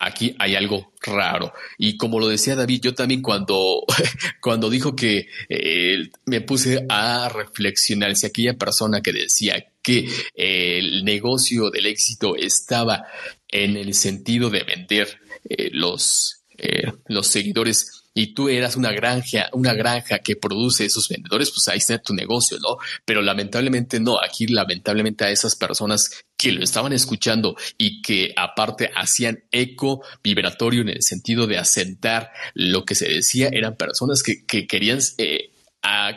aquí 0.06 0.36
hay 0.40 0.56
algo 0.56 0.94
raro. 1.02 1.54
Y 1.78 1.98
como 1.98 2.20
lo 2.20 2.28
decía 2.28 2.56
David, 2.56 2.82
yo 2.82 2.94
también 2.94 3.22
cuando, 3.22 3.86
cuando 4.42 4.70
dijo 4.70 4.96
que 4.96 5.28
eh, 5.50 6.10
me 6.26 6.42
puse 6.42 6.86
a 6.90 7.30
reflexionar 7.30 8.16
si 8.16 8.28
aquella 8.28 8.54
persona 8.54 9.02
que 9.02 9.14
decía 9.14 9.66
que 9.82 10.08
el 10.36 11.04
negocio 11.04 11.70
del 11.70 11.88
éxito 11.88 12.36
estaba 12.36 13.06
en 13.50 13.76
el 13.78 13.94
sentido 13.94 14.50
de 14.50 14.64
vender 14.64 15.20
eh, 15.50 15.70
los, 15.74 16.44
eh, 16.58 16.92
los 17.08 17.28
seguidores 17.28 18.03
y 18.14 18.34
tú 18.34 18.50
eras 18.50 18.76
una 18.76 18.92
granja, 18.92 19.50
una 19.54 19.74
granja 19.74 20.20
que 20.20 20.36
produce 20.36 20.86
esos 20.86 21.10
vendedores, 21.10 21.52
pues 21.52 21.68
ahí 21.68 21.80
está 21.80 21.98
tu 21.98 22.14
negocio, 22.14 22.58
¿no? 22.60 22.78
Pero 23.06 23.22
lamentablemente 23.22 24.00
no, 24.00 24.20
aquí 24.22 24.48
lamentablemente 24.48 25.26
a 25.26 25.32
esas 25.32 25.56
personas 25.56 26.24
que 26.38 26.52
lo 26.52 26.64
estaban 26.64 26.94
escuchando 26.94 27.56
y 27.78 28.02
que 28.02 28.34
aparte 28.36 28.92
hacían 28.96 29.44
eco 29.52 30.04
vibratorio 30.24 30.82
en 30.82 30.90
el 30.90 31.02
sentido 31.02 31.48
de 31.48 31.58
asentar 31.58 32.32
lo 32.54 32.86
que 32.86 32.96
se 32.96 33.08
decía, 33.08 33.50
eran 33.52 33.76
personas 33.76 34.22
que, 34.24 34.68
querían 34.68 35.00
eh, 35.18 35.52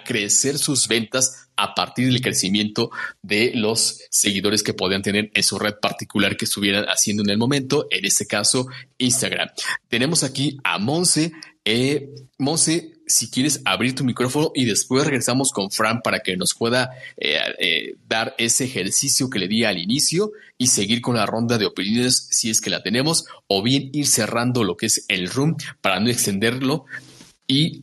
crecer 0.05 0.59
sus 0.59 0.89
ventas 0.89 1.49
a 1.57 1.75
partir 1.75 2.07
del 2.07 2.21
crecimiento 2.21 2.91
de 3.23 3.53
los 3.55 4.03
seguidores 4.11 4.63
que 4.63 4.75
podían 4.75 5.03
tener 5.03 5.31
en 5.33 5.43
su 5.43 5.59
red 5.59 5.75
particular 5.81 6.37
que 6.37 6.45
estuvieran 6.45 6.85
haciendo 6.85 7.23
en 7.23 7.31
el 7.31 7.39
momento, 7.39 7.87
en 7.91 8.05
este 8.05 8.27
caso 8.27 8.67
Instagram. 8.99 9.49
Tenemos 9.89 10.23
aquí 10.23 10.59
a 10.65 10.79
Monse. 10.79 11.33
Eh, 11.69 12.15
Monse, 12.39 12.93
si 13.09 13.29
quieres 13.29 13.61
abrir 13.65 13.97
tu 13.97 14.05
micrófono 14.05 14.53
y 14.55 14.67
después 14.67 15.05
regresamos 15.05 15.51
con 15.51 15.73
Fran 15.73 16.01
para 16.01 16.21
que 16.21 16.37
nos 16.37 16.55
pueda 16.55 16.93
eh, 17.17 17.39
eh, 17.59 17.97
dar 18.09 18.37
ese 18.39 18.65
ejercicio 18.65 19.29
que 19.29 19.41
le 19.41 19.49
di 19.49 19.65
al 19.65 19.77
inicio 19.77 20.31
y 20.59 20.69
seguir 20.69 21.01
con 21.01 21.17
la 21.17 21.27
ronda 21.27 21.59
de 21.59 21.67
opiniones 21.67 22.29
si 22.31 22.51
es 22.51 22.61
que 22.61 22.71
la 22.71 22.85
tenemos 22.85 23.27
o 23.49 23.65
bien 23.65 23.91
ir 23.93 24.07
cerrando 24.07 24.63
lo 24.63 24.77
que 24.77 24.87
es 24.87 25.05
el 25.09 25.29
room 25.29 25.57
para 25.81 25.99
no 25.99 26.09
extenderlo 26.09 26.85
y 27.49 27.83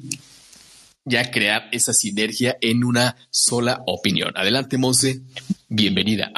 ya 1.03 1.29
crear 1.29 1.67
esa 1.73 1.93
sinergia 1.93 2.57
en 2.61 2.85
una 2.85 3.17
sola 3.31 3.83
opinión. 3.85 4.31
Adelante, 4.37 4.77
Monse. 4.77 5.19
Bienvenida. 5.67 6.31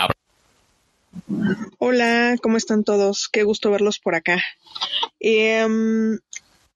Hola, 1.77 2.37
¿cómo 2.41 2.57
están 2.57 2.83
todos? 2.83 3.29
Qué 3.31 3.43
gusto 3.43 3.69
verlos 3.69 3.99
por 3.99 4.15
acá. 4.15 4.43
Em, 5.19 6.17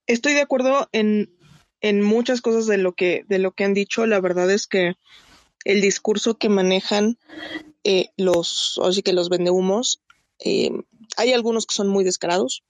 estoy 0.10 0.34
de 0.34 0.42
acuerdo 0.42 0.90
en, 0.92 1.32
en 1.82 2.02
muchas 2.02 2.42
cosas 2.42 2.66
de 2.66 2.78
lo 2.78 2.94
que, 2.94 3.24
de 3.28 3.40
lo 3.40 3.52
que 3.52 3.64
han 3.64 3.74
dicho. 3.74 4.06
La 4.06 4.20
verdad 4.20 4.50
es 4.52 4.68
que 4.68 4.96
el 5.66 5.82
discurso 5.82 6.38
que 6.38 6.50
manejan 6.50 7.18
eh, 7.84 8.10
los, 8.18 8.80
así 8.84 9.04
que 9.04 9.14
los 9.14 9.30
vendehumos, 9.30 10.02
eh, 10.40 10.72
hay 11.16 11.32
algunos 11.32 11.66
que 11.66 11.76
son 11.76 11.88
muy 11.88 12.04
descarados, 12.04 12.64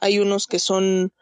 hay 0.00 0.18
unos 0.20 0.46
que 0.46 0.58
son 0.58 1.12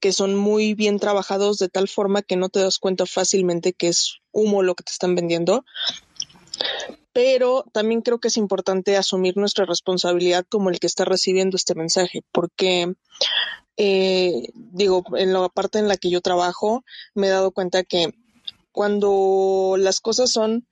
que 0.00 0.12
son 0.12 0.36
muy 0.36 0.74
bien 0.74 1.00
trabajados 1.00 1.58
de 1.58 1.68
tal 1.68 1.88
forma 1.88 2.22
que 2.22 2.36
no 2.36 2.48
te 2.50 2.60
das 2.60 2.78
cuenta 2.78 3.04
fácilmente 3.04 3.72
que 3.72 3.88
es 3.88 4.20
humo 4.30 4.62
lo 4.62 4.76
que 4.76 4.84
te 4.84 4.92
están 4.92 5.16
vendiendo. 5.16 5.64
Pero 7.18 7.64
también 7.72 8.02
creo 8.02 8.20
que 8.20 8.28
es 8.28 8.36
importante 8.36 8.96
asumir 8.96 9.36
nuestra 9.36 9.64
responsabilidad 9.64 10.46
como 10.48 10.70
el 10.70 10.78
que 10.78 10.86
está 10.86 11.04
recibiendo 11.04 11.56
este 11.56 11.74
mensaje, 11.74 12.22
porque 12.30 12.94
eh, 13.76 14.44
digo, 14.54 15.02
en 15.16 15.32
la 15.32 15.48
parte 15.48 15.80
en 15.80 15.88
la 15.88 15.96
que 15.96 16.10
yo 16.10 16.20
trabajo, 16.20 16.84
me 17.16 17.26
he 17.26 17.30
dado 17.30 17.50
cuenta 17.50 17.82
que 17.82 18.14
cuando 18.70 19.74
las 19.78 19.98
cosas 19.98 20.30
son, 20.30 20.68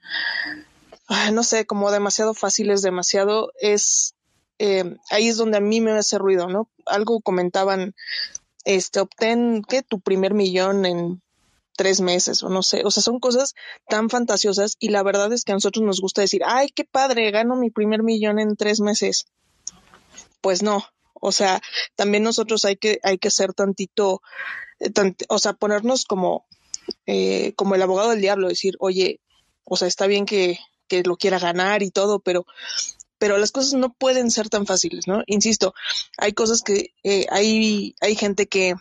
no 1.33 1.43
sé, 1.43 1.67
como 1.67 1.91
demasiado 1.91 2.33
fáciles, 2.33 2.81
demasiado, 2.81 3.51
es 3.59 4.15
eh, 4.61 4.95
ahí 5.11 5.27
es 5.27 5.39
donde 5.39 5.57
a 5.57 5.61
mí 5.61 5.81
me 5.81 5.91
hace 5.99 6.17
ruido, 6.17 6.47
¿no? 6.47 6.71
Algo 6.85 7.21
comentaban 7.23 7.97
este, 8.65 9.01
obtén 9.01 9.65
que 9.69 9.83
tu 9.83 9.99
primer 9.99 10.33
millón 10.33 10.87
en 10.87 11.23
tres 11.77 12.01
meses 12.01 12.43
o 12.43 12.49
no 12.49 12.63
sé, 12.63 12.83
o 12.85 12.91
sea, 12.91 13.03
son 13.03 13.21
cosas 13.21 13.55
tan 13.89 14.11
fantasiosas 14.11 14.77
y 14.79 14.89
la 14.89 15.03
verdad 15.03 15.33
es 15.33 15.45
que 15.45 15.53
a 15.53 15.57
nosotros 15.57 15.85
nos 15.85 16.01
gusta 16.01 16.23
decir, 16.23 16.43
ay, 16.45 16.69
qué 16.75 16.85
padre, 16.85 17.31
gano 17.31 17.57
mi 17.57 17.71
primer 17.71 18.03
millón 18.03 18.39
en 18.39 18.57
tres 18.57 18.81
meses. 18.81 19.27
Pues 20.41 20.63
no, 20.63 20.85
o 21.15 21.33
sea, 21.33 21.61
también 21.95 22.23
nosotros 22.23 22.65
hay 22.65 22.77
que, 22.77 22.99
hay 23.03 23.19
que 23.19 23.31
ser 23.31 23.53
tantito, 23.53 24.23
eh, 24.81 24.91
o 25.29 25.39
sea, 25.39 25.53
ponernos 25.53 26.05
como, 26.05 26.47
eh, 27.07 27.53
como 27.57 27.75
el 27.75 27.83
abogado 27.83 28.11
del 28.11 28.21
diablo, 28.21 28.49
decir, 28.49 28.77
oye, 28.81 29.21
o 29.65 29.77
sea, 29.77 29.89
está 29.89 30.07
bien 30.07 30.27
que, 30.27 30.59
que 30.89 31.03
lo 31.03 31.17
quiera 31.17 31.39
ganar 31.39 31.83
y 31.83 31.91
todo, 31.91 32.21
pero 32.21 32.47
pero 33.19 33.39
las 33.39 33.51
cosas 33.51 33.75
no 33.75 33.93
pueden 33.93 34.31
ser 34.31 34.49
tan 34.49 34.67
fáciles, 34.67 35.07
¿no? 35.07 35.23
Insisto, 35.27 35.75
hay 36.19 36.33
cosas 36.33 36.63
que 36.63 36.93
eh, 37.03 37.27
hay, 37.31 37.95
hay 38.01 38.15
gente 38.15 38.47
que 38.47 38.75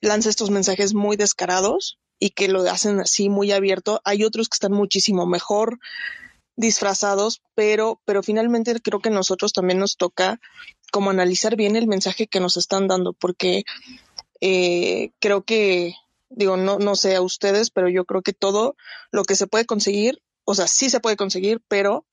lanza 0.00 0.28
estos 0.28 0.50
mensajes 0.50 0.94
muy 0.94 1.16
descarados 1.16 1.98
y 2.18 2.30
que 2.30 2.48
lo 2.48 2.68
hacen 2.68 3.00
así 3.00 3.28
muy 3.28 3.52
abierto. 3.52 4.00
Hay 4.04 4.24
otros 4.24 4.48
que 4.48 4.54
están 4.54 4.72
muchísimo 4.72 5.26
mejor 5.26 5.78
disfrazados, 6.56 7.40
pero, 7.54 8.00
pero 8.04 8.22
finalmente 8.22 8.80
creo 8.80 9.00
que 9.00 9.10
nosotros 9.10 9.52
también 9.52 9.78
nos 9.78 9.96
toca 9.96 10.40
como 10.90 11.10
analizar 11.10 11.54
bien 11.54 11.76
el 11.76 11.86
mensaje 11.86 12.26
que 12.26 12.40
nos 12.40 12.56
están 12.56 12.88
dando, 12.88 13.12
porque 13.12 13.62
eh, 14.40 15.12
creo 15.20 15.44
que, 15.44 15.94
digo, 16.28 16.56
no, 16.56 16.78
no 16.78 16.96
sé 16.96 17.14
a 17.14 17.22
ustedes, 17.22 17.70
pero 17.70 17.88
yo 17.88 18.04
creo 18.04 18.22
que 18.22 18.32
todo 18.32 18.74
lo 19.12 19.22
que 19.22 19.36
se 19.36 19.46
puede 19.46 19.66
conseguir, 19.66 20.20
o 20.44 20.54
sea, 20.54 20.66
sí 20.66 20.90
se 20.90 20.98
puede 20.98 21.16
conseguir, 21.16 21.62
pero 21.68 22.04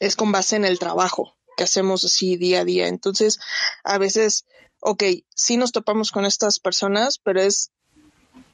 es 0.00 0.14
con 0.14 0.30
base 0.30 0.56
en 0.56 0.64
el 0.64 0.78
trabajo 0.78 1.36
que 1.56 1.64
hacemos 1.64 2.04
así 2.04 2.36
día 2.36 2.60
a 2.60 2.64
día. 2.64 2.86
Entonces, 2.86 3.40
a 3.82 3.98
veces, 3.98 4.44
ok, 4.80 5.04
sí 5.34 5.56
nos 5.56 5.72
topamos 5.72 6.10
con 6.10 6.24
estas 6.24 6.60
personas, 6.60 7.18
pero 7.18 7.40
es 7.40 7.70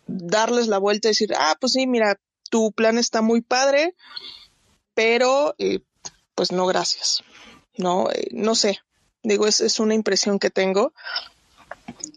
darles 0.07 0.69
la 0.69 0.79
vuelta 0.79 1.09
y 1.09 1.11
decir, 1.11 1.35
ah, 1.37 1.57
pues 1.61 1.73
sí, 1.73 1.87
mira, 1.87 2.19
tu 2.51 2.73
plan 2.73 2.99
está 2.99 3.23
muy 3.23 3.41
padre, 3.41 3.95
pero 4.95 5.55
eh, 5.59 5.81
pues 6.35 6.53
no, 6.53 6.67
gracias. 6.67 7.23
No, 7.77 8.11
eh, 8.11 8.29
no 8.33 8.55
sé. 8.55 8.79
Digo, 9.23 9.47
es, 9.47 9.61
es 9.61 9.81
una 9.81 9.95
impresión 9.95 10.39
que 10.39 10.51
tengo 10.51 10.93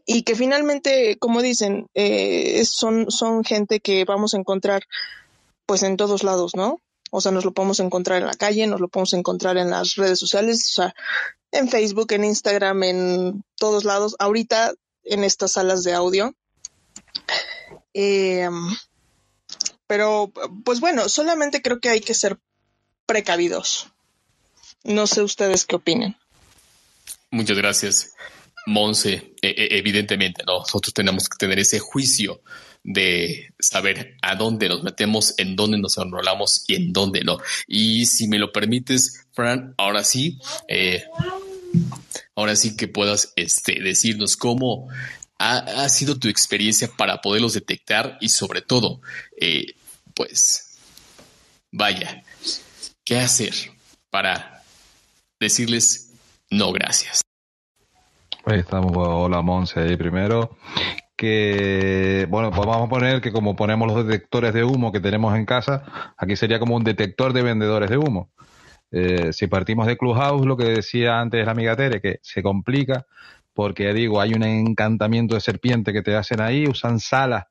y 0.05 0.23
que 0.23 0.35
finalmente, 0.35 1.17
como 1.19 1.41
dicen, 1.41 1.87
eh, 1.93 2.63
son, 2.65 3.09
son 3.11 3.43
gente 3.43 3.79
que 3.79 4.05
vamos 4.05 4.33
a 4.33 4.37
encontrar 4.37 4.83
pues 5.65 5.83
en 5.83 5.97
todos 5.97 6.23
lados, 6.23 6.55
¿no? 6.55 6.79
O 7.11 7.21
sea, 7.21 7.31
nos 7.31 7.45
lo 7.45 7.53
podemos 7.53 7.79
encontrar 7.79 8.19
en 8.21 8.27
la 8.27 8.33
calle, 8.33 8.67
nos 8.67 8.81
lo 8.81 8.89
podemos 8.89 9.13
encontrar 9.13 9.57
en 9.57 9.69
las 9.69 9.95
redes 9.95 10.19
sociales, 10.19 10.69
o 10.71 10.81
sea, 10.81 10.95
en 11.51 11.69
Facebook, 11.69 12.11
en 12.11 12.23
Instagram, 12.23 12.83
en 12.83 13.43
todos 13.55 13.83
lados. 13.83 14.15
Ahorita 14.19 14.73
en 15.03 15.23
estas 15.23 15.53
salas 15.53 15.83
de 15.83 15.93
audio. 15.93 16.35
Eh, 17.93 18.49
pero, 19.87 20.31
pues 20.65 20.79
bueno, 20.79 21.07
solamente 21.09 21.61
creo 21.61 21.79
que 21.79 21.89
hay 21.89 22.01
que 22.01 22.13
ser 22.13 22.37
precavidos. 23.05 23.87
No 24.83 25.07
sé 25.07 25.21
ustedes 25.21 25.65
qué 25.65 25.77
opinen. 25.77 26.17
Muchas 27.31 27.57
gracias, 27.57 28.13
Monse. 28.65 29.33
E, 29.41 29.47
e, 29.47 29.77
evidentemente, 29.77 30.43
nosotros 30.45 30.93
tenemos 30.93 31.27
que 31.27 31.37
tener 31.37 31.59
ese 31.59 31.79
juicio 31.79 32.41
de 32.87 33.53
saber 33.59 34.15
a 34.21 34.35
dónde 34.35 34.69
nos 34.69 34.81
metemos, 34.81 35.33
en 35.37 35.57
dónde 35.57 35.77
nos 35.77 35.97
enrolamos 35.97 36.63
y 36.67 36.75
en 36.75 36.93
dónde 36.93 37.21
no. 37.21 37.37
Y 37.67 38.05
si 38.05 38.29
me 38.29 38.39
lo 38.39 38.53
permites, 38.53 39.27
Fran, 39.33 39.75
ahora 39.77 40.05
sí, 40.05 40.39
eh, 40.69 41.03
ahora 42.33 42.55
sí 42.55 42.77
que 42.77 42.87
puedas 42.87 43.33
este, 43.35 43.81
decirnos 43.83 44.37
cómo 44.37 44.87
ha, 45.37 45.89
sido 45.89 46.17
tu 46.17 46.29
experiencia 46.29 46.89
para 46.97 47.19
poderlos 47.21 47.53
detectar 47.53 48.17
y 48.21 48.29
sobre 48.29 48.61
todo, 48.61 49.01
eh, 49.39 49.73
pues, 50.15 50.77
vaya, 51.73 52.23
¿qué 53.03 53.17
hacer 53.17 53.53
para 54.09 54.63
decirles 55.41 56.13
no 56.49 56.71
gracias? 56.71 57.21
Estamos, 58.45 58.93
hola 58.95 59.41
Monse 59.41 59.81
ahí 59.81 59.97
primero 59.97 60.57
que, 61.17 62.27
bueno, 62.29 62.51
pues 62.51 62.65
vamos 62.65 62.87
a 62.87 62.89
poner 62.89 63.21
que 63.21 63.33
como 63.33 63.55
ponemos 63.55 63.87
los 63.91 64.05
detectores 64.05 64.53
de 64.53 64.63
humo 64.63 64.91
que 64.91 64.99
tenemos 64.99 65.35
en 65.35 65.45
casa, 65.45 66.13
aquí 66.15 66.35
sería 66.35 66.59
como 66.59 66.75
un 66.75 66.83
detector 66.83 67.33
de 67.33 67.41
vendedores 67.41 67.89
de 67.89 67.97
humo. 67.97 68.29
Eh, 68.91 69.33
si 69.33 69.47
partimos 69.47 69.87
de 69.87 69.97
Clubhouse, 69.97 70.45
lo 70.45 70.55
que 70.55 70.65
decía 70.65 71.19
antes 71.19 71.43
la 71.45 71.51
amiga 71.51 71.75
Tere, 71.75 71.99
que 71.99 72.19
se 72.21 72.41
complica 72.43 73.05
porque, 73.53 73.91
digo, 73.93 74.21
hay 74.21 74.33
un 74.33 74.43
encantamiento 74.43 75.33
de 75.33 75.41
serpiente 75.41 75.91
que 75.91 76.03
te 76.03 76.15
hacen 76.15 76.39
ahí, 76.39 76.67
usan 76.67 76.99
salas 76.99 77.45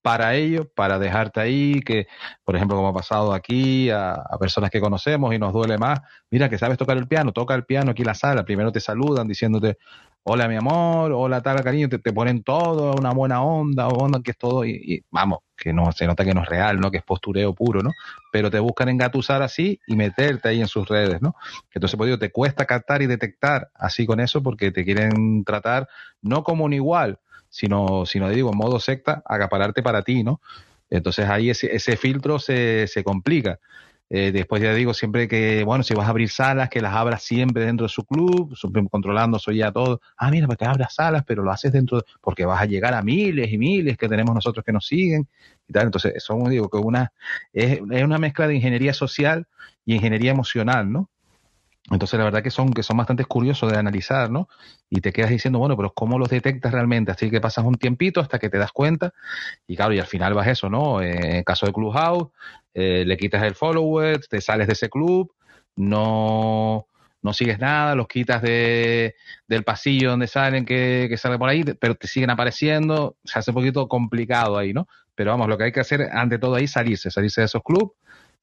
para 0.00 0.34
ello, 0.34 0.70
para 0.74 0.98
dejarte 0.98 1.40
ahí, 1.40 1.80
que, 1.80 2.06
por 2.44 2.56
ejemplo, 2.56 2.76
como 2.76 2.88
ha 2.88 2.94
pasado 2.94 3.34
aquí 3.34 3.90
a, 3.90 4.12
a, 4.12 4.38
personas 4.38 4.70
que 4.70 4.80
conocemos 4.80 5.34
y 5.34 5.38
nos 5.38 5.52
duele 5.52 5.76
más, 5.78 6.00
mira 6.30 6.48
que 6.48 6.58
sabes 6.58 6.78
tocar 6.78 6.96
el 6.96 7.08
piano, 7.08 7.32
toca 7.32 7.54
el 7.54 7.64
piano 7.64 7.90
aquí 7.90 8.02
en 8.02 8.08
la 8.08 8.14
sala, 8.14 8.44
primero 8.44 8.72
te 8.72 8.80
saludan 8.80 9.28
diciéndote, 9.28 9.78
hola 10.26 10.48
mi 10.48 10.56
amor, 10.56 11.12
hola 11.12 11.42
tal 11.42 11.62
cariño, 11.62 11.88
te, 11.90 11.98
ponen 11.98 12.42
todo, 12.42 12.94
una 12.98 13.12
buena 13.12 13.42
onda, 13.42 13.88
onda 13.88 14.20
que 14.22 14.30
es 14.30 14.38
todo, 14.38 14.64
y, 14.64 15.04
vamos, 15.10 15.40
que 15.54 15.74
no 15.74 15.92
se 15.92 16.06
nota 16.06 16.24
que 16.24 16.32
no 16.32 16.42
es 16.42 16.48
real, 16.48 16.80
¿no? 16.80 16.90
Que 16.90 16.96
es 16.96 17.02
postureo 17.04 17.54
puro, 17.54 17.82
¿no? 17.82 17.90
Pero 18.32 18.50
te 18.50 18.58
buscan 18.58 18.88
engatusar 18.88 19.42
así 19.42 19.80
y 19.86 19.96
meterte 19.96 20.48
ahí 20.48 20.60
en 20.60 20.68
sus 20.68 20.88
redes, 20.88 21.20
¿no? 21.20 21.36
Entonces, 21.74 21.96
pues 21.98 22.08
digo, 22.08 22.18
te 22.18 22.30
cuesta 22.30 22.64
captar 22.64 23.02
y 23.02 23.06
detectar 23.06 23.68
así 23.74 24.06
con 24.06 24.18
eso 24.18 24.42
porque 24.42 24.72
te 24.72 24.82
quieren 24.84 25.44
tratar 25.44 25.88
no 26.22 26.42
como 26.42 26.64
un 26.64 26.72
igual, 26.72 27.18
sino, 27.50 28.06
sino 28.06 28.30
digo, 28.30 28.50
en 28.50 28.56
modo 28.56 28.80
secta, 28.80 29.22
acapararte 29.26 29.82
para 29.82 30.02
ti, 30.02 30.24
¿no? 30.24 30.40
Entonces 30.88 31.28
ahí 31.28 31.50
ese, 31.50 31.74
ese 31.76 31.98
filtro 31.98 32.38
se, 32.38 32.86
se 32.86 33.04
complica. 33.04 33.58
Eh, 34.10 34.32
después 34.32 34.62
ya 34.62 34.74
digo 34.74 34.92
siempre 34.94 35.26
que, 35.28 35.64
bueno, 35.64 35.82
si 35.82 35.94
vas 35.94 36.06
a 36.06 36.10
abrir 36.10 36.28
salas, 36.28 36.68
que 36.68 36.80
las 36.80 36.94
abras 36.94 37.22
siempre 37.22 37.64
dentro 37.64 37.86
de 37.86 37.88
su 37.88 38.04
club, 38.04 38.54
controlando 38.90 39.38
eso 39.38 39.50
ya 39.50 39.72
todo. 39.72 40.00
Ah, 40.16 40.30
mira, 40.30 40.46
para 40.46 40.56
que 40.56 40.64
abras 40.66 40.94
salas, 40.94 41.24
pero 41.26 41.42
lo 41.42 41.50
haces 41.50 41.72
dentro, 41.72 41.98
de, 41.98 42.04
porque 42.20 42.44
vas 42.44 42.60
a 42.60 42.66
llegar 42.66 42.94
a 42.94 43.02
miles 43.02 43.50
y 43.50 43.58
miles 43.58 43.96
que 43.96 44.08
tenemos 44.08 44.34
nosotros 44.34 44.64
que 44.64 44.72
nos 44.72 44.86
siguen 44.86 45.26
y 45.68 45.72
tal. 45.72 45.84
Entonces, 45.84 46.14
eso 46.16 46.38
digo 46.48 46.68
que 46.68 46.78
una, 46.78 47.12
es, 47.52 47.80
es 47.90 48.04
una 48.04 48.18
mezcla 48.18 48.46
de 48.46 48.54
ingeniería 48.54 48.92
social 48.92 49.46
y 49.84 49.94
ingeniería 49.94 50.32
emocional, 50.32 50.90
¿no? 50.92 51.10
Entonces, 51.90 52.18
la 52.18 52.24
verdad 52.24 52.42
que 52.42 52.50
son, 52.50 52.72
que 52.72 52.82
son 52.82 52.96
bastante 52.96 53.26
curiosos 53.26 53.70
de 53.70 53.78
analizar, 53.78 54.30
¿no? 54.30 54.48
Y 54.88 55.00
te 55.02 55.12
quedas 55.12 55.30
diciendo, 55.30 55.58
bueno, 55.58 55.76
pero 55.76 55.92
¿cómo 55.92 56.18
los 56.18 56.30
detectas 56.30 56.72
realmente? 56.72 57.12
Así 57.12 57.30
que 57.30 57.42
pasas 57.42 57.64
un 57.64 57.74
tiempito 57.74 58.20
hasta 58.20 58.38
que 58.38 58.48
te 58.48 58.56
das 58.56 58.72
cuenta. 58.72 59.12
Y 59.66 59.76
claro, 59.76 59.92
y 59.92 59.98
al 60.00 60.06
final 60.06 60.32
vas 60.32 60.48
eso, 60.48 60.70
¿no? 60.70 61.02
Eh, 61.02 61.38
en 61.38 61.44
caso 61.44 61.66
de 61.66 61.72
Clubhouse, 61.72 62.28
eh, 62.72 63.04
le 63.06 63.16
quitas 63.18 63.42
el 63.42 63.54
follower, 63.54 64.26
te 64.26 64.40
sales 64.40 64.66
de 64.66 64.72
ese 64.72 64.88
club, 64.88 65.34
no, 65.76 66.86
no 67.20 67.32
sigues 67.34 67.58
nada, 67.58 67.94
los 67.94 68.08
quitas 68.08 68.40
de, 68.40 69.14
del 69.46 69.62
pasillo 69.62 70.10
donde 70.10 70.26
salen, 70.26 70.64
que, 70.64 71.06
que 71.10 71.18
sale 71.18 71.38
por 71.38 71.50
ahí, 71.50 71.64
pero 71.78 71.96
te 71.96 72.06
siguen 72.06 72.30
apareciendo. 72.30 73.18
Se 73.24 73.38
hace 73.38 73.50
un 73.50 73.56
poquito 73.56 73.88
complicado 73.88 74.56
ahí, 74.56 74.72
¿no? 74.72 74.88
Pero 75.14 75.32
vamos, 75.32 75.48
lo 75.48 75.58
que 75.58 75.64
hay 75.64 75.72
que 75.72 75.80
hacer 75.80 76.08
ante 76.12 76.38
todo 76.38 76.54
ahí 76.54 76.66
salirse, 76.66 77.10
salirse 77.10 77.42
de 77.42 77.46
esos 77.46 77.62
clubes 77.62 77.90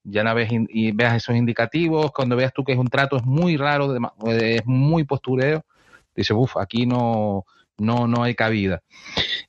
ya 0.04 0.22
una 0.22 0.34
vez 0.34 0.50
y 0.50 0.92
veas 0.92 1.16
esos 1.16 1.36
indicativos, 1.36 2.12
cuando 2.12 2.36
veas 2.36 2.52
tú 2.52 2.64
que 2.64 2.72
es 2.72 2.78
un 2.78 2.88
trato 2.88 3.16
es 3.16 3.24
muy 3.24 3.56
raro, 3.56 3.94
es 4.26 4.66
muy 4.66 5.04
postureo, 5.04 5.64
dice, 6.14 6.34
uff, 6.34 6.56
aquí 6.56 6.86
no, 6.86 7.44
no, 7.78 8.06
no 8.06 8.22
hay 8.22 8.34
cabida. 8.34 8.82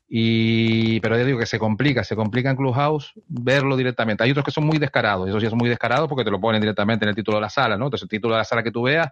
Y, 0.08 1.00
pero 1.00 1.16
ya 1.16 1.24
digo 1.24 1.38
que 1.38 1.46
se 1.46 1.58
complica, 1.58 2.04
se 2.04 2.16
complica 2.16 2.50
en 2.50 2.56
Clubhouse 2.56 3.12
verlo 3.26 3.76
directamente. 3.76 4.22
Hay 4.22 4.30
otros 4.30 4.44
que 4.44 4.50
son 4.50 4.66
muy 4.66 4.78
descarados, 4.78 5.28
eso 5.28 5.40
sí 5.40 5.46
es 5.46 5.54
muy 5.54 5.68
descarado 5.68 6.08
porque 6.08 6.24
te 6.24 6.30
lo 6.30 6.40
ponen 6.40 6.60
directamente 6.60 7.04
en 7.04 7.10
el 7.10 7.14
título 7.14 7.38
de 7.38 7.42
la 7.42 7.50
sala, 7.50 7.76
¿no? 7.76 7.86
Entonces 7.86 8.04
el 8.04 8.08
título 8.10 8.34
de 8.34 8.38
la 8.38 8.44
sala 8.44 8.62
que 8.62 8.70
tú 8.70 8.82
veas, 8.82 9.08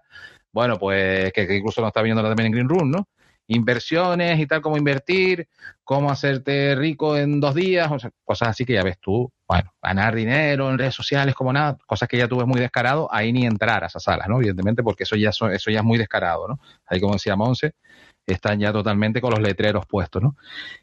bueno, 0.52 0.78
pues 0.78 1.32
que, 1.32 1.42
incluso 1.56 1.80
lo 1.80 1.88
está 1.88 2.02
viendo 2.02 2.22
también 2.22 2.46
en 2.46 2.52
Green 2.52 2.68
Room, 2.68 2.90
¿no? 2.90 3.08
Inversiones 3.46 4.38
y 4.38 4.46
tal, 4.46 4.62
cómo 4.62 4.76
invertir, 4.76 5.48
cómo 5.84 6.10
hacerte 6.10 6.74
rico 6.74 7.16
en 7.16 7.40
dos 7.40 7.54
días, 7.54 7.90
o 7.90 7.98
sea, 7.98 8.10
cosas 8.24 8.48
así 8.48 8.64
que 8.64 8.74
ya 8.74 8.82
ves 8.82 8.98
tú, 9.00 9.30
bueno, 9.46 9.72
ganar 9.82 10.14
dinero 10.14 10.70
en 10.70 10.78
redes 10.78 10.94
sociales 10.94 11.34
como 11.34 11.52
nada, 11.52 11.76
cosas 11.86 12.08
que 12.08 12.16
ya 12.16 12.28
tú 12.28 12.38
ves 12.38 12.46
muy 12.46 12.60
descarado, 12.60 13.08
ahí 13.12 13.32
ni 13.32 13.44
entrar 13.44 13.84
a 13.84 13.88
esas 13.88 14.02
salas, 14.02 14.28
¿no? 14.28 14.36
Evidentemente, 14.36 14.82
porque 14.82 15.02
eso 15.04 15.16
ya, 15.16 15.30
eso 15.30 15.70
ya 15.70 15.78
es 15.78 15.84
muy 15.84 15.98
descarado, 15.98 16.48
¿no? 16.48 16.60
Ahí 16.86 17.00
como 17.00 17.14
decía 17.14 17.36
Monse, 17.36 17.74
están 18.26 18.60
ya 18.60 18.72
totalmente 18.72 19.20
con 19.20 19.30
los 19.30 19.40
letreros 19.40 19.84
puestos, 19.86 20.22
¿no? 20.22 20.36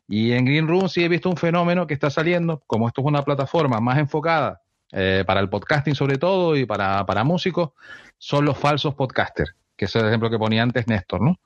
Y 0.07 0.33
en 0.33 0.45
Green 0.45 0.67
Room 0.67 0.89
sí 0.89 1.03
he 1.03 1.07
visto 1.07 1.29
un 1.29 1.37
fenómeno 1.37 1.87
que 1.87 1.93
está 1.93 2.09
saliendo, 2.09 2.61
como 2.67 2.87
esto 2.87 3.01
es 3.01 3.07
una 3.07 3.23
plataforma 3.23 3.79
más 3.79 3.97
enfocada 3.97 4.61
eh, 4.91 5.23
para 5.25 5.39
el 5.39 5.49
podcasting 5.49 5.95
sobre 5.95 6.17
todo 6.17 6.55
y 6.55 6.65
para, 6.65 7.05
para 7.05 7.23
músicos, 7.23 7.71
son 8.17 8.45
los 8.45 8.57
falsos 8.57 8.95
podcasters, 8.95 9.55
que 9.77 9.85
es 9.85 9.95
el 9.95 10.07
ejemplo 10.07 10.29
que 10.29 10.39
ponía 10.39 10.63
antes 10.63 10.87
Néstor, 10.87 11.21
¿no? 11.21 11.39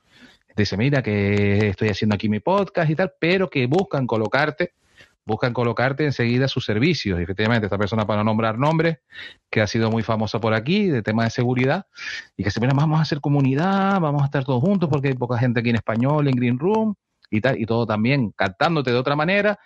Dice, 0.56 0.78
mira 0.78 1.02
que 1.02 1.70
estoy 1.70 1.89
haciendo 1.89 2.16
aquí 2.16 2.30
mi 2.30 2.39
podcast 2.39 2.89
y 2.89 2.96
tal, 2.96 3.13
pero 3.20 3.50
que 3.50 3.66
buscan 3.68 4.08
colocarte, 4.08 4.74
buscan 5.26 5.54
colocarte 5.54 6.06
enseguida 6.06 6.48
sus 6.48 6.66
servicios. 6.66 7.20
Efectivamente, 7.20 7.66
esta 7.66 7.78
persona 7.78 8.06
para 8.06 8.24
nombrar 8.24 8.58
nombres, 8.58 9.00
que 9.50 9.62
ha 9.62 9.68
sido 9.68 9.89
muy 9.89 10.04
famosa 10.04 10.39
por 10.39 10.54
aquí, 10.54 10.88
de 10.88 11.02
tema 11.02 11.24
de 11.24 11.30
seguridad, 11.30 11.86
y 12.36 12.44
que 12.44 12.52
se 12.52 12.60
mira, 12.60 12.74
vamos 12.76 13.00
a 13.00 13.04
hacer 13.04 13.22
comunidad, 13.22 14.00
vamos 14.00 14.22
a 14.22 14.26
estar 14.26 14.44
todos 14.44 14.62
juntos 14.62 14.89
porque 14.89 15.10
hay 15.10 15.13
poca 15.16 15.38
gente 15.38 15.60
aquí 15.60 15.70
en 15.70 15.76
español, 15.76 16.28
en 16.28 16.36
Green 16.36 16.60
Room, 16.60 16.96
y 17.30 17.42
tal, 17.42 17.60
y 17.60 17.66
todo 17.66 17.86
también 17.86 18.32
cantándote 18.36 18.92
de 18.92 18.98
otra 18.98 19.16
manera, 19.16 19.60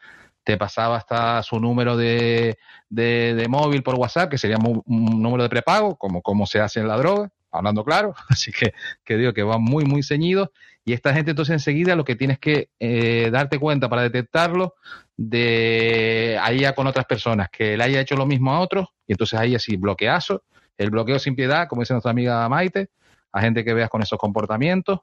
te 0.44 0.58
pasaba 0.58 0.96
hasta 0.96 1.44
su 1.44 1.60
número 1.60 1.98
de, 1.98 2.58
de, 2.90 3.46
móvil 3.50 3.84
por 3.84 3.96
WhatsApp, 3.96 4.30
que 4.30 4.38
sería 4.38 4.58
un, 4.58 5.22
número 5.22 5.44
de 5.44 5.50
prepago, 5.50 5.98
como, 5.98 6.22
como 6.22 6.46
se 6.46 6.62
hace 6.62 6.80
en 6.80 6.88
la 6.88 6.96
droga, 6.96 7.30
hablando 7.52 7.84
claro, 7.84 8.16
así 8.30 8.52
que, 8.54 8.74
que 9.04 9.18
digo 9.18 9.34
que 9.34 9.44
va 9.44 9.58
muy, 9.58 9.84
muy 9.84 10.04
ceñido 10.04 10.52
y 10.88 10.94
esta 10.94 11.14
gente 11.14 11.32
entonces 11.32 11.52
enseguida 11.52 11.98
lo 11.98 12.06
que 12.06 12.16
tienes 12.16 12.40
que 12.40 12.70
eh, 12.80 13.30
darte 13.30 13.60
cuenta 13.60 13.90
para 13.90 14.04
detectarlo 14.04 14.76
de 15.18 16.40
ahí 16.42 16.62
ya 16.62 16.74
con 16.76 16.88
otras 16.88 17.06
personas, 17.06 17.50
que 17.50 17.76
le 17.76 17.84
haya 17.84 18.00
hecho 18.00 18.16
lo 18.16 18.26
mismo 18.26 18.54
a 18.54 18.62
otros, 18.62 18.88
y 19.06 19.12
entonces 19.12 19.38
ahí 19.38 19.54
así 19.54 19.76
bloqueazo, 19.76 20.44
el 20.78 20.90
bloqueo 20.90 21.20
sin 21.20 21.36
piedad, 21.36 21.68
como 21.68 21.82
dice 21.82 21.94
nuestra 21.94 22.12
amiga 22.12 22.48
Maite, 22.48 22.88
a 23.34 23.42
gente 23.42 23.66
que 23.66 23.74
veas 23.74 23.90
con 23.90 24.02
esos 24.02 24.18
comportamientos. 24.18 25.02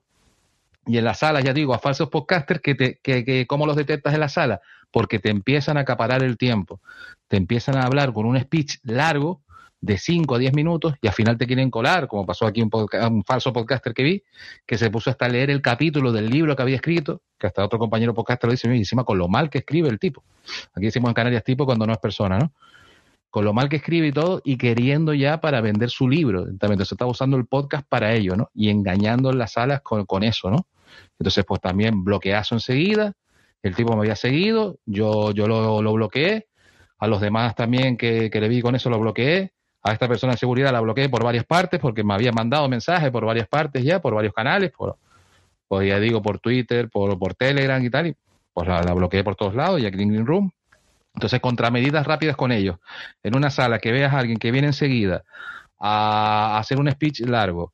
Y 0.87 0.97
en 0.97 1.05
la 1.05 1.13
sala, 1.13 1.41
ya 1.41 1.53
digo, 1.53 1.75
a 1.75 1.77
falsos 1.77 2.09
podcasters, 2.09 2.61
que, 2.61 2.73
te, 2.73 2.99
que, 3.03 3.23
que 3.23 3.45
¿cómo 3.45 3.67
los 3.67 3.75
detectas 3.75 4.15
en 4.15 4.21
la 4.21 4.29
sala? 4.29 4.61
Porque 4.89 5.19
te 5.19 5.29
empiezan 5.29 5.77
a 5.77 5.81
acaparar 5.81 6.23
el 6.23 6.35
tiempo, 6.35 6.81
te 7.27 7.37
empiezan 7.37 7.77
a 7.77 7.83
hablar 7.83 8.11
con 8.11 8.25
un 8.25 8.39
speech 8.39 8.77
largo, 8.81 9.43
de 9.85 9.99
5 9.99 10.35
a 10.35 10.39
10 10.39 10.53
minutos 10.53 10.95
y 10.99 11.07
al 11.07 11.13
final 11.13 11.37
te 11.37 11.45
quieren 11.45 11.69
colar, 11.69 12.07
como 12.07 12.25
pasó 12.25 12.47
aquí 12.47 12.61
un, 12.61 12.71
un, 12.73 13.23
falso 13.23 13.53
podcaster 13.53 13.93
que 13.93 14.01
vi, 14.03 14.23
que 14.65 14.79
se 14.79 14.89
puso 14.89 15.11
hasta 15.11 15.29
leer 15.29 15.51
el 15.51 15.61
capítulo 15.61 16.11
del 16.11 16.27
libro 16.27 16.55
que 16.55 16.61
había 16.63 16.77
escrito, 16.77 17.21
que 17.37 17.45
hasta 17.45 17.63
otro 17.63 17.77
compañero 17.77 18.13
podcaster 18.15 18.47
lo 18.47 18.51
dice, 18.51 18.73
y 18.73 18.79
encima 18.79 19.03
con 19.03 19.19
lo 19.19 19.27
mal 19.27 19.51
que 19.51 19.59
escribe 19.59 19.87
el 19.89 19.99
tipo. 19.99 20.23
Aquí 20.73 20.85
decimos 20.85 21.09
en 21.09 21.13
Canarias 21.13 21.43
tipo 21.43 21.65
cuando 21.65 21.85
no 21.85 21.93
es 21.93 21.99
persona, 21.99 22.39
¿no? 22.39 22.51
Con 23.29 23.45
lo 23.45 23.53
mal 23.53 23.69
que 23.69 23.75
escribe 23.75 24.07
y 24.07 24.11
todo, 24.11 24.41
y 24.43 24.57
queriendo 24.57 25.13
ya 25.13 25.39
para 25.39 25.61
vender 25.61 25.91
su 25.91 26.09
libro. 26.09 26.45
También 26.57 26.83
se 26.83 26.95
está 26.95 27.05
usando 27.05 27.37
el 27.37 27.45
podcast 27.45 27.87
para 27.87 28.11
ello, 28.13 28.35
¿no? 28.35 28.49
Y 28.55 28.69
engañando 28.69 29.29
en 29.29 29.37
las 29.37 29.51
salas 29.51 29.81
con, 29.81 30.05
con 30.05 30.23
eso, 30.23 30.49
¿no? 30.49 30.65
Entonces, 31.19 31.45
pues 31.45 31.61
también 31.61 32.03
bloqueazo 32.03 32.55
enseguida, 32.55 33.13
el 33.61 33.75
tipo 33.75 33.93
me 33.93 33.99
había 33.99 34.15
seguido, 34.15 34.79
yo, 34.85 35.31
yo 35.31 35.47
lo, 35.47 35.83
lo 35.83 35.93
bloqueé, 35.93 36.47
a 36.97 37.07
los 37.07 37.21
demás 37.21 37.53
también 37.53 37.97
que, 37.97 38.31
que 38.31 38.41
le 38.41 38.47
vi 38.47 38.61
con 38.61 38.75
eso 38.75 38.89
lo 38.89 38.99
bloqueé, 38.99 39.53
a 39.85 39.91
esta 39.91 40.07
persona 40.07 40.33
de 40.33 40.39
seguridad 40.39 40.71
la 40.71 40.81
bloqueé 40.81 41.09
por 41.09 41.23
varias 41.23 41.45
partes 41.45 41.79
porque 41.79 42.03
me 42.03 42.15
había 42.15 42.31
mandado 42.31 42.67
mensajes 42.67 43.11
por 43.11 43.23
varias 43.23 43.47
partes 43.47 43.83
ya, 43.83 44.01
por 44.01 44.15
varios 44.15 44.33
canales, 44.33 44.71
por, 44.71 44.97
pues 45.67 45.87
ya 45.87 45.99
digo, 45.99 46.23
por 46.23 46.39
Twitter, 46.39 46.89
por, 46.89 47.19
por 47.19 47.35
Telegram 47.35 47.83
y 47.83 47.89
tal, 47.91 48.07
y 48.07 48.15
pues 48.51 48.67
la, 48.67 48.81
bloqueé 48.95 49.23
por 49.23 49.35
todos 49.35 49.53
lados 49.53 49.79
y 49.79 49.85
aquí 49.85 50.01
en 50.01 50.09
Green 50.09 50.25
Room. 50.25 50.51
Entonces, 51.13 51.39
contramedidas 51.39 52.07
rápidas 52.07 52.35
con 52.35 52.51
ellos. 52.51 52.77
En 53.21 53.37
una 53.37 53.51
sala 53.51 53.77
que 53.77 53.91
veas 53.91 54.11
a 54.11 54.17
alguien 54.17 54.39
que 54.39 54.49
viene 54.49 54.67
enseguida 54.67 55.23
a 55.79 56.57
hacer 56.57 56.79
un 56.79 56.89
speech 56.89 57.19
largo 57.19 57.71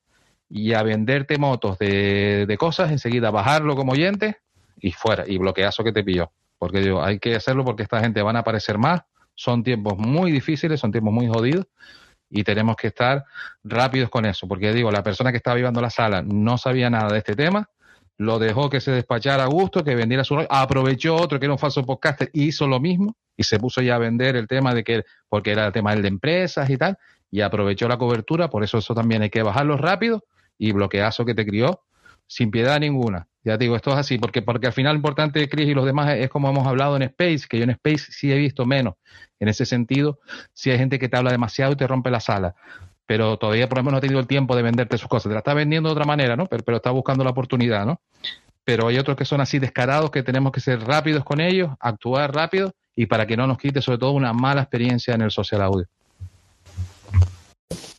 y 0.49 0.73
a 0.73 0.83
venderte 0.83 1.37
motos 1.37 1.79
de, 1.79 2.45
de 2.45 2.57
cosas, 2.57 2.91
enseguida 2.91 3.31
bajarlo 3.31 3.73
como 3.77 3.93
oyente 3.93 4.39
y 4.81 4.91
fuera, 4.91 5.23
y 5.25 5.37
bloqueazo 5.37 5.81
que 5.85 5.93
te 5.93 6.03
pilló. 6.03 6.33
Porque 6.59 6.81
digo, 6.81 7.01
hay 7.01 7.19
que 7.19 7.35
hacerlo 7.35 7.63
porque 7.63 7.83
esta 7.83 8.01
gente 8.01 8.21
van 8.21 8.35
a 8.35 8.39
aparecer 8.39 8.77
más, 8.77 9.01
son 9.33 9.63
tiempos 9.63 9.97
muy 9.97 10.29
difíciles, 10.29 10.81
son 10.81 10.91
tiempos 10.91 11.13
muy 11.13 11.27
jodidos 11.27 11.67
y 12.31 12.43
tenemos 12.43 12.75
que 12.77 12.87
estar 12.87 13.25
rápidos 13.63 14.09
con 14.09 14.25
eso, 14.25 14.47
porque 14.47 14.73
digo, 14.73 14.89
la 14.91 15.03
persona 15.03 15.31
que 15.31 15.37
estaba 15.37 15.55
viviendo 15.55 15.81
la 15.81 15.89
sala 15.89 16.23
no 16.23 16.57
sabía 16.57 16.89
nada 16.89 17.11
de 17.11 17.19
este 17.19 17.35
tema, 17.35 17.69
lo 18.17 18.39
dejó 18.39 18.69
que 18.69 18.79
se 18.79 18.91
despachara 18.91 19.43
a 19.43 19.47
gusto, 19.47 19.83
que 19.83 19.95
vendiera 19.95 20.23
su 20.23 20.39
aprovechó 20.49 21.15
otro 21.15 21.39
que 21.39 21.45
era 21.45 21.53
un 21.53 21.59
falso 21.59 21.83
podcaster 21.83 22.29
hizo 22.33 22.67
lo 22.67 22.79
mismo 22.79 23.15
y 23.35 23.43
se 23.43 23.59
puso 23.59 23.81
ya 23.81 23.95
a 23.95 23.99
vender 23.99 24.35
el 24.35 24.47
tema 24.47 24.73
de 24.73 24.83
que, 24.83 25.03
porque 25.27 25.51
era 25.51 25.67
el 25.67 25.73
tema 25.73 25.95
de 25.95 26.07
empresas 26.07 26.69
y 26.69 26.77
tal, 26.77 26.97
y 27.29 27.41
aprovechó 27.41 27.87
la 27.87 27.97
cobertura, 27.97 28.49
por 28.49 28.63
eso 28.63 28.77
eso 28.77 28.93
también 28.93 29.21
hay 29.23 29.29
que 29.29 29.43
bajarlo 29.43 29.75
rápido 29.77 30.23
y 30.57 30.71
bloqueazo 30.71 31.25
que 31.25 31.33
te 31.33 31.45
crió 31.45 31.81
sin 32.31 32.49
piedad 32.49 32.79
ninguna. 32.79 33.27
Ya 33.43 33.57
digo, 33.57 33.75
esto 33.75 33.91
es 33.91 33.97
así, 33.97 34.17
porque, 34.17 34.41
porque 34.41 34.67
al 34.67 34.73
final 34.73 34.93
lo 34.93 34.99
importante, 34.99 35.49
Chris 35.49 35.67
y 35.67 35.73
los 35.73 35.85
demás, 35.85 36.15
es 36.15 36.29
como 36.29 36.49
hemos 36.49 36.65
hablado 36.65 36.95
en 36.95 37.01
Space, 37.01 37.41
que 37.49 37.57
yo 37.57 37.65
en 37.65 37.71
Space 37.71 38.05
sí 38.09 38.31
he 38.31 38.37
visto 38.37 38.65
menos. 38.65 38.93
En 39.37 39.49
ese 39.49 39.65
sentido, 39.65 40.19
si 40.53 40.71
hay 40.71 40.77
gente 40.77 40.97
que 40.97 41.09
te 41.09 41.17
habla 41.17 41.31
demasiado 41.31 41.73
y 41.73 41.75
te 41.75 41.85
rompe 41.85 42.09
la 42.09 42.21
sala. 42.21 42.55
Pero 43.05 43.37
todavía, 43.37 43.67
por 43.67 43.79
ejemplo, 43.79 43.91
no 43.91 43.97
ha 43.97 44.01
tenido 44.01 44.21
el 44.21 44.27
tiempo 44.27 44.55
de 44.55 44.61
venderte 44.61 44.97
sus 44.97 45.09
cosas. 45.09 45.29
Te 45.29 45.33
la 45.33 45.39
está 45.39 45.53
vendiendo 45.53 45.89
de 45.89 45.93
otra 45.93 46.05
manera, 46.05 46.37
¿no? 46.37 46.45
Pero, 46.45 46.63
pero 46.63 46.77
está 46.77 46.91
buscando 46.91 47.25
la 47.25 47.31
oportunidad, 47.31 47.85
¿no? 47.85 47.99
Pero 48.63 48.87
hay 48.87 48.97
otros 48.97 49.17
que 49.17 49.25
son 49.25 49.41
así 49.41 49.59
descarados 49.59 50.09
que 50.09 50.23
tenemos 50.23 50.53
que 50.53 50.61
ser 50.61 50.79
rápidos 50.79 51.25
con 51.25 51.41
ellos, 51.41 51.71
actuar 51.81 52.33
rápido 52.33 52.73
y 52.95 53.07
para 53.07 53.25
que 53.25 53.35
no 53.35 53.45
nos 53.45 53.57
quite 53.57 53.81
sobre 53.81 53.97
todo 53.97 54.11
una 54.11 54.31
mala 54.31 54.61
experiencia 54.61 55.15
en 55.15 55.21
el 55.23 55.31
social 55.31 55.61
audio. 55.61 55.85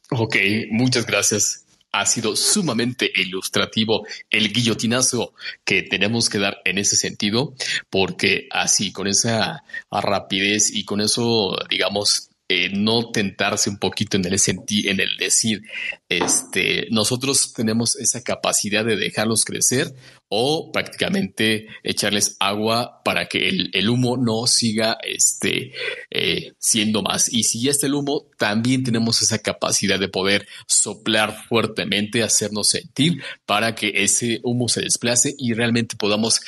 Ok, 0.09 0.37
muchas 0.71 1.05
gracias 1.05 1.62
ha 1.93 2.07
sido 2.07 2.35
sumamente 2.37 3.11
ilustrativo 3.15 4.07
el 4.31 4.53
guillotinazo 4.53 5.35
que 5.65 5.83
tenemos 5.83 6.29
que 6.29 6.39
dar 6.39 6.59
en 6.65 6.79
ese 6.79 6.97
sentido, 6.97 7.55
porque 7.91 8.49
así, 8.51 8.93
con 8.93 9.07
esa 9.07 9.63
rapidez 9.91 10.71
y 10.75 10.85
con 10.85 11.01
eso, 11.01 11.57
digamos, 11.69 12.31
eh, 12.55 12.69
no 12.71 13.11
tentarse 13.11 13.71
un 13.71 13.79
poquito 13.79 14.19
en 14.19 14.27
el, 14.27 14.37
en 14.37 15.01
el 15.01 15.17
decir, 15.17 15.63
este, 16.07 16.87
nosotros 16.91 17.55
tenemos 17.55 17.97
esa 17.97 18.23
capacidad 18.23 18.85
de 18.85 18.97
dejarlos 18.97 19.47
crecer 19.47 19.95
o 20.29 20.71
prácticamente 20.71 21.69
echarles 21.83 22.37
agua 22.41 23.01
para 23.07 23.25
que 23.25 23.49
el, 23.49 23.89
humo 23.89 24.19
no 24.19 24.47
siga 24.47 24.99
este, 25.03 25.73
eh, 26.11 26.53
siendo 26.59 27.01
más. 27.01 27.33
Y 27.33 27.45
si 27.45 27.63
ya 27.63 27.71
está 27.71 27.87
el 27.87 27.95
humo, 27.95 28.27
también 28.37 28.85
tenemos 28.85 29.23
esa 29.23 29.39
capacidad 29.39 29.99
de 29.99 30.09
poder 30.09 30.47
soplar 30.67 31.47
fuertemente, 31.49 32.23
hacernos 32.23 32.69
sentir 32.69 33.23
para 33.47 33.75
que 33.75 33.93
ese 33.95 34.41
humo 34.43 34.69
se 34.69 34.83
desplace 34.83 35.35
y 35.39 35.55
realmente 35.55 35.97
podamos 35.97 36.43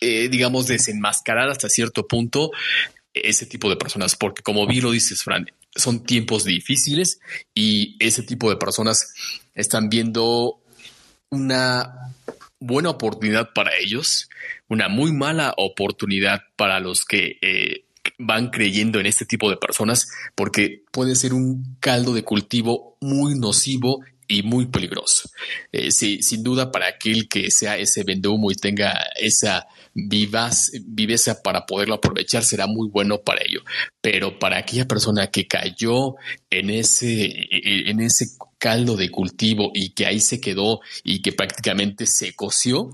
eh, 0.00 0.28
digamos, 0.28 0.66
desenmascarar 0.66 1.48
hasta 1.48 1.70
cierto 1.70 2.06
punto 2.06 2.50
ese 3.14 3.46
tipo 3.46 3.70
de 3.70 3.76
personas, 3.76 4.16
porque 4.16 4.42
como 4.42 4.66
bien 4.66 4.82
lo 4.84 4.90
dices, 4.90 5.22
Fran, 5.22 5.46
son 5.74 6.04
tiempos 6.04 6.44
difíciles 6.44 7.20
y 7.54 7.96
ese 7.98 8.22
tipo 8.22 8.50
de 8.50 8.56
personas 8.56 9.14
están 9.54 9.88
viendo 9.88 10.60
una 11.30 12.12
buena 12.60 12.90
oportunidad 12.90 13.52
para 13.54 13.76
ellos, 13.76 14.28
una 14.68 14.88
muy 14.88 15.12
mala 15.12 15.54
oportunidad 15.56 16.42
para 16.56 16.80
los 16.80 17.04
que 17.04 17.38
eh, 17.42 17.84
van 18.18 18.50
creyendo 18.50 19.00
en 19.00 19.06
este 19.06 19.26
tipo 19.26 19.50
de 19.50 19.56
personas 19.56 20.08
porque 20.34 20.84
puede 20.92 21.14
ser 21.16 21.34
un 21.34 21.76
caldo 21.80 22.14
de 22.14 22.24
cultivo 22.24 22.96
muy 23.00 23.38
nocivo 23.38 24.00
y 24.28 24.42
muy 24.42 24.66
peligroso. 24.66 25.28
Eh, 25.72 25.90
sin 25.90 26.42
duda, 26.42 26.70
para 26.70 26.88
aquel 26.88 27.28
que 27.28 27.50
sea 27.50 27.76
ese 27.76 28.04
vendehumo 28.04 28.50
y 28.50 28.54
tenga 28.54 28.92
esa 29.16 29.66
viveza 29.94 31.42
para 31.42 31.66
poderlo 31.66 31.94
aprovechar, 31.94 32.44
será 32.44 32.66
muy 32.66 32.88
bueno 32.88 33.18
para 33.18 33.42
ello. 33.42 33.62
Pero 34.00 34.38
para 34.38 34.58
aquella 34.58 34.86
persona 34.86 35.28
que 35.28 35.46
cayó 35.46 36.16
en 36.50 36.70
ese, 36.70 37.48
en 37.50 38.00
ese 38.00 38.26
caldo 38.58 38.96
de 38.96 39.10
cultivo 39.10 39.70
y 39.74 39.90
que 39.90 40.06
ahí 40.06 40.20
se 40.20 40.40
quedó 40.40 40.80
y 41.02 41.22
que 41.22 41.32
prácticamente 41.32 42.06
se 42.06 42.34
coció, 42.34 42.90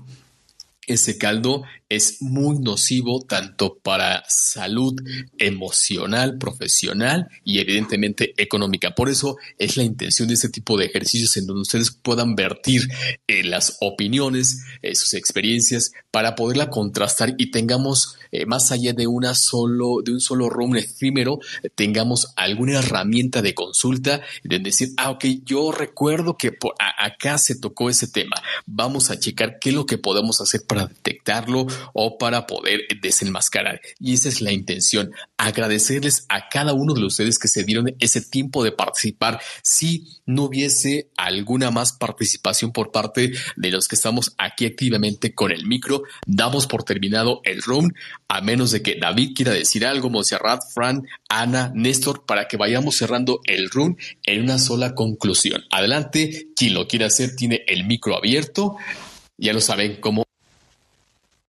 ese 0.87 1.17
caldo 1.17 1.63
es 1.89 2.21
muy 2.21 2.57
nocivo 2.59 3.25
tanto 3.27 3.77
para 3.83 4.23
salud 4.27 4.95
emocional, 5.37 6.37
profesional 6.37 7.27
y 7.43 7.59
evidentemente 7.59 8.33
económica. 8.37 8.95
Por 8.95 9.09
eso 9.09 9.35
es 9.57 9.75
la 9.75 9.83
intención 9.83 10.29
de 10.29 10.35
este 10.35 10.49
tipo 10.49 10.77
de 10.77 10.85
ejercicios 10.85 11.35
en 11.35 11.47
donde 11.47 11.63
ustedes 11.63 11.91
puedan 11.91 12.35
vertir 12.35 12.87
eh, 13.27 13.43
las 13.43 13.77
opiniones, 13.81 14.63
eh, 14.81 14.95
sus 14.95 15.13
experiencias 15.15 15.91
para 16.11 16.35
poderla 16.35 16.69
contrastar 16.69 17.35
y 17.37 17.51
tengamos 17.51 18.17
eh, 18.31 18.45
más 18.45 18.71
allá 18.71 18.93
de 18.93 19.07
una 19.07 19.35
solo 19.35 20.01
de 20.03 20.13
un 20.13 20.21
solo 20.21 20.49
room 20.49 20.77
efímero, 20.77 21.39
tengamos 21.75 22.33
alguna 22.37 22.79
herramienta 22.79 23.41
de 23.41 23.53
consulta 23.53 24.21
de 24.43 24.59
decir, 24.59 24.89
ah, 24.95 25.11
ok, 25.11 25.25
yo 25.43 25.73
recuerdo 25.73 26.37
que 26.37 26.53
acá 26.97 27.37
se 27.37 27.55
tocó 27.55 27.89
ese 27.89 28.07
tema. 28.07 28.37
Vamos 28.65 29.11
a 29.11 29.19
checar 29.19 29.59
qué 29.59 29.69
es 29.69 29.75
lo 29.75 29.85
que 29.85 29.97
podemos 29.97 30.39
hacer 30.39 30.61
para 30.71 30.87
detectarlo 30.87 31.67
o 31.93 32.17
para 32.17 32.47
poder 32.47 32.81
desenmascarar. 33.01 33.81
Y 33.99 34.13
esa 34.13 34.29
es 34.29 34.41
la 34.41 34.53
intención, 34.53 35.11
agradecerles 35.37 36.25
a 36.29 36.47
cada 36.47 36.73
uno 36.73 36.93
de 36.93 37.03
ustedes 37.03 37.37
que 37.37 37.49
se 37.49 37.63
dieron 37.63 37.93
ese 37.99 38.21
tiempo 38.21 38.63
de 38.63 38.71
participar. 38.71 39.41
Si 39.63 40.21
no 40.25 40.43
hubiese 40.43 41.09
alguna 41.17 41.71
más 41.71 41.91
participación 41.93 42.71
por 42.71 42.91
parte 42.91 43.33
de 43.57 43.71
los 43.71 43.87
que 43.87 43.95
estamos 43.95 44.33
aquí 44.37 44.65
activamente 44.65 45.33
con 45.33 45.51
el 45.51 45.65
micro, 45.65 46.03
damos 46.25 46.67
por 46.67 46.83
terminado 46.83 47.41
el 47.43 47.61
room, 47.61 47.91
a 48.29 48.39
menos 48.39 48.71
de 48.71 48.81
que 48.81 48.95
David 48.95 49.31
quiera 49.35 49.51
decir 49.51 49.85
algo, 49.85 50.09
Monserrat, 50.09 50.61
Fran, 50.73 51.05
Ana, 51.27 51.71
Néstor, 51.75 52.25
para 52.25 52.47
que 52.47 52.55
vayamos 52.55 52.95
cerrando 52.95 53.41
el 53.43 53.69
room 53.69 53.97
en 54.23 54.43
una 54.43 54.57
sola 54.57 54.95
conclusión. 54.95 55.63
Adelante, 55.69 56.47
quien 56.55 56.73
lo 56.73 56.87
quiera 56.87 57.07
hacer 57.07 57.35
tiene 57.35 57.63
el 57.67 57.85
micro 57.85 58.15
abierto. 58.15 58.77
Ya 59.37 59.53
lo 59.53 59.59
saben 59.59 59.97
cómo 59.99 60.23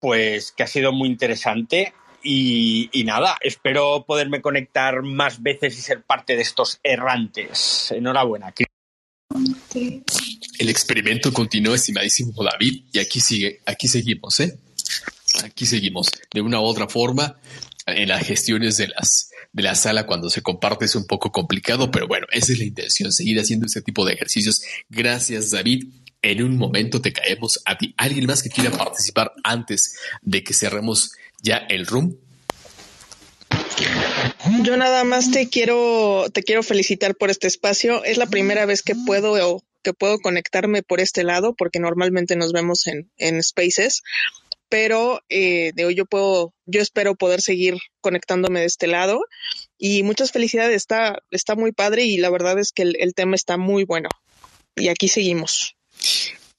pues 0.00 0.52
que 0.52 0.62
ha 0.62 0.66
sido 0.66 0.92
muy 0.92 1.08
interesante. 1.08 1.92
Y, 2.22 2.90
nada, 3.04 3.38
espero 3.40 4.04
poderme 4.04 4.42
conectar 4.42 5.02
más 5.02 5.42
veces 5.42 5.78
y 5.78 5.80
ser 5.80 6.02
parte 6.02 6.34
de 6.34 6.42
estos 6.42 6.80
errantes. 6.82 7.92
Enhorabuena. 7.92 8.52
El 10.58 10.68
experimento 10.68 11.32
continúa, 11.32 11.76
estimadísimo 11.76 12.32
David, 12.42 12.82
y 12.92 12.98
aquí 12.98 13.20
sigue, 13.20 13.60
aquí 13.64 13.86
seguimos, 13.86 14.40
¿eh? 14.40 14.58
Aquí 15.44 15.66
seguimos. 15.66 16.08
De 16.34 16.40
una 16.40 16.60
u 16.60 16.64
otra 16.64 16.88
forma, 16.88 17.36
en 17.86 18.08
las 18.08 18.26
gestiones 18.26 18.76
de 18.76 18.88
las 18.88 19.30
de 19.52 19.62
la 19.62 19.74
sala 19.74 20.04
cuando 20.04 20.28
se 20.28 20.42
comparte 20.42 20.84
es 20.84 20.96
un 20.96 21.06
poco 21.06 21.32
complicado, 21.32 21.90
pero 21.90 22.06
bueno, 22.06 22.26
esa 22.30 22.52
es 22.52 22.58
la 22.58 22.64
intención, 22.64 23.10
seguir 23.10 23.40
haciendo 23.40 23.64
este 23.64 23.80
tipo 23.80 24.04
de 24.04 24.12
ejercicios. 24.12 24.60
Gracias, 24.90 25.50
David 25.50 25.84
en 26.30 26.42
un 26.42 26.56
momento 26.56 27.00
te 27.00 27.12
caemos 27.12 27.62
a 27.64 27.78
ti. 27.78 27.94
¿Alguien 27.96 28.26
más 28.26 28.42
que 28.42 28.50
quiera 28.50 28.70
participar 28.70 29.32
antes 29.44 29.96
de 30.22 30.42
que 30.42 30.54
cerremos 30.54 31.12
ya 31.40 31.58
el 31.68 31.86
room? 31.86 32.16
Yo 34.62 34.76
nada 34.76 35.04
más 35.04 35.30
te 35.30 35.48
quiero, 35.48 36.26
te 36.32 36.42
quiero 36.42 36.64
felicitar 36.64 37.14
por 37.14 37.30
este 37.30 37.46
espacio. 37.46 38.02
Es 38.02 38.16
la 38.16 38.26
primera 38.26 38.66
vez 38.66 38.82
que 38.82 38.94
puedo 38.94 39.62
que 39.82 39.94
puedo 39.94 40.18
conectarme 40.18 40.82
por 40.82 40.98
este 40.98 41.22
lado, 41.22 41.54
porque 41.54 41.78
normalmente 41.78 42.34
nos 42.34 42.52
vemos 42.52 42.88
en, 42.88 43.08
en 43.18 43.40
Spaces. 43.40 44.02
Pero 44.68 45.20
eh, 45.28 45.70
de 45.76 45.84
hoy 45.84 45.94
yo 45.94 46.06
puedo, 46.06 46.52
yo 46.64 46.80
espero 46.80 47.14
poder 47.14 47.40
seguir 47.40 47.76
conectándome 48.00 48.60
de 48.60 48.66
este 48.66 48.88
lado. 48.88 49.20
Y 49.78 50.02
muchas 50.02 50.32
felicidades, 50.32 50.74
está, 50.74 51.22
está 51.30 51.54
muy 51.54 51.70
padre 51.70 52.02
y 52.02 52.16
la 52.16 52.30
verdad 52.30 52.58
es 52.58 52.72
que 52.72 52.82
el 52.82 53.14
tema 53.14 53.36
está 53.36 53.58
muy 53.58 53.84
bueno. 53.84 54.08
Y 54.74 54.88
aquí 54.88 55.06
seguimos. 55.06 55.76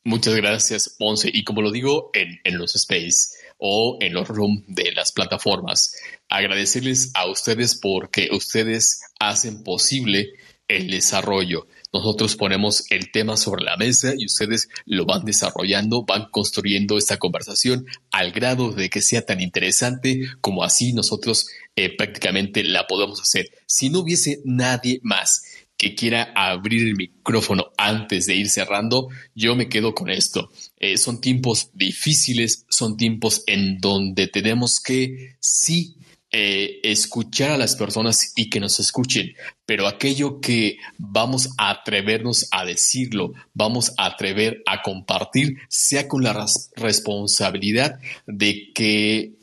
Muchas 0.07 0.35
gracias, 0.35 0.95
Monse. 0.99 1.29
Y 1.33 1.43
como 1.43 1.61
lo 1.61 1.69
digo 1.69 2.11
en, 2.13 2.57
los 2.57 2.75
space 2.75 3.35
o 3.57 3.97
en 3.99 4.13
los 4.13 4.29
room 4.29 4.63
de 4.65 4.93
las 4.93 5.11
plataformas, 5.11 5.93
agradecerles 6.29 7.11
a 7.13 7.29
ustedes 7.29 7.75
porque 7.75 8.29
ustedes 8.31 9.01
hacen 9.19 9.63
posible 9.63 10.31
el 10.69 10.89
desarrollo. 10.89 11.67
Nosotros 11.91 12.37
ponemos 12.37 12.89
el 12.89 13.11
tema 13.11 13.35
sobre 13.35 13.65
la 13.65 13.75
mesa 13.75 14.13
y 14.17 14.25
ustedes 14.25 14.69
lo 14.85 15.05
van 15.05 15.25
desarrollando, 15.25 16.05
van 16.05 16.29
construyendo 16.31 16.97
esta 16.97 17.17
conversación 17.17 17.85
al 18.11 18.31
grado 18.31 18.71
de 18.71 18.89
que 18.89 19.01
sea 19.01 19.25
tan 19.25 19.41
interesante 19.41 20.21
como 20.39 20.63
así 20.63 20.93
nosotros 20.93 21.47
eh, 21.75 21.95
prácticamente 21.97 22.63
la 22.63 22.87
podemos 22.87 23.19
hacer. 23.19 23.49
Si 23.65 23.89
no 23.89 23.99
hubiese 23.99 24.39
nadie 24.45 25.01
más 25.03 25.43
que 25.77 25.93
quiera 25.93 26.33
abrir 26.35 26.87
el 26.87 26.95
micrófono 26.95 27.71
antes 27.77 28.25
de 28.25 28.35
ir 28.35 28.49
cerrando, 28.49 29.09
yo 29.35 29.55
me 29.55 29.69
quedo 29.69 29.93
con 29.93 30.09
esto. 30.09 30.51
Eh, 30.79 30.97
son 30.97 31.21
tiempos 31.21 31.69
difíciles, 31.73 32.65
son 32.67 32.97
tiempos 32.97 33.43
en 33.45 33.77
donde 33.77 34.27
tenemos 34.27 34.79
que 34.79 35.35
sí 35.39 35.95
eh, 36.31 36.79
escuchar 36.83 37.51
a 37.51 37.57
las 37.57 37.75
personas 37.75 38.33
y 38.35 38.49
que 38.49 38.59
nos 38.59 38.79
escuchen, 38.79 39.33
pero 39.65 39.87
aquello 39.87 40.41
que 40.41 40.77
vamos 40.97 41.51
a 41.57 41.69
atrevernos 41.69 42.47
a 42.51 42.65
decirlo, 42.65 43.33
vamos 43.53 43.93
a 43.97 44.07
atrever 44.07 44.61
a 44.65 44.81
compartir, 44.81 45.57
sea 45.69 46.07
con 46.07 46.23
la 46.23 46.45
responsabilidad 46.75 47.99
de 48.25 48.73
que 48.73 49.35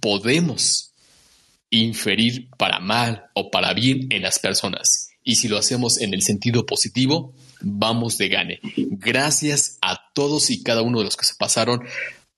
podemos 0.00 0.92
inferir 1.68 2.48
para 2.56 2.80
mal 2.80 3.26
o 3.34 3.50
para 3.50 3.74
bien 3.74 4.06
en 4.10 4.22
las 4.22 4.38
personas 4.38 5.09
y 5.24 5.36
si 5.36 5.48
lo 5.48 5.58
hacemos 5.58 6.00
en 6.00 6.14
el 6.14 6.22
sentido 6.22 6.66
positivo, 6.66 7.34
vamos 7.60 8.18
de 8.18 8.28
gane. 8.28 8.60
Gracias 8.76 9.78
a 9.82 10.10
todos 10.14 10.50
y 10.50 10.62
cada 10.62 10.82
uno 10.82 10.98
de 10.98 11.04
los 11.04 11.16
que 11.16 11.26
se 11.26 11.34
pasaron, 11.34 11.82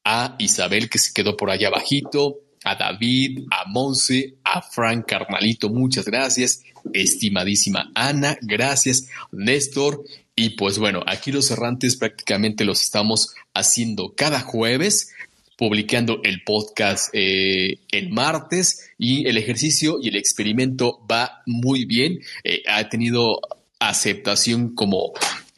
a 0.04 0.34
Isabel 0.38 0.90
que 0.90 0.98
se 0.98 1.12
quedó 1.12 1.36
por 1.36 1.50
allá 1.50 1.68
abajito, 1.68 2.40
a 2.64 2.74
David, 2.74 3.46
a 3.50 3.68
Monse, 3.68 4.34
a 4.44 4.62
Frank 4.62 5.06
Carnalito, 5.06 5.68
muchas 5.68 6.04
gracias. 6.04 6.62
Estimadísima 6.92 7.90
Ana, 7.94 8.36
gracias. 8.42 9.08
Néstor, 9.30 10.04
y 10.34 10.50
pues 10.50 10.78
bueno, 10.78 11.02
aquí 11.06 11.30
los 11.30 11.50
errantes 11.50 11.96
prácticamente 11.96 12.64
los 12.64 12.80
estamos 12.82 13.34
haciendo 13.54 14.14
cada 14.14 14.40
jueves 14.40 15.12
publicando 15.56 16.20
el 16.22 16.42
podcast 16.44 17.10
eh, 17.12 17.78
el 17.90 18.10
martes 18.10 18.90
y 18.98 19.28
el 19.28 19.36
ejercicio 19.36 19.98
y 20.00 20.08
el 20.08 20.16
experimento 20.16 21.04
va 21.10 21.42
muy 21.46 21.84
bien. 21.84 22.20
Eh, 22.44 22.62
ha 22.68 22.88
tenido 22.88 23.40
aceptación 23.78 24.74
como 24.74 25.12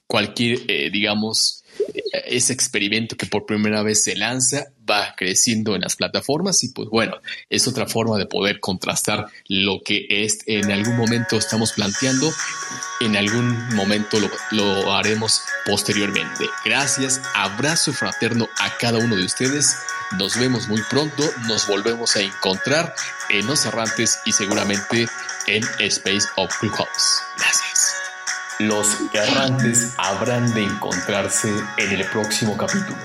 cualquier, 0.07 0.61
eh, 0.69 0.91
digamos, 0.91 1.64
ese 2.27 2.53
experimento 2.53 3.17
que 3.17 3.27
por 3.27 3.47
primera 3.47 3.83
vez 3.83 4.03
se 4.05 4.17
lanza 4.17 4.67
va 4.89 5.15
creciendo 5.17 5.75
en 5.75 5.83
las 5.83 5.97
plataformas 5.97 6.63
y 6.65 6.69
pues 6.69 6.89
bueno, 6.89 7.17
es 7.49 7.67
otra 7.67 7.87
forma 7.87 8.19
de 8.19 8.27
poder 8.27 8.61
contrastar 8.61 9.27
lo 9.49 9.81
que 9.85 10.07
es, 10.09 10.41
en 10.47 10.71
algún 10.71 10.97
momento 10.97 11.37
estamos 11.37 11.73
planteando, 11.73 12.31
en 13.01 13.17
algún 13.17 13.75
momento 13.75 14.19
lo, 14.21 14.31
lo 14.51 14.93
haremos 14.93 15.41
posteriormente. 15.67 16.47
Gracias, 16.65 17.21
abrazo 17.35 17.93
fraterno 17.93 18.49
a 18.59 18.77
cada 18.79 18.99
uno 18.99 19.17
de 19.17 19.25
ustedes. 19.25 19.77
Nos 20.19 20.39
vemos 20.39 20.69
muy 20.69 20.83
pronto, 20.91 21.25
nos 21.49 21.67
volvemos 21.67 22.17
a 22.17 22.21
encontrar 22.21 22.95
en 23.31 23.47
Los 23.47 23.65
Errantes 23.65 24.21
y 24.27 24.33
seguramente 24.33 25.07
en 25.47 25.65
Space 25.79 26.29
of 26.37 26.57
Clubhouse. 26.59 27.23
Gracias. 27.39 28.04
Los 28.61 28.97
errantes 29.13 29.95
habrán 29.99 30.53
de 30.55 30.65
encontrarse 30.65 31.53
en 31.77 31.91
el 31.93 32.07
próximo 32.07 32.57
capítulo. 32.57 33.03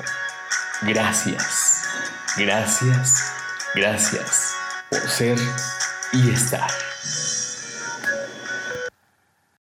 Gracias, 0.84 1.84
gracias, 2.38 3.34
gracias 3.74 4.54
por 4.90 5.10
ser 5.10 5.40
y 6.14 6.30
estar. 6.30 6.89